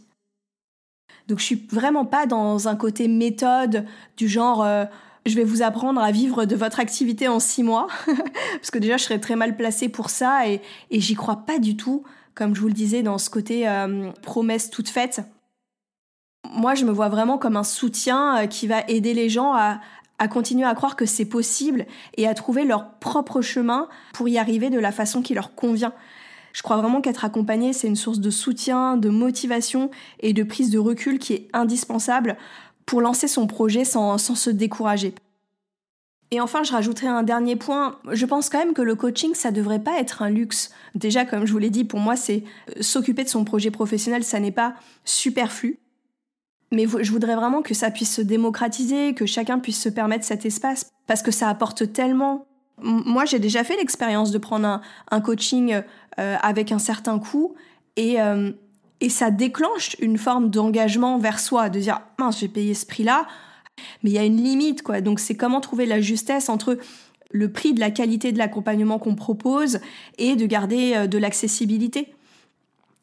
Donc 1.28 1.38
je 1.38 1.44
suis 1.44 1.66
vraiment 1.70 2.06
pas 2.06 2.26
dans 2.26 2.68
un 2.68 2.76
côté 2.76 3.06
méthode 3.06 3.84
du 4.16 4.28
genre 4.28 4.64
euh, 4.64 4.86
je 5.26 5.34
vais 5.34 5.44
vous 5.44 5.62
apprendre 5.62 6.00
à 6.00 6.10
vivre 6.10 6.46
de 6.46 6.56
votre 6.56 6.80
activité 6.80 7.28
en 7.28 7.38
six 7.38 7.62
mois 7.62 7.86
parce 8.06 8.70
que 8.70 8.78
déjà 8.78 8.96
je 8.96 9.04
serais 9.04 9.20
très 9.20 9.36
mal 9.36 9.56
placée 9.56 9.90
pour 9.90 10.08
ça 10.08 10.48
et, 10.48 10.62
et 10.90 11.00
j'y 11.00 11.14
crois 11.14 11.44
pas 11.46 11.58
du 11.58 11.76
tout 11.76 12.02
comme 12.34 12.54
je 12.54 12.60
vous 12.60 12.68
le 12.68 12.72
disais 12.72 13.02
dans 13.02 13.18
ce 13.18 13.28
côté 13.30 13.68
euh, 13.68 14.10
promesse 14.22 14.70
toute 14.70 14.88
faite. 14.88 15.22
Moi 16.50 16.74
je 16.74 16.86
me 16.86 16.92
vois 16.92 17.10
vraiment 17.10 17.36
comme 17.36 17.56
un 17.56 17.64
soutien 17.64 18.38
euh, 18.38 18.46
qui 18.46 18.66
va 18.66 18.80
aider 18.88 19.12
les 19.12 19.28
gens 19.28 19.52
à, 19.52 19.80
à 20.18 20.28
continuer 20.28 20.64
à 20.64 20.74
croire 20.74 20.96
que 20.96 21.04
c'est 21.04 21.26
possible 21.26 21.86
et 22.16 22.26
à 22.26 22.32
trouver 22.32 22.64
leur 22.64 22.94
propre 23.00 23.42
chemin 23.42 23.88
pour 24.14 24.28
y 24.28 24.38
arriver 24.38 24.70
de 24.70 24.78
la 24.78 24.92
façon 24.92 25.20
qui 25.20 25.34
leur 25.34 25.54
convient. 25.54 25.92
Je 26.58 26.62
crois 26.64 26.78
vraiment 26.78 27.00
qu'être 27.00 27.24
accompagné, 27.24 27.72
c'est 27.72 27.86
une 27.86 27.94
source 27.94 28.18
de 28.18 28.30
soutien, 28.30 28.96
de 28.96 29.10
motivation 29.10 29.92
et 30.18 30.32
de 30.32 30.42
prise 30.42 30.70
de 30.70 30.78
recul 30.80 31.20
qui 31.20 31.34
est 31.34 31.48
indispensable 31.52 32.36
pour 32.84 33.00
lancer 33.00 33.28
son 33.28 33.46
projet 33.46 33.84
sans, 33.84 34.18
se 34.18 34.50
décourager. 34.50 35.14
Et 36.32 36.40
enfin, 36.40 36.64
je 36.64 36.72
rajouterai 36.72 37.06
un 37.06 37.22
dernier 37.22 37.54
point. 37.54 38.00
Je 38.10 38.26
pense 38.26 38.48
quand 38.48 38.58
même 38.58 38.74
que 38.74 38.82
le 38.82 38.96
coaching, 38.96 39.36
ça 39.36 39.52
devrait 39.52 39.78
pas 39.78 40.00
être 40.00 40.20
un 40.20 40.30
luxe. 40.30 40.72
Déjà, 40.96 41.24
comme 41.24 41.46
je 41.46 41.52
vous 41.52 41.58
l'ai 41.58 41.70
dit, 41.70 41.84
pour 41.84 42.00
moi, 42.00 42.16
c'est 42.16 42.42
euh, 42.70 42.82
s'occuper 42.82 43.22
de 43.22 43.28
son 43.28 43.44
projet 43.44 43.70
professionnel, 43.70 44.24
ça 44.24 44.40
n'est 44.40 44.50
pas 44.50 44.74
superflu. 45.04 45.78
Mais 46.72 46.86
je 46.88 47.12
voudrais 47.12 47.36
vraiment 47.36 47.62
que 47.62 47.72
ça 47.72 47.92
puisse 47.92 48.12
se 48.12 48.20
démocratiser, 48.20 49.14
que 49.14 49.26
chacun 49.26 49.60
puisse 49.60 49.80
se 49.80 49.88
permettre 49.88 50.24
cet 50.24 50.44
espace, 50.44 50.90
parce 51.06 51.22
que 51.22 51.30
ça 51.30 51.48
apporte 51.48 51.92
tellement. 51.92 52.47
Moi, 52.82 53.24
j'ai 53.24 53.38
déjà 53.38 53.64
fait 53.64 53.76
l'expérience 53.76 54.30
de 54.30 54.38
prendre 54.38 54.80
un, 55.10 55.20
coaching 55.20 55.82
euh, 56.18 56.36
avec 56.40 56.72
un 56.72 56.78
certain 56.78 57.18
coût, 57.18 57.54
et, 57.96 58.20
euh, 58.20 58.52
et 59.00 59.08
ça 59.08 59.30
déclenche 59.30 59.96
une 60.00 60.18
forme 60.18 60.50
d'engagement 60.50 61.18
vers 61.18 61.40
soi, 61.40 61.68
de 61.68 61.80
dire 61.80 62.00
mince, 62.18 62.40
j'ai 62.40 62.48
payé 62.48 62.74
ce 62.74 62.86
prix-là, 62.86 63.26
mais 64.02 64.10
il 64.10 64.12
y 64.14 64.18
a 64.18 64.24
une 64.24 64.42
limite, 64.42 64.82
quoi. 64.82 65.00
Donc 65.00 65.20
c'est 65.20 65.36
comment 65.36 65.60
trouver 65.60 65.86
la 65.86 66.00
justesse 66.00 66.48
entre 66.48 66.78
le 67.30 67.52
prix 67.52 67.74
de 67.74 67.80
la 67.80 67.90
qualité 67.90 68.32
de 68.32 68.38
l'accompagnement 68.38 68.98
qu'on 68.98 69.14
propose 69.14 69.80
et 70.16 70.36
de 70.36 70.46
garder 70.46 70.94
euh, 70.94 71.06
de 71.06 71.18
l'accessibilité. 71.18 72.14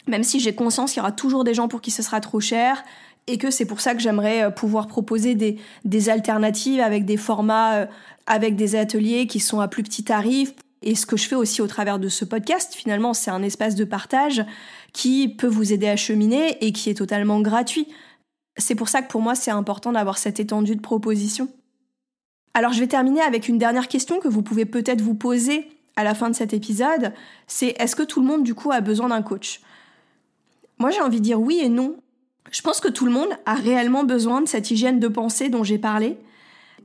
Même 0.07 0.23
si 0.23 0.39
j'ai 0.39 0.53
conscience 0.53 0.91
qu'il 0.91 0.99
y 0.99 1.01
aura 1.01 1.11
toujours 1.11 1.43
des 1.43 1.53
gens 1.53 1.67
pour 1.67 1.81
qui 1.81 1.91
ce 1.91 2.03
sera 2.03 2.19
trop 2.21 2.39
cher 2.39 2.83
et 3.27 3.37
que 3.37 3.49
c'est 3.49 3.65
pour 3.65 3.81
ça 3.81 3.93
que 3.95 4.01
j'aimerais 4.01 4.43
euh, 4.43 4.49
pouvoir 4.49 4.87
proposer 4.87 5.35
des, 5.35 6.09
alternatives 6.09 6.79
avec 6.79 7.05
des 7.05 7.17
formats, 7.17 7.75
euh, 7.75 7.85
avec 8.25 8.55
des 8.55 8.75
ateliers 8.75 9.27
qui 9.27 9.39
sont 9.39 9.59
à 9.59 9.67
plus 9.67 9.83
petit 9.83 10.03
tarif. 10.03 10.53
Et 10.83 10.95
ce 10.95 11.05
que 11.05 11.17
je 11.17 11.27
fais 11.27 11.35
aussi 11.35 11.61
au 11.61 11.67
travers 11.67 11.97
de 11.97 12.09
ce 12.09 12.25
podcast, 12.25 12.75
finalement, 12.75 13.13
c'est 13.13 13.31
un 13.31 13.41
espace 13.41 13.75
de 13.75 13.85
partage 13.85 14.45
qui 14.93 15.29
peut 15.29 15.47
vous 15.47 15.73
aider 15.73 15.87
à 15.87 15.95
cheminer 15.95 16.57
et 16.63 16.71
qui 16.71 16.89
est 16.89 16.95
totalement 16.95 17.41
gratuit. 17.41 17.87
C'est 18.57 18.75
pour 18.75 18.89
ça 18.89 19.01
que 19.01 19.09
pour 19.09 19.21
moi, 19.21 19.35
c'est 19.35 19.51
important 19.51 19.91
d'avoir 19.91 20.17
cette 20.17 20.39
étendue 20.39 20.75
de 20.75 20.81
propositions. 20.81 21.49
Alors 22.53 22.71
je 22.71 22.79
vais 22.79 22.87
terminer 22.87 23.21
avec 23.21 23.49
une 23.49 23.57
dernière 23.57 23.89
question 23.89 24.19
que 24.19 24.29
vous 24.29 24.41
pouvez 24.41 24.65
peut-être 24.65 25.01
vous 25.01 25.15
poser 25.15 25.67
à 25.95 26.03
la 26.03 26.13
fin 26.13 26.29
de 26.29 26.35
cet 26.35 26.53
épisode, 26.53 27.13
c'est 27.47 27.75
est-ce 27.79 27.95
que 27.95 28.03
tout 28.03 28.19
le 28.19 28.27
monde 28.27 28.43
du 28.43 28.53
coup 28.53 28.71
a 28.71 28.81
besoin 28.81 29.09
d'un 29.09 29.21
coach? 29.21 29.61
Moi 30.77 30.91
j'ai 30.91 31.01
envie 31.01 31.19
de 31.19 31.23
dire 31.23 31.39
oui 31.39 31.59
et 31.61 31.69
non. 31.69 31.97
Je 32.51 32.61
pense 32.61 32.79
que 32.79 32.87
tout 32.87 33.05
le 33.05 33.11
monde 33.11 33.29
a 33.45 33.55
réellement 33.55 34.03
besoin 34.03 34.41
de 34.41 34.47
cette 34.47 34.71
hygiène 34.71 34.99
de 34.99 35.07
pensée 35.07 35.49
dont 35.49 35.63
j'ai 35.63 35.77
parlé 35.77 36.17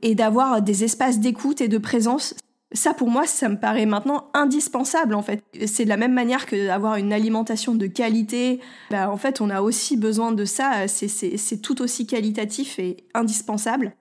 et 0.02 0.14
d'avoir 0.14 0.62
des 0.62 0.84
espaces 0.84 1.20
d'écoute 1.20 1.60
et 1.60 1.68
de 1.68 1.78
présence. 1.78 2.34
Ça 2.72 2.94
pour 2.94 3.10
moi, 3.10 3.26
ça 3.26 3.48
me 3.48 3.58
paraît 3.58 3.86
maintenant 3.86 4.30
indispensable 4.32 5.14
en 5.14 5.22
fait. 5.22 5.42
C'est 5.66 5.84
de 5.84 5.88
la 5.88 5.96
même 5.96 6.14
manière 6.14 6.46
que 6.46 6.66
d'avoir 6.66 6.96
une 6.96 7.12
alimentation 7.12 7.74
de 7.74 7.86
qualité. 7.86 8.60
Bah, 8.90 9.10
en 9.10 9.16
fait, 9.16 9.40
on 9.40 9.50
a 9.50 9.60
aussi 9.60 9.96
besoin 9.96 10.32
de 10.32 10.44
ça. 10.44 10.86
C'est 10.88 11.62
tout 11.62 11.82
aussi 11.82 12.06
qualitatif 12.06 12.78
et 12.78 12.98
indispensable. 13.12 13.94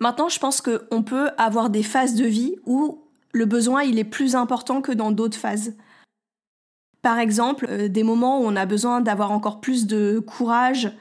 Maintenant, 0.00 0.28
je 0.28 0.38
pense 0.38 0.60
qu'on 0.60 1.02
peut 1.02 1.30
avoir 1.38 1.70
des 1.70 1.82
phases 1.82 2.14
de 2.14 2.26
vie 2.26 2.56
où 2.66 3.02
le 3.32 3.46
besoin 3.46 3.82
il 3.82 3.98
est 3.98 4.04
plus 4.04 4.36
important 4.36 4.80
que 4.80 4.92
dans 4.92 5.10
d'autres 5.10 5.38
phases. 5.38 5.74
Par 7.02 7.18
exemple, 7.18 7.66
euh, 7.68 7.88
des 7.88 8.02
moments 8.02 8.40
où 8.40 8.44
on 8.44 8.56
a 8.56 8.66
besoin 8.66 9.00
d'avoir 9.00 9.32
encore 9.32 9.60
plus 9.60 9.86
de 9.86 10.18
courage, 10.18 10.92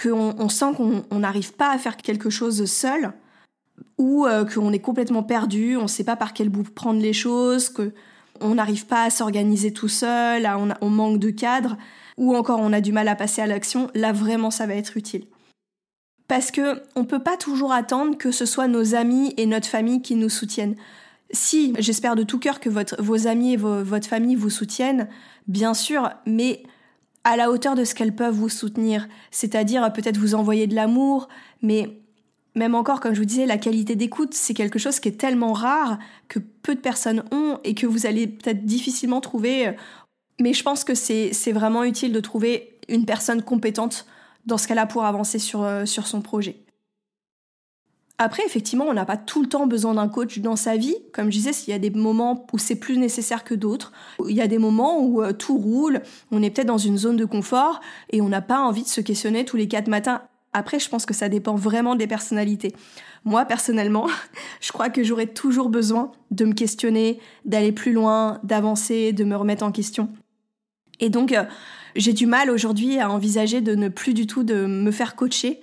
qu'on 0.00 0.34
on 0.38 0.48
sent 0.48 0.74
qu'on 0.76 1.18
n'arrive 1.18 1.54
pas 1.54 1.70
à 1.70 1.78
faire 1.78 1.96
quelque 1.96 2.30
chose 2.30 2.64
seul, 2.66 3.12
ou 3.98 4.26
euh, 4.26 4.44
qu'on 4.44 4.72
est 4.72 4.80
complètement 4.80 5.22
perdu, 5.22 5.76
on 5.76 5.82
ne 5.82 5.88
sait 5.88 6.04
pas 6.04 6.16
par 6.16 6.32
quel 6.32 6.48
bout 6.48 6.64
prendre 6.64 7.00
les 7.00 7.12
choses, 7.12 7.68
qu'on 7.68 8.54
n'arrive 8.54 8.86
pas 8.86 9.04
à 9.04 9.10
s'organiser 9.10 9.72
tout 9.72 9.88
seul, 9.88 10.46
on, 10.46 10.68
on 10.80 10.90
manque 10.90 11.18
de 11.18 11.30
cadre, 11.30 11.76
ou 12.16 12.34
encore 12.36 12.60
on 12.60 12.72
a 12.72 12.80
du 12.80 12.92
mal 12.92 13.08
à 13.08 13.16
passer 13.16 13.42
à 13.42 13.46
l'action, 13.46 13.90
là 13.94 14.12
vraiment 14.12 14.50
ça 14.50 14.66
va 14.66 14.74
être 14.74 14.96
utile. 14.96 15.26
Parce 16.28 16.50
que 16.50 16.82
on 16.96 17.04
peut 17.04 17.22
pas 17.22 17.36
toujours 17.36 17.72
attendre 17.72 18.16
que 18.16 18.30
ce 18.30 18.46
soit 18.46 18.68
nos 18.68 18.94
amis 18.94 19.34
et 19.36 19.46
notre 19.46 19.68
famille 19.68 20.00
qui 20.00 20.14
nous 20.14 20.30
soutiennent. 20.30 20.76
Si, 21.34 21.74
j'espère 21.78 22.16
de 22.16 22.22
tout 22.22 22.38
cœur 22.38 22.60
que 22.60 22.70
votre, 22.70 23.00
vos 23.02 23.26
amis 23.26 23.54
et 23.54 23.56
votre 23.56 24.06
famille 24.06 24.36
vous 24.36 24.50
soutiennent, 24.50 25.08
bien 25.46 25.74
sûr, 25.74 26.10
mais 26.26 26.62
à 27.24 27.36
la 27.36 27.50
hauteur 27.50 27.74
de 27.74 27.84
ce 27.84 27.94
qu'elles 27.94 28.14
peuvent 28.14 28.34
vous 28.34 28.48
soutenir. 28.48 29.08
C'est-à-dire 29.30 29.92
peut-être 29.92 30.18
vous 30.18 30.34
envoyer 30.34 30.66
de 30.66 30.74
l'amour, 30.74 31.28
mais 31.62 31.98
même 32.54 32.74
encore, 32.74 33.00
comme 33.00 33.14
je 33.14 33.18
vous 33.18 33.26
disais, 33.26 33.46
la 33.46 33.58
qualité 33.58 33.96
d'écoute, 33.96 34.34
c'est 34.34 34.54
quelque 34.54 34.78
chose 34.78 35.00
qui 35.00 35.08
est 35.08 35.18
tellement 35.18 35.52
rare 35.52 35.98
que 36.28 36.38
peu 36.38 36.74
de 36.74 36.80
personnes 36.80 37.24
ont 37.32 37.58
et 37.64 37.74
que 37.74 37.86
vous 37.86 38.06
allez 38.06 38.28
peut-être 38.28 38.64
difficilement 38.64 39.20
trouver. 39.20 39.74
Mais 40.40 40.52
je 40.52 40.62
pense 40.62 40.84
que 40.84 40.94
c'est 40.94 41.52
vraiment 41.52 41.82
utile 41.82 42.12
de 42.12 42.20
trouver 42.20 42.78
une 42.88 43.06
personne 43.06 43.42
compétente 43.42 44.06
dans 44.46 44.58
ce 44.58 44.68
cas-là 44.68 44.86
pour 44.86 45.04
avancer 45.04 45.38
sur, 45.38 45.62
euh, 45.62 45.86
sur 45.86 46.06
son 46.06 46.20
projet. 46.20 46.63
Après, 48.18 48.44
effectivement, 48.46 48.84
on 48.88 48.94
n'a 48.94 49.04
pas 49.04 49.16
tout 49.16 49.42
le 49.42 49.48
temps 49.48 49.66
besoin 49.66 49.94
d'un 49.94 50.08
coach 50.08 50.38
dans 50.38 50.54
sa 50.54 50.76
vie. 50.76 50.94
Comme 51.12 51.26
je 51.32 51.38
disais, 51.38 51.50
il 51.66 51.70
y 51.70 51.74
a 51.74 51.80
des 51.80 51.90
moments 51.90 52.46
où 52.52 52.58
c'est 52.58 52.76
plus 52.76 52.96
nécessaire 52.96 53.42
que 53.42 53.54
d'autres. 53.54 53.92
Il 54.28 54.36
y 54.36 54.40
a 54.40 54.46
des 54.46 54.58
moments 54.58 55.00
où 55.00 55.20
euh, 55.20 55.32
tout 55.32 55.58
roule, 55.58 56.00
on 56.30 56.40
est 56.40 56.50
peut-être 56.50 56.68
dans 56.68 56.78
une 56.78 56.96
zone 56.96 57.16
de 57.16 57.24
confort 57.24 57.80
et 58.10 58.20
on 58.20 58.28
n'a 58.28 58.40
pas 58.40 58.60
envie 58.60 58.84
de 58.84 58.88
se 58.88 59.00
questionner 59.00 59.44
tous 59.44 59.56
les 59.56 59.66
quatre 59.66 59.88
matins. 59.88 60.22
Après, 60.52 60.78
je 60.78 60.88
pense 60.88 61.06
que 61.06 61.14
ça 61.14 61.28
dépend 61.28 61.56
vraiment 61.56 61.96
des 61.96 62.06
personnalités. 62.06 62.72
Moi, 63.24 63.44
personnellement, 63.46 64.06
je 64.60 64.70
crois 64.70 64.90
que 64.90 65.02
j'aurais 65.02 65.26
toujours 65.26 65.68
besoin 65.68 66.12
de 66.30 66.44
me 66.44 66.52
questionner, 66.52 67.18
d'aller 67.44 67.72
plus 67.72 67.92
loin, 67.92 68.38
d'avancer, 68.44 69.12
de 69.12 69.24
me 69.24 69.34
remettre 69.34 69.64
en 69.64 69.72
question. 69.72 70.08
Et 71.00 71.10
donc, 71.10 71.32
euh, 71.32 71.42
j'ai 71.96 72.12
du 72.12 72.26
mal 72.26 72.48
aujourd'hui 72.48 73.00
à 73.00 73.10
envisager 73.10 73.60
de 73.60 73.74
ne 73.74 73.88
plus 73.88 74.14
du 74.14 74.28
tout 74.28 74.44
de 74.44 74.66
me 74.66 74.92
faire 74.92 75.16
coacher. 75.16 75.60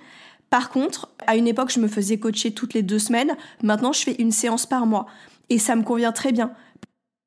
Par 0.52 0.68
contre, 0.68 1.08
à 1.26 1.36
une 1.36 1.48
époque, 1.48 1.72
je 1.72 1.80
me 1.80 1.88
faisais 1.88 2.18
coacher 2.18 2.52
toutes 2.52 2.74
les 2.74 2.82
deux 2.82 2.98
semaines. 2.98 3.38
Maintenant, 3.62 3.94
je 3.94 4.02
fais 4.02 4.16
une 4.18 4.32
séance 4.32 4.66
par 4.66 4.84
mois. 4.84 5.06
Et 5.48 5.58
ça 5.58 5.76
me 5.76 5.82
convient 5.82 6.12
très 6.12 6.30
bien. 6.30 6.52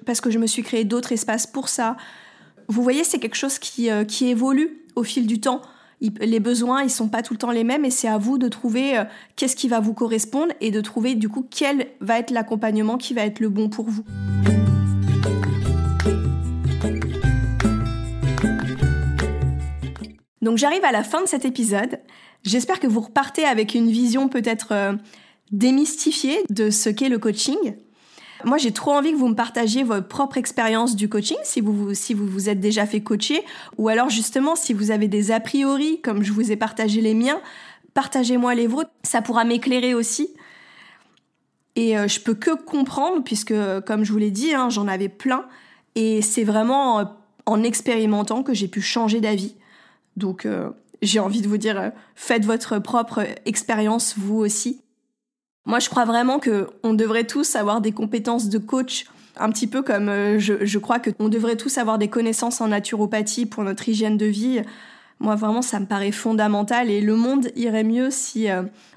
Parce 0.06 0.22
que 0.22 0.30
je 0.30 0.38
me 0.38 0.46
suis 0.46 0.62
créé 0.62 0.84
d'autres 0.84 1.12
espaces 1.12 1.48
pour 1.48 1.68
ça. 1.68 1.98
Vous 2.68 2.84
voyez, 2.84 3.04
c'est 3.04 3.18
quelque 3.18 3.36
chose 3.36 3.58
qui, 3.58 3.90
euh, 3.90 4.04
évolue 4.22 4.86
au 4.96 5.02
fil 5.02 5.26
du 5.26 5.40
temps. 5.40 5.64
les 6.02 6.40
besoins, 6.40 6.84
ils 6.84 6.92
sont 6.92 7.08
pas 7.08 7.24
tout 7.24 7.34
le 7.34 7.40
temps 7.40 7.50
les 7.50 7.64
mêmes 7.64 7.84
et 7.84 7.90
c'est 7.90 8.08
à 8.08 8.20
vous 8.20 8.38
de 8.38 8.48
trouver 8.48 9.00
euh, 9.00 9.06
qu'est-ce 9.38 9.56
qui 9.56 9.70
va 9.70 9.80
vous 9.80 9.96
correspondre 9.96 10.54
et 10.62 10.70
de 10.70 10.82
trouver 10.82 11.16
du 11.16 11.28
coup 11.28 11.48
quel 11.50 11.88
va 12.02 12.20
être 12.20 12.30
l'accompagnement 12.30 13.00
qui 13.00 13.16
va 13.16 13.26
être 13.26 13.40
le 13.40 13.50
bon 13.50 13.70
pour 13.70 13.90
vous. 13.90 14.04
Donc 20.44 20.60
j'arrive 20.60 20.86
à 20.86 20.92
la 20.92 21.04
fin 21.04 21.24
de 21.24 21.28
cet 21.28 21.44
épisode. 21.44 21.98
J'espère 22.46 22.80
que 22.80 22.88
vous 22.88 23.02
repartez 23.02 23.44
avec 23.44 23.74
une 23.74 23.90
vision 23.90 24.30
peut-être 24.30 24.72
euh, 24.72 24.94
démystifiée 25.52 26.44
de 26.50 26.70
ce 26.70 26.90
qu'est 26.90 27.10
le 27.10 27.18
coaching. 27.18 27.76
Moi, 28.44 28.60
j'ai 28.60 28.72
trop 28.72 28.92
envie 28.92 29.12
que 29.12 29.18
vous 29.18 29.30
me 29.30 29.36
partagiez 29.36 29.84
votre 29.84 30.08
propre 30.08 30.38
expérience 30.38 30.96
du 30.96 31.10
coaching, 31.10 31.38
si 31.44 31.62
vous, 31.62 31.96
si 31.96 32.14
vous 32.14 32.28
vous 32.28 32.48
êtes 32.48 32.60
déjà 32.60 32.86
fait 32.86 33.02
coacher, 33.02 33.44
ou 33.78 33.90
alors 33.90 34.10
justement 34.10 34.56
si 34.56 34.74
vous 34.74 34.92
avez 34.92 35.08
des 35.08 35.32
a 35.32 35.40
priori, 35.40 36.00
comme 36.02 36.22
je 36.22 36.32
vous 36.32 36.52
ai 36.52 36.56
partagé 36.56 37.02
les 37.02 37.16
miens, 37.16 37.42
partagez-moi 37.96 38.54
les 38.54 38.68
vôtres, 38.68 38.92
ça 39.02 39.24
pourra 39.24 39.46
m'éclairer 39.46 39.96
aussi. 39.96 40.30
Et 41.76 41.98
euh, 41.98 42.08
je 42.08 42.20
peux 42.20 42.36
que 42.36 42.52
comprendre, 42.52 43.24
puisque 43.24 43.56
comme 43.88 44.04
je 44.04 44.12
vous 44.12 44.20
l'ai 44.20 44.32
dit, 44.32 44.54
hein, 44.54 44.70
j'en 44.70 44.88
avais 44.88 45.10
plein, 45.10 45.46
et 45.96 46.22
c'est 46.22 46.44
vraiment 46.44 47.00
euh, 47.00 47.04
en 47.48 47.64
expérimentant 47.64 48.44
que 48.44 48.54
j'ai 48.54 48.68
pu 48.68 48.82
changer 48.82 49.22
d'avis. 49.22 49.56
Donc 50.18 50.48
j'ai 51.02 51.20
envie 51.20 51.42
de 51.42 51.48
vous 51.48 51.58
dire, 51.58 51.80
euh, 51.80 51.90
faites 52.16 52.46
votre 52.46 52.80
propre 52.80 53.26
expérience 53.46 54.16
vous 54.18 54.38
aussi. 54.38 54.82
Moi, 55.66 55.80
je 55.80 55.90
crois 55.90 56.06
vraiment 56.06 56.40
que 56.40 56.68
on 56.84 56.94
devrait 56.94 57.26
tous 57.26 57.56
avoir 57.56 57.82
des 57.82 57.92
compétences 57.92 58.50
de 58.50 58.58
coach, 58.58 59.06
un 59.38 59.50
petit 59.50 59.68
peu 59.68 59.82
comme 59.82 60.10
euh, 60.10 60.40
je, 60.40 60.78
crois 60.78 61.00
que 61.00 61.10
on 61.20 61.30
devrait 61.30 61.58
tous 61.58 61.78
avoir 61.78 61.98
des 61.98 62.08
connaissances 62.08 62.62
en 62.62 62.68
naturopathie 62.68 63.46
pour 63.46 63.64
notre 63.64 63.90
hygiène 63.90 64.18
de 64.18 64.26
vie. 64.26 64.62
Moi, 65.20 65.36
vraiment, 65.36 65.62
ça 65.62 65.80
me 65.80 65.86
paraît 65.86 66.12
fondamental 66.12 66.90
et 66.92 67.02
le 67.02 67.16
monde 67.16 67.50
irait 67.56 67.86
mieux 67.86 68.12
si 68.12 68.48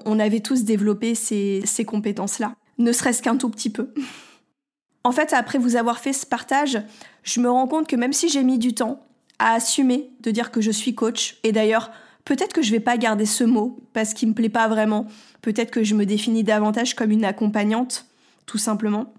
on 0.03 0.19
avait 0.19 0.41
tous 0.41 0.65
développé 0.65 1.15
ces 1.15 1.85
compétences-là, 1.87 2.55
ne 2.77 2.91
serait-ce 2.91 3.21
qu'un 3.21 3.37
tout 3.37 3.49
petit 3.49 3.69
peu. 3.69 3.93
en 5.05 5.13
fait, 5.13 5.31
après 5.31 5.57
vous 5.57 5.77
avoir 5.77 5.99
fait 5.99 6.11
ce 6.11 6.25
partage, 6.25 6.81
je 7.23 7.39
me 7.39 7.49
rends 7.49 7.67
compte 7.67 7.87
que 7.87 7.95
même 7.95 8.13
si 8.13 8.27
j'ai 8.27 8.43
mis 8.43 8.59
du 8.59 8.73
temps, 8.73 9.01
à 9.39 9.53
assumer 9.53 10.11
de 10.21 10.31
dire 10.31 10.51
que 10.51 10.61
je 10.61 10.71
suis 10.71 10.95
coach. 10.95 11.37
Et 11.43 11.51
d'ailleurs, 11.51 11.91
peut-être 12.25 12.53
que 12.53 12.61
je 12.61 12.71
vais 12.71 12.79
pas 12.79 12.97
garder 12.97 13.25
ce 13.25 13.43
mot 13.43 13.79
parce 13.93 14.13
qu'il 14.13 14.29
me 14.29 14.33
plaît 14.33 14.49
pas 14.49 14.67
vraiment. 14.67 15.07
Peut-être 15.41 15.71
que 15.71 15.83
je 15.83 15.95
me 15.95 16.05
définis 16.05 16.43
davantage 16.43 16.93
comme 16.93 17.11
une 17.11 17.25
accompagnante, 17.25 18.05
tout 18.45 18.57
simplement. 18.57 19.13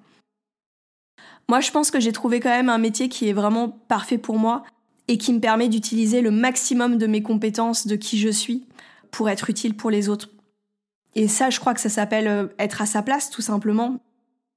Moi, 1.48 1.60
je 1.60 1.72
pense 1.72 1.90
que 1.90 1.98
j'ai 1.98 2.12
trouvé 2.12 2.38
quand 2.38 2.50
même 2.50 2.68
un 2.68 2.78
métier 2.78 3.08
qui 3.08 3.28
est 3.28 3.32
vraiment 3.32 3.70
parfait 3.88 4.18
pour 4.18 4.38
moi 4.38 4.62
et 5.08 5.18
qui 5.18 5.32
me 5.32 5.40
permet 5.40 5.68
d'utiliser 5.68 6.20
le 6.20 6.30
maximum 6.30 6.96
de 6.96 7.08
mes 7.08 7.22
compétences, 7.22 7.88
de 7.88 7.96
qui 7.96 8.18
je 8.18 8.28
suis, 8.28 8.64
pour 9.10 9.28
être 9.28 9.50
utile 9.50 9.74
pour 9.74 9.90
les 9.90 10.08
autres. 10.08 10.28
Et 11.16 11.26
ça, 11.26 11.50
je 11.50 11.58
crois 11.58 11.74
que 11.74 11.80
ça 11.80 11.88
s'appelle 11.88 12.28
euh, 12.28 12.46
être 12.58 12.82
à 12.82 12.86
sa 12.86 13.02
place, 13.02 13.30
tout 13.30 13.42
simplement. 13.42 13.98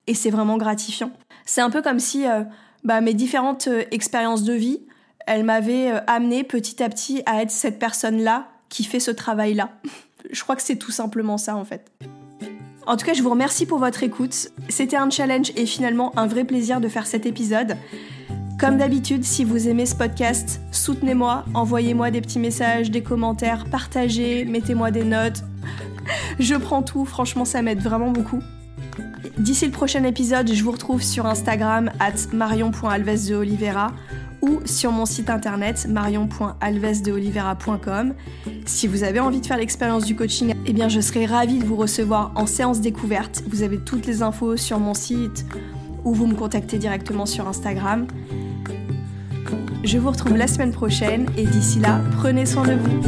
Et 0.06 0.14
c'est 0.14 0.30
vraiment 0.30 0.58
gratifiant. 0.58 1.12
C'est 1.46 1.62
un 1.62 1.72
peu 1.72 1.82
comme 1.82 2.00
si 2.00 2.28
euh, 2.28 2.44
bah, 2.84 3.02
mes 3.02 3.16
différentes 3.16 3.68
euh, 3.68 3.84
expériences 3.90 4.44
de 4.44 4.54
vie 4.54 4.82
elle 5.28 5.44
m'avait 5.44 5.92
euh, 5.92 6.00
amené 6.08 6.44
petit 6.44 6.82
à 6.84 6.90
petit 6.90 7.24
à 7.26 7.42
être 7.42 7.52
cette 7.52 7.80
personne-là 7.80 8.48
qui 8.70 8.84
fait 8.84 9.00
ce 9.00 9.12
travail-là. 9.12 9.70
je 10.32 10.42
crois 10.42 10.56
que 10.56 10.62
c'est 10.62 10.78
tout 10.78 10.92
simplement 10.92 11.38
ça 11.38 11.56
en 11.56 11.66
fait. 11.66 11.92
En 12.86 12.98
tout 12.98 13.06
cas, 13.06 13.14
je 13.14 13.24
vous 13.24 13.30
remercie 13.30 13.66
pour 13.66 13.80
votre 13.80 14.04
écoute. 14.04 14.50
C'était 14.68 14.98
un 14.98 15.10
challenge 15.10 15.54
et 15.56 15.66
finalement 15.66 16.12
un 16.18 16.28
vrai 16.28 16.44
plaisir 16.44 16.82
de 16.82 16.90
faire 16.90 17.08
cet 17.08 17.26
épisode. 17.26 17.78
Comme 18.60 18.78
d'habitude, 18.78 19.24
si 19.24 19.46
vous 19.46 19.68
aimez 19.68 19.86
ce 19.86 19.96
podcast, 19.96 20.62
soutenez-moi, 20.72 21.46
envoyez-moi 21.54 22.12
des 22.12 22.22
petits 22.22 22.40
messages, 22.40 22.92
des 22.92 23.02
commentaires, 23.02 23.66
partagez, 23.72 24.46
mettez-moi 24.46 24.92
des 24.92 25.04
notes. 25.04 25.44
Je 26.40 26.56
prends 26.56 26.84
tout, 26.84 27.06
franchement 27.06 27.46
ça 27.46 27.62
m'aide 27.62 27.80
vraiment 27.80 28.12
beaucoup. 28.12 28.40
D'ici 29.38 29.66
le 29.66 29.72
prochain 29.72 30.04
épisode, 30.04 30.54
je 30.54 30.64
vous 30.64 30.72
retrouve 30.72 31.02
sur 31.02 31.26
Instagram 31.26 31.92
at 32.00 32.34
marion.alvesdeolivera 32.34 33.92
ou 34.44 34.60
sur 34.66 34.92
mon 34.92 35.06
site 35.06 35.30
internet 35.30 35.88
marion.alvesdeolivera.com. 35.90 38.14
Si 38.66 38.88
vous 38.88 39.04
avez 39.04 39.22
envie 39.22 39.40
de 39.40 39.46
faire 39.46 39.56
l'expérience 39.58 40.04
du 40.04 40.18
coaching, 40.18 40.54
eh 40.66 40.74
bien 40.74 40.90
je 40.90 41.00
serai 41.00 41.26
ravie 41.26 41.60
de 41.60 41.66
vous 41.66 41.78
recevoir 41.78 42.34
en 42.36 42.46
séance 42.46 42.82
découverte. 42.82 43.42
Vous 43.48 43.64
avez 43.64 43.80
toutes 43.80 44.06
les 44.06 44.22
infos 44.22 44.58
sur 44.58 44.80
mon 44.80 44.94
site 44.94 45.46
ou 46.04 46.14
vous 46.14 46.28
me 46.28 46.36
contactez 46.36 46.78
directement 46.78 47.26
sur 47.26 47.48
Instagram. 47.48 48.06
Je 49.86 49.98
vous 49.98 50.10
retrouve 50.10 50.36
la 50.36 50.48
semaine 50.48 50.72
prochaine 50.72 51.28
et 51.38 51.46
d'ici 51.46 51.80
là, 51.80 52.02
prenez 52.18 52.46
soin 52.46 52.68
de 52.68 52.74
vous. 52.74 53.00